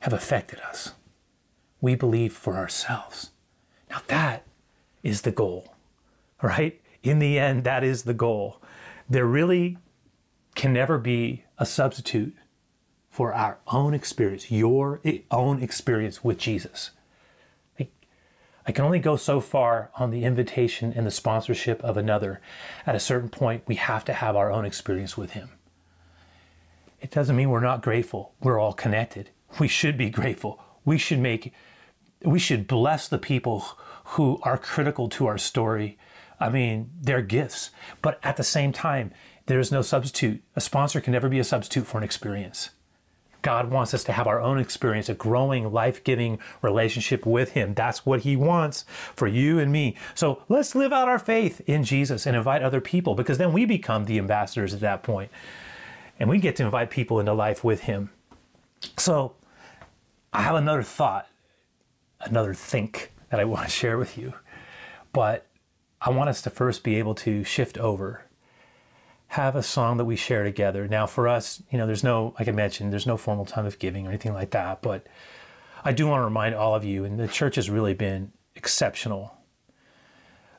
have 0.00 0.12
affected 0.12 0.60
us. 0.60 0.94
We 1.80 1.94
believe 1.94 2.32
for 2.32 2.56
ourselves. 2.56 3.30
Now 3.88 4.02
that 4.08 4.44
is 5.02 5.22
the 5.22 5.30
goal, 5.30 5.74
right? 6.42 6.80
In 7.02 7.18
the 7.18 7.38
end, 7.38 7.64
that 7.64 7.82
is 7.82 8.02
the 8.02 8.14
goal. 8.14 8.60
There 9.08 9.26
really 9.26 9.78
can 10.54 10.72
never 10.72 10.98
be 10.98 11.44
a 11.58 11.66
substitute 11.66 12.36
for 13.10 13.32
our 13.32 13.58
own 13.66 13.94
experience, 13.94 14.50
your 14.50 15.00
own 15.30 15.62
experience 15.62 16.22
with 16.22 16.38
Jesus. 16.38 16.90
I 18.66 18.72
can 18.72 18.84
only 18.84 18.98
go 18.98 19.16
so 19.16 19.40
far 19.40 19.90
on 19.96 20.10
the 20.10 20.24
invitation 20.24 20.92
and 20.94 21.06
the 21.06 21.10
sponsorship 21.10 21.82
of 21.82 21.96
another. 21.96 22.40
At 22.86 22.94
a 22.94 23.00
certain 23.00 23.28
point, 23.28 23.64
we 23.66 23.76
have 23.76 24.04
to 24.04 24.12
have 24.12 24.36
our 24.36 24.52
own 24.52 24.64
experience 24.64 25.16
with 25.16 25.32
Him. 25.32 25.50
It 27.00 27.10
doesn't 27.10 27.34
mean 27.34 27.50
we're 27.50 27.60
not 27.60 27.82
grateful. 27.82 28.34
We're 28.40 28.60
all 28.60 28.74
connected. 28.74 29.30
We 29.58 29.68
should 29.68 29.98
be 29.98 30.10
grateful. 30.10 30.62
We 30.84 30.98
should 30.98 31.18
make, 31.18 31.52
we 32.22 32.38
should 32.38 32.66
bless 32.66 33.08
the 33.08 33.18
people 33.18 33.64
who 34.04 34.40
are 34.42 34.58
critical 34.58 35.08
to 35.10 35.26
our 35.26 35.38
story. 35.38 35.98
I 36.38 36.48
mean, 36.48 36.90
they're 37.00 37.22
gifts. 37.22 37.70
But 38.02 38.18
at 38.22 38.36
the 38.36 38.44
same 38.44 38.72
time, 38.72 39.12
there 39.46 39.60
is 39.60 39.72
no 39.72 39.82
substitute. 39.82 40.42
A 40.56 40.60
sponsor 40.60 41.00
can 41.00 41.12
never 41.12 41.28
be 41.28 41.38
a 41.38 41.44
substitute 41.44 41.86
for 41.86 41.98
an 41.98 42.04
experience. 42.04 42.70
God 43.42 43.70
wants 43.70 43.94
us 43.94 44.04
to 44.04 44.12
have 44.12 44.26
our 44.26 44.40
own 44.40 44.58
experience, 44.58 45.08
a 45.08 45.14
growing, 45.14 45.72
life 45.72 46.04
giving 46.04 46.38
relationship 46.60 47.24
with 47.24 47.52
Him. 47.52 47.72
That's 47.74 48.04
what 48.04 48.20
He 48.20 48.36
wants 48.36 48.84
for 49.16 49.26
you 49.26 49.58
and 49.58 49.72
me. 49.72 49.96
So 50.14 50.42
let's 50.48 50.74
live 50.74 50.92
out 50.92 51.08
our 51.08 51.18
faith 51.18 51.60
in 51.66 51.82
Jesus 51.84 52.26
and 52.26 52.36
invite 52.36 52.62
other 52.62 52.82
people 52.82 53.14
because 53.14 53.38
then 53.38 53.52
we 53.52 53.64
become 53.64 54.04
the 54.04 54.18
ambassadors 54.18 54.74
at 54.74 54.80
that 54.80 55.02
point. 55.02 55.30
and 56.18 56.28
we 56.28 56.38
get 56.38 56.54
to 56.56 56.64
invite 56.64 56.90
people 56.90 57.18
into 57.18 57.32
life 57.32 57.64
with 57.64 57.80
Him. 57.82 58.10
So 58.98 59.32
I 60.32 60.42
have 60.42 60.54
another 60.54 60.82
thought, 60.82 61.28
another 62.20 62.54
think 62.54 63.12
that 63.30 63.40
I 63.40 63.44
want 63.46 63.64
to 63.64 63.70
share 63.70 63.98
with 63.98 64.16
you. 64.18 64.34
But 65.12 65.46
I 66.00 66.10
want 66.10 66.30
us 66.30 66.42
to 66.42 66.50
first 66.50 66.82
be 66.82 66.96
able 66.96 67.14
to 67.16 67.44
shift 67.44 67.76
over 67.78 68.24
have 69.30 69.54
a 69.54 69.62
song 69.62 69.96
that 69.96 70.04
we 70.04 70.16
share 70.16 70.42
together. 70.42 70.88
Now, 70.88 71.06
for 71.06 71.28
us, 71.28 71.62
you 71.70 71.78
know, 71.78 71.86
there's 71.86 72.02
no, 72.02 72.34
like 72.36 72.48
I 72.48 72.50
mentioned, 72.50 72.92
there's 72.92 73.06
no 73.06 73.16
formal 73.16 73.44
time 73.44 73.64
of 73.64 73.78
giving 73.78 74.04
or 74.04 74.08
anything 74.08 74.34
like 74.34 74.50
that. 74.50 74.82
But 74.82 75.06
I 75.84 75.92
do 75.92 76.08
want 76.08 76.20
to 76.20 76.24
remind 76.24 76.56
all 76.56 76.74
of 76.74 76.84
you, 76.84 77.04
and 77.04 77.18
the 77.18 77.28
church 77.28 77.54
has 77.54 77.70
really 77.70 77.94
been 77.94 78.32
exceptional. 78.56 79.36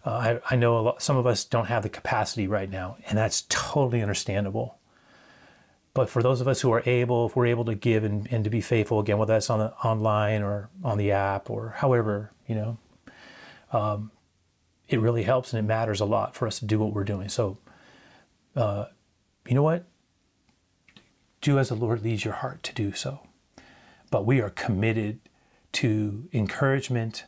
Uh, 0.06 0.40
I, 0.50 0.54
I 0.54 0.56
know 0.56 0.82
lot, 0.82 1.02
some 1.02 1.18
of 1.18 1.28
us 1.28 1.44
don't 1.44 1.66
have 1.66 1.84
the 1.84 1.90
capacity 1.90 2.48
right 2.48 2.70
now, 2.70 2.96
and 3.08 3.18
that's 3.18 3.44
totally 3.50 4.02
understandable. 4.02 4.78
But 5.94 6.10
for 6.10 6.24
those 6.24 6.40
of 6.40 6.48
us 6.48 6.62
who 6.62 6.72
are 6.72 6.84
able, 6.86 7.28
if 7.28 7.36
we're 7.36 7.48
able 7.48 7.66
to 7.66 7.76
give 7.76 8.04
and, 8.04 8.28
and 8.32 8.44
to 8.46 8.50
be 8.50 8.62
faithful 8.62 9.00
again, 9.00 9.18
whether 9.18 9.34
that's 9.34 9.50
on 9.50 9.60
the 9.60 9.74
online 9.84 10.42
or 10.42 10.70
on 10.84 10.98
the 10.98 11.12
app 11.12 11.50
or 11.50 11.76
however, 11.78 12.32
you 12.48 12.56
know, 12.56 12.78
um, 13.74 14.12
it 14.88 15.00
really 15.00 15.24
helps 15.24 15.54
and 15.54 15.60
it 15.60 15.68
matters 15.68 16.00
a 16.00 16.06
lot 16.06 16.36
for 16.36 16.48
us 16.48 16.60
to 16.60 16.66
do 16.66 16.80
what 16.80 16.94
we're 16.94 17.04
doing. 17.04 17.28
So 17.28 17.58
uh, 18.56 18.86
you 19.48 19.56
know 19.56 19.64
what? 19.64 19.86
Do 21.42 21.60
as 21.60 21.70
the 21.70 21.76
Lord 21.76 22.04
leads 22.04 22.24
your 22.24 22.36
heart 22.36 22.64
to 22.64 22.74
do 22.74 22.94
so. 22.94 23.28
But 24.12 24.26
we 24.26 24.42
are 24.42 24.50
committed 24.50 25.20
to 25.74 26.30
encouragement 26.34 27.26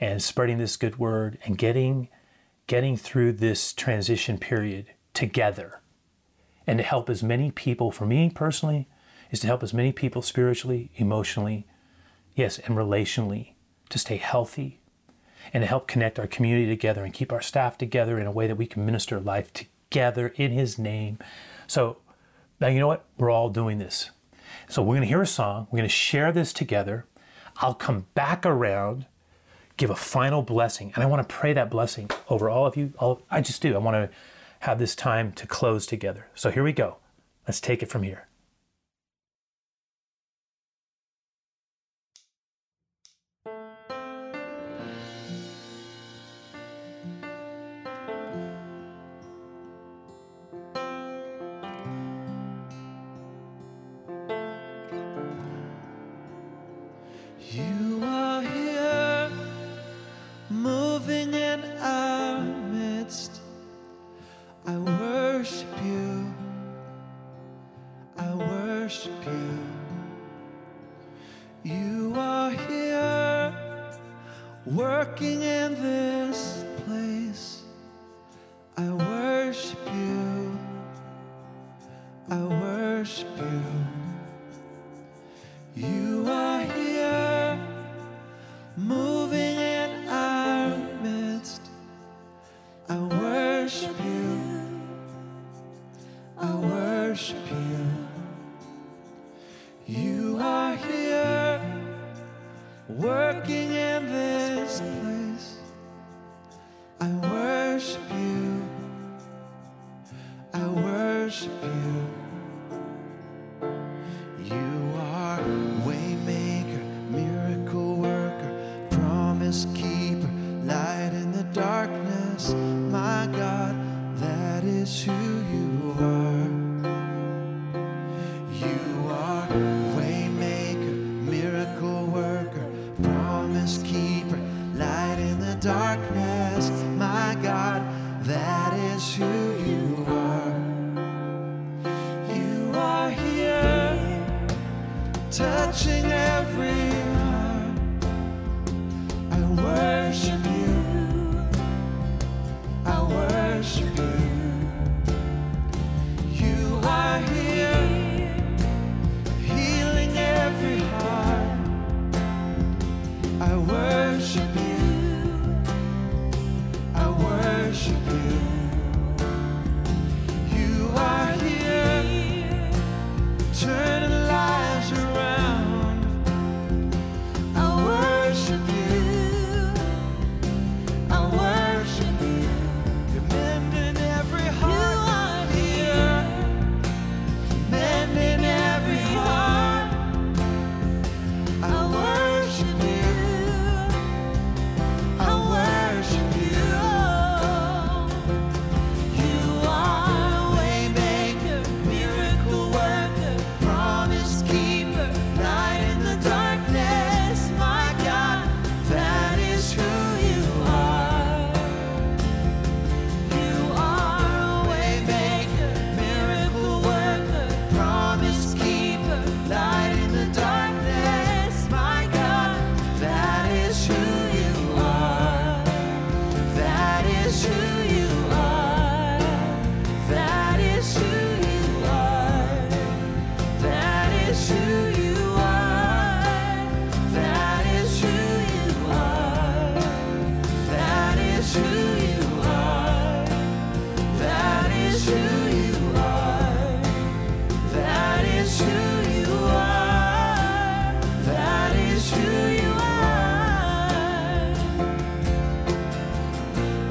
and 0.00 0.22
spreading 0.22 0.58
this 0.58 0.76
good 0.76 0.98
word 0.98 1.38
and 1.44 1.58
getting 1.58 2.08
getting 2.66 2.96
through 2.96 3.32
this 3.32 3.72
transition 3.72 4.38
period 4.38 4.86
together 5.12 5.79
and 6.66 6.78
to 6.78 6.84
help 6.84 7.10
as 7.10 7.22
many 7.22 7.50
people 7.50 7.90
for 7.90 8.06
me 8.06 8.30
personally 8.30 8.88
is 9.30 9.40
to 9.40 9.46
help 9.46 9.62
as 9.62 9.72
many 9.72 9.92
people 9.92 10.22
spiritually 10.22 10.90
emotionally 10.96 11.66
yes, 12.34 12.58
and 12.58 12.76
relationally 12.76 13.52
to 13.88 13.98
stay 13.98 14.16
healthy 14.16 14.80
and 15.52 15.62
to 15.62 15.66
help 15.66 15.86
connect 15.86 16.18
our 16.18 16.26
community 16.26 16.66
together 16.66 17.04
and 17.04 17.12
keep 17.12 17.32
our 17.32 17.42
staff 17.42 17.76
together 17.76 18.18
in 18.18 18.26
a 18.26 18.32
way 18.32 18.46
that 18.46 18.56
we 18.56 18.66
can 18.66 18.84
minister 18.84 19.20
life 19.20 19.52
together 19.52 20.32
in 20.36 20.50
His 20.50 20.78
name. 20.78 21.18
So, 21.66 21.98
now 22.60 22.68
you 22.68 22.78
know 22.78 22.86
what? 22.86 23.04
We're 23.18 23.30
all 23.30 23.50
doing 23.50 23.78
this. 23.78 24.10
So, 24.68 24.82
we're 24.82 24.94
going 24.96 25.02
to 25.02 25.08
hear 25.08 25.22
a 25.22 25.26
song, 25.26 25.66
we're 25.70 25.78
going 25.78 25.88
to 25.88 25.94
share 25.94 26.32
this 26.32 26.52
together. 26.52 27.06
I'll 27.56 27.74
come 27.74 28.06
back 28.14 28.46
around, 28.46 29.06
give 29.76 29.90
a 29.90 29.96
final 29.96 30.42
blessing, 30.42 30.92
and 30.94 31.02
I 31.04 31.06
want 31.06 31.26
to 31.26 31.34
pray 31.34 31.52
that 31.52 31.70
blessing 31.70 32.10
over 32.28 32.48
all 32.48 32.66
of 32.66 32.76
you. 32.76 32.92
All, 32.98 33.22
I 33.30 33.40
just 33.40 33.60
do. 33.60 33.74
I 33.74 33.78
want 33.78 33.96
to 33.96 34.16
have 34.60 34.78
this 34.78 34.94
time 34.94 35.32
to 35.32 35.46
close 35.46 35.86
together. 35.86 36.28
So, 36.34 36.50
here 36.50 36.64
we 36.64 36.72
go. 36.72 36.96
Let's 37.46 37.60
take 37.60 37.82
it 37.82 37.90
from 37.90 38.02
here. 38.02 38.28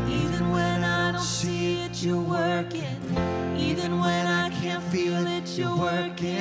Even 0.08 0.52
when 0.52 0.84
I 0.84 1.12
don't 1.12 1.22
see 1.22 1.82
it, 1.82 2.04
you're 2.04 2.22
working. 2.22 2.84
Even 3.58 4.00
when 4.00 4.28
I 4.28 4.50
can't 4.62 4.84
feel 4.84 5.28
it, 5.28 5.48
You 5.58 5.76
working. 5.76 6.40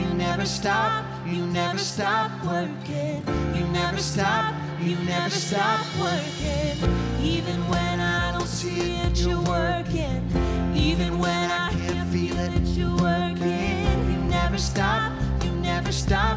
You 0.00 0.14
never 0.14 0.46
stop, 0.46 1.04
you 1.26 1.46
never 1.46 1.78
stop 1.78 2.30
working, 2.44 3.22
you 3.54 3.66
never 3.68 3.98
stop, 3.98 4.54
you 4.80 4.96
never 5.04 5.30
stop 5.30 5.86
working. 5.98 6.76
Even 7.22 7.68
when 7.68 8.00
I 8.00 8.32
don't 8.32 8.46
see 8.46 8.96
it 8.96 9.16
you're 9.18 9.40
working, 9.42 10.22
even 10.74 11.18
when 11.18 11.50
I 11.50 11.70
can't 11.70 12.10
never 14.54 14.62
stop. 14.62 15.12
You 15.42 15.50
never 15.50 15.90
stop. 15.90 16.33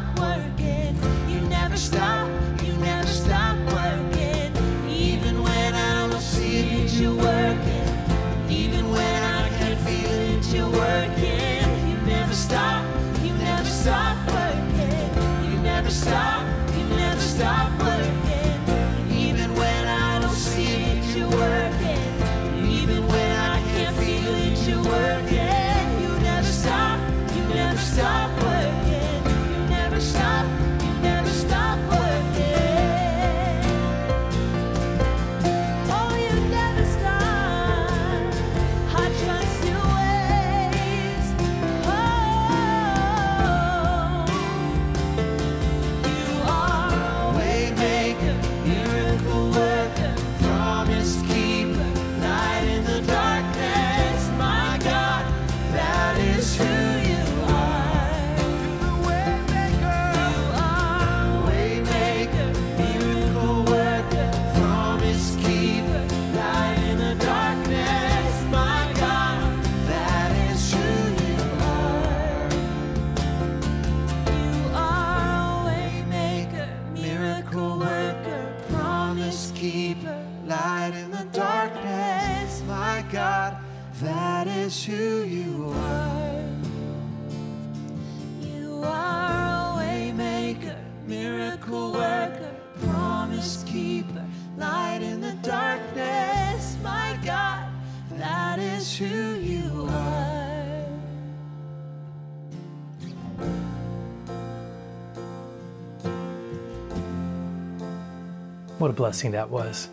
Blessing 108.98 109.30
that 109.30 109.48
was. 109.48 109.88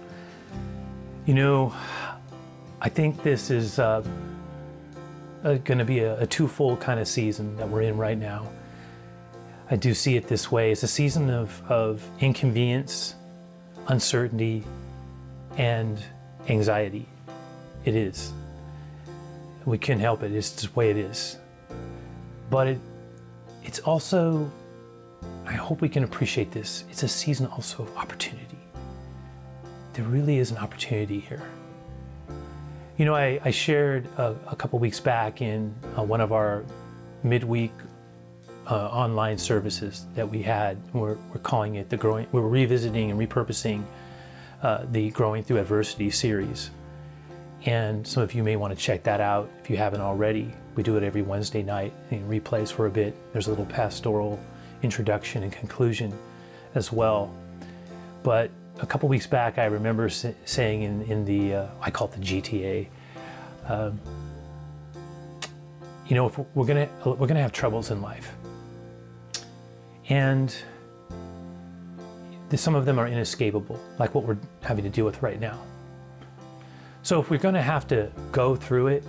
You 1.27 1.35
know, 1.35 1.73
I 2.81 2.89
think 2.89 3.21
this 3.21 3.51
is 3.51 3.77
uh, 3.77 4.01
going 5.43 5.77
to 5.77 5.85
be 5.85 5.99
a, 5.99 6.19
a 6.19 6.25
twofold 6.25 6.79
kind 6.79 6.99
of 6.99 7.07
season 7.07 7.55
that 7.57 7.69
we're 7.69 7.83
in 7.83 7.97
right 7.97 8.17
now. 8.17 8.49
I 9.69 9.75
do 9.75 9.93
see 9.93 10.15
it 10.15 10.27
this 10.27 10.51
way. 10.51 10.71
It's 10.71 10.81
a 10.81 10.87
season 10.87 11.29
of, 11.29 11.61
of 11.69 12.03
inconvenience, 12.19 13.13
uncertainty, 13.87 14.63
and 15.57 15.99
anxiety. 16.49 17.05
It 17.85 17.95
is. 17.95 18.33
We 19.65 19.77
can't 19.77 20.01
help 20.01 20.23
it. 20.23 20.31
It's 20.31 20.49
the 20.49 20.69
way 20.73 20.89
it 20.89 20.97
is. 20.97 21.37
But 22.49 22.67
it, 22.67 22.79
it's 23.63 23.79
also, 23.79 24.51
I 25.45 25.53
hope 25.53 25.81
we 25.81 25.89
can 25.89 26.03
appreciate 26.03 26.51
this. 26.51 26.85
It's 26.89 27.03
a 27.03 27.07
season 27.07 27.45
also 27.47 27.83
of 27.83 27.97
opportunity. 27.97 28.44
There 29.95 30.03
really 30.03 30.39
is 30.39 30.51
an 30.51 30.57
opportunity 30.57 31.21
here. 31.21 31.41
You 32.97 33.05
know, 33.05 33.15
I, 33.15 33.39
I 33.45 33.51
shared 33.51 34.07
a, 34.17 34.35
a 34.47 34.55
couple 34.55 34.77
weeks 34.77 34.99
back 34.99 35.41
in 35.41 35.73
uh, 35.97 36.03
one 36.03 36.19
of 36.19 36.33
our 36.33 36.65
midweek 37.23 37.71
uh, 38.67 38.87
online 38.87 39.37
services 39.37 40.05
that 40.15 40.29
we 40.29 40.41
had. 40.41 40.77
We're, 40.93 41.15
we're 41.31 41.39
calling 41.41 41.75
it 41.75 41.89
the 41.89 41.95
growing. 41.95 42.27
We're 42.33 42.41
revisiting 42.41 43.09
and 43.09 43.17
repurposing 43.17 43.85
uh, 44.61 44.85
the 44.91 45.11
Growing 45.11 45.43
Through 45.43 45.59
Adversity 45.59 46.09
series. 46.11 46.71
And 47.65 48.05
some 48.05 48.21
of 48.21 48.33
you 48.33 48.43
may 48.43 48.57
want 48.57 48.77
to 48.77 48.79
check 48.79 49.03
that 49.03 49.21
out 49.21 49.49
if 49.63 49.69
you 49.69 49.77
haven't 49.77 50.01
already. 50.01 50.53
We 50.75 50.83
do 50.83 50.97
it 50.97 51.03
every 51.03 51.21
Wednesday 51.21 51.63
night 51.63 51.93
and 52.11 52.29
replays 52.29 52.69
for 52.69 52.87
a 52.87 52.91
bit. 52.91 53.15
There's 53.31 53.47
a 53.47 53.49
little 53.49 53.65
pastoral 53.65 54.41
introduction 54.83 55.43
and 55.43 55.53
conclusion 55.53 56.13
as 56.73 56.91
well. 56.91 57.33
But 58.23 58.51
a 58.79 58.85
couple 58.85 59.07
weeks 59.09 59.27
back, 59.27 59.57
I 59.57 59.65
remember 59.65 60.09
saying 60.09 60.81
in, 60.81 61.01
in 61.03 61.25
the, 61.25 61.53
uh, 61.55 61.67
I 61.81 61.91
call 61.91 62.07
it 62.07 62.13
the 62.13 62.41
GTA, 62.41 62.87
um, 63.67 63.99
you 66.07 66.15
know, 66.15 66.27
if 66.27 66.37
we're 66.53 66.65
gonna 66.65 66.87
we're 67.03 67.25
gonna 67.25 67.41
have 67.41 67.51
troubles 67.51 67.89
in 67.89 68.01
life, 68.01 68.31
and 70.07 70.55
some 72.55 72.75
of 72.75 72.85
them 72.85 72.99
are 72.99 73.07
inescapable, 73.07 73.79
like 73.99 74.13
what 74.13 74.23
we're 74.23 74.37
having 74.61 74.83
to 74.83 74.89
deal 74.89 75.03
with 75.03 75.21
right 75.21 75.39
now. 75.39 75.59
So 77.01 77.19
if 77.19 77.29
we're 77.29 77.39
gonna 77.39 77.61
have 77.61 77.87
to 77.87 78.11
go 78.31 78.55
through 78.55 78.87
it, 78.87 79.03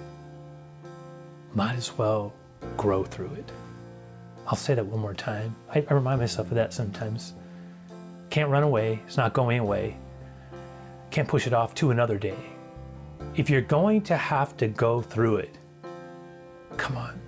might 1.55 1.77
as 1.77 1.97
well 1.97 2.33
grow 2.77 3.05
through 3.05 3.35
it. 3.35 3.53
I'll 4.47 4.57
say 4.57 4.75
that 4.75 4.87
one 4.87 5.01
more 5.01 5.15
time. 5.15 5.55
I, 5.75 5.85
I 5.89 5.95
remind 5.95 6.21
myself 6.21 6.49
of 6.49 6.55
that 6.55 6.73
sometimes. 6.73 7.35
Can't 8.37 8.51
run 8.51 8.65
away, 8.65 9.01
it's 9.07 9.17
not 9.17 9.33
going 9.33 9.61
away. 9.61 9.97
Can't 11.11 11.27
push 11.27 11.47
it 11.47 11.55
off 11.55 11.75
to 11.77 11.91
another 11.91 12.19
day. 12.19 12.37
If 13.35 13.49
you're 13.49 13.63
going 13.63 14.03
to 14.03 14.17
have 14.19 14.55
to 14.59 14.69
go 14.69 15.01
through 15.01 15.37
it, 15.37 15.57
come 16.77 16.99
on, 16.99 17.19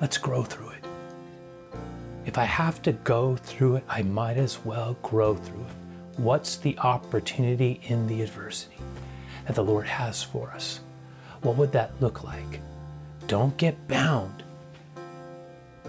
let's 0.00 0.16
grow 0.16 0.42
through 0.42 0.70
it. 0.70 0.84
If 2.24 2.38
I 2.38 2.44
have 2.44 2.80
to 2.80 2.92
go 2.92 3.36
through 3.36 3.76
it, 3.76 3.84
I 3.86 4.00
might 4.00 4.38
as 4.38 4.64
well 4.64 4.96
grow 5.02 5.34
through 5.34 5.66
it. 5.66 6.18
What's 6.18 6.56
the 6.56 6.78
opportunity 6.78 7.82
in 7.82 8.06
the 8.06 8.22
adversity 8.22 8.78
that 9.46 9.54
the 9.54 9.64
Lord 9.64 9.86
has 9.86 10.22
for 10.22 10.50
us? 10.52 10.80
What 11.42 11.58
would 11.58 11.72
that 11.72 11.92
look 12.00 12.24
like? 12.24 12.62
Don't 13.26 13.54
get 13.58 13.86
bound. 13.86 14.44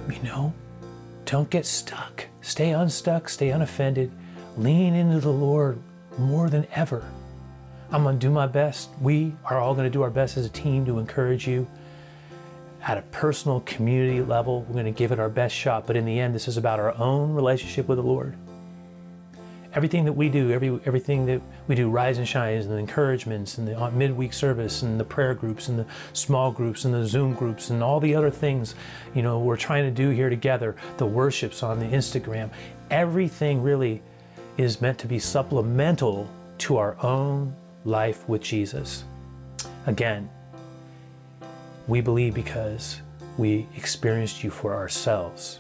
You 0.10 0.22
know, 0.22 0.54
don't 1.26 1.50
get 1.50 1.66
stuck. 1.66 2.26
Stay 2.42 2.72
unstuck, 2.72 3.30
stay 3.30 3.50
unoffended. 3.50 4.12
Lean 4.58 4.94
into 4.94 5.20
the 5.20 5.32
Lord 5.32 5.80
more 6.18 6.50
than 6.50 6.68
ever. 6.74 7.04
I'm 7.92 8.04
going 8.04 8.20
to 8.20 8.26
do 8.26 8.32
my 8.32 8.48
best. 8.48 8.90
We 9.02 9.34
are 9.46 9.60
all 9.60 9.74
going 9.74 9.86
to 9.86 9.90
do 9.90 10.02
our 10.02 10.10
best 10.10 10.38
as 10.38 10.46
a 10.46 10.50
team 10.50 10.86
to 10.86 11.00
encourage 11.00 11.48
you. 11.48 11.68
At 12.82 12.98
a 12.98 13.02
personal 13.04 13.62
community 13.62 14.22
level, 14.22 14.62
we're 14.62 14.74
going 14.74 14.86
to 14.86 14.92
give 14.92 15.12
it 15.12 15.20
our 15.20 15.30
best 15.30 15.56
shot. 15.56 15.88
But 15.88 15.96
in 15.96 16.06
the 16.06 16.20
end, 16.20 16.36
this 16.36 16.48
is 16.48 16.58
about 16.58 16.80
our 16.80 16.96
own 16.98 17.34
relationship 17.34 17.88
with 17.88 17.98
the 17.98 18.04
Lord 18.04 18.36
everything 19.76 20.06
that 20.06 20.14
we 20.14 20.30
do, 20.30 20.52
every 20.52 20.80
everything 20.86 21.26
that 21.26 21.42
we 21.68 21.76
do, 21.76 21.90
rise 21.90 22.18
and 22.18 22.28
shines, 22.28 22.66
and 22.66 22.74
the 22.74 22.80
encouragements, 22.80 23.58
and 23.58 23.68
the 23.68 23.80
uh, 23.80 23.92
midweek 23.92 24.34
service, 24.34 24.82
and 24.82 25.00
the 25.00 25.04
prayer 25.04 25.34
groups, 25.34 25.68
and 25.68 25.78
the 25.78 25.86
small 26.14 26.52
groups, 26.52 26.86
and 26.86 26.94
the 26.94 27.06
Zoom 27.06 27.34
groups, 27.34 27.70
and 27.70 27.84
all 27.84 28.00
the 28.00 28.16
other 28.16 28.32
things, 28.32 28.76
you 29.14 29.22
know, 29.22 29.38
we're 29.40 29.58
trying 29.58 29.84
to 29.84 29.92
do 29.92 30.10
here 30.10 30.30
together. 30.30 30.76
The 30.98 31.06
worships 31.06 31.62
on 31.62 31.80
the 31.80 31.86
Instagram, 31.86 32.50
everything 32.90 33.62
really 33.62 34.02
is 34.58 34.82
meant 34.82 34.98
to 35.00 35.08
be 35.08 35.20
supplemental 35.20 36.30
to 36.58 36.78
our 36.78 36.96
own 37.04 37.54
life 37.84 38.28
with 38.30 38.42
Jesus. 38.42 39.04
Again, 39.86 40.30
we 41.88 42.02
believe 42.02 42.34
because 42.34 43.02
we 43.38 43.68
experienced 43.76 44.44
you 44.44 44.50
for 44.50 44.74
ourselves. 44.74 45.60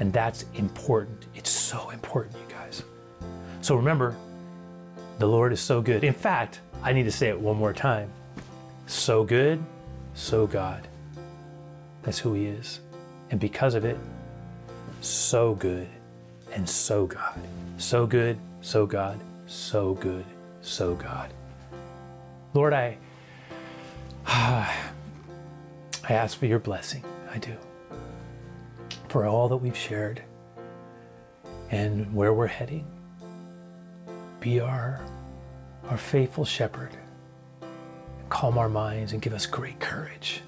And 0.00 0.12
that's 0.12 0.46
important. 0.54 1.26
It's 1.34 1.50
so 1.50 1.90
important. 1.90 2.49
So 3.70 3.76
remember, 3.76 4.16
the 5.20 5.28
Lord 5.28 5.52
is 5.52 5.60
so 5.60 5.80
good. 5.80 6.02
In 6.02 6.12
fact, 6.12 6.58
I 6.82 6.92
need 6.92 7.04
to 7.04 7.12
say 7.12 7.28
it 7.28 7.40
one 7.40 7.56
more 7.56 7.72
time 7.72 8.10
so 8.88 9.22
good, 9.22 9.62
so 10.12 10.44
God. 10.44 10.88
That's 12.02 12.18
who 12.18 12.34
He 12.34 12.46
is. 12.46 12.80
And 13.30 13.38
because 13.38 13.76
of 13.76 13.84
it, 13.84 13.96
so 15.02 15.54
good 15.54 15.86
and 16.50 16.68
so 16.68 17.06
God. 17.06 17.38
So 17.76 18.08
good, 18.08 18.40
so 18.60 18.86
God, 18.86 19.20
so 19.46 19.94
good, 19.94 20.24
so 20.62 20.96
God. 20.96 21.32
Lord, 22.54 22.72
I, 22.72 22.98
I 24.26 24.74
ask 26.08 26.36
for 26.36 26.46
your 26.46 26.58
blessing. 26.58 27.04
I 27.32 27.38
do. 27.38 27.56
For 29.10 29.26
all 29.26 29.48
that 29.48 29.58
we've 29.58 29.76
shared 29.76 30.24
and 31.70 32.12
where 32.12 32.34
we're 32.34 32.48
heading 32.48 32.84
be 34.40 34.60
our, 34.60 35.00
our 35.88 35.98
faithful 35.98 36.44
shepherd. 36.44 36.96
Calm 38.28 38.58
our 38.58 38.68
minds 38.68 39.12
and 39.12 39.20
give 39.20 39.32
us 39.32 39.46
great 39.46 39.78
courage. 39.80 40.42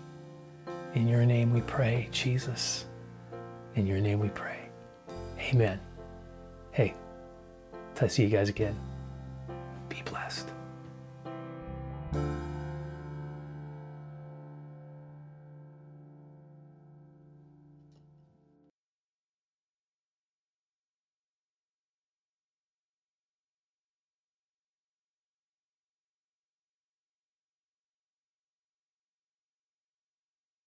In 0.95 1.09
your 1.09 1.25
name 1.25 1.53
we 1.53 1.61
pray, 1.63 2.09
Jesus. 2.11 2.87
In 3.75 3.87
your 3.87 4.01
name 4.01 4.21
we 4.21 4.29
pray. 4.29 4.69
Amen. 5.39 5.81
Hey, 6.71 6.95
till 7.95 8.05
I 8.07 8.09
see 8.09 8.23
you 8.23 8.29
guys 8.29 8.49
again. 8.49 8.77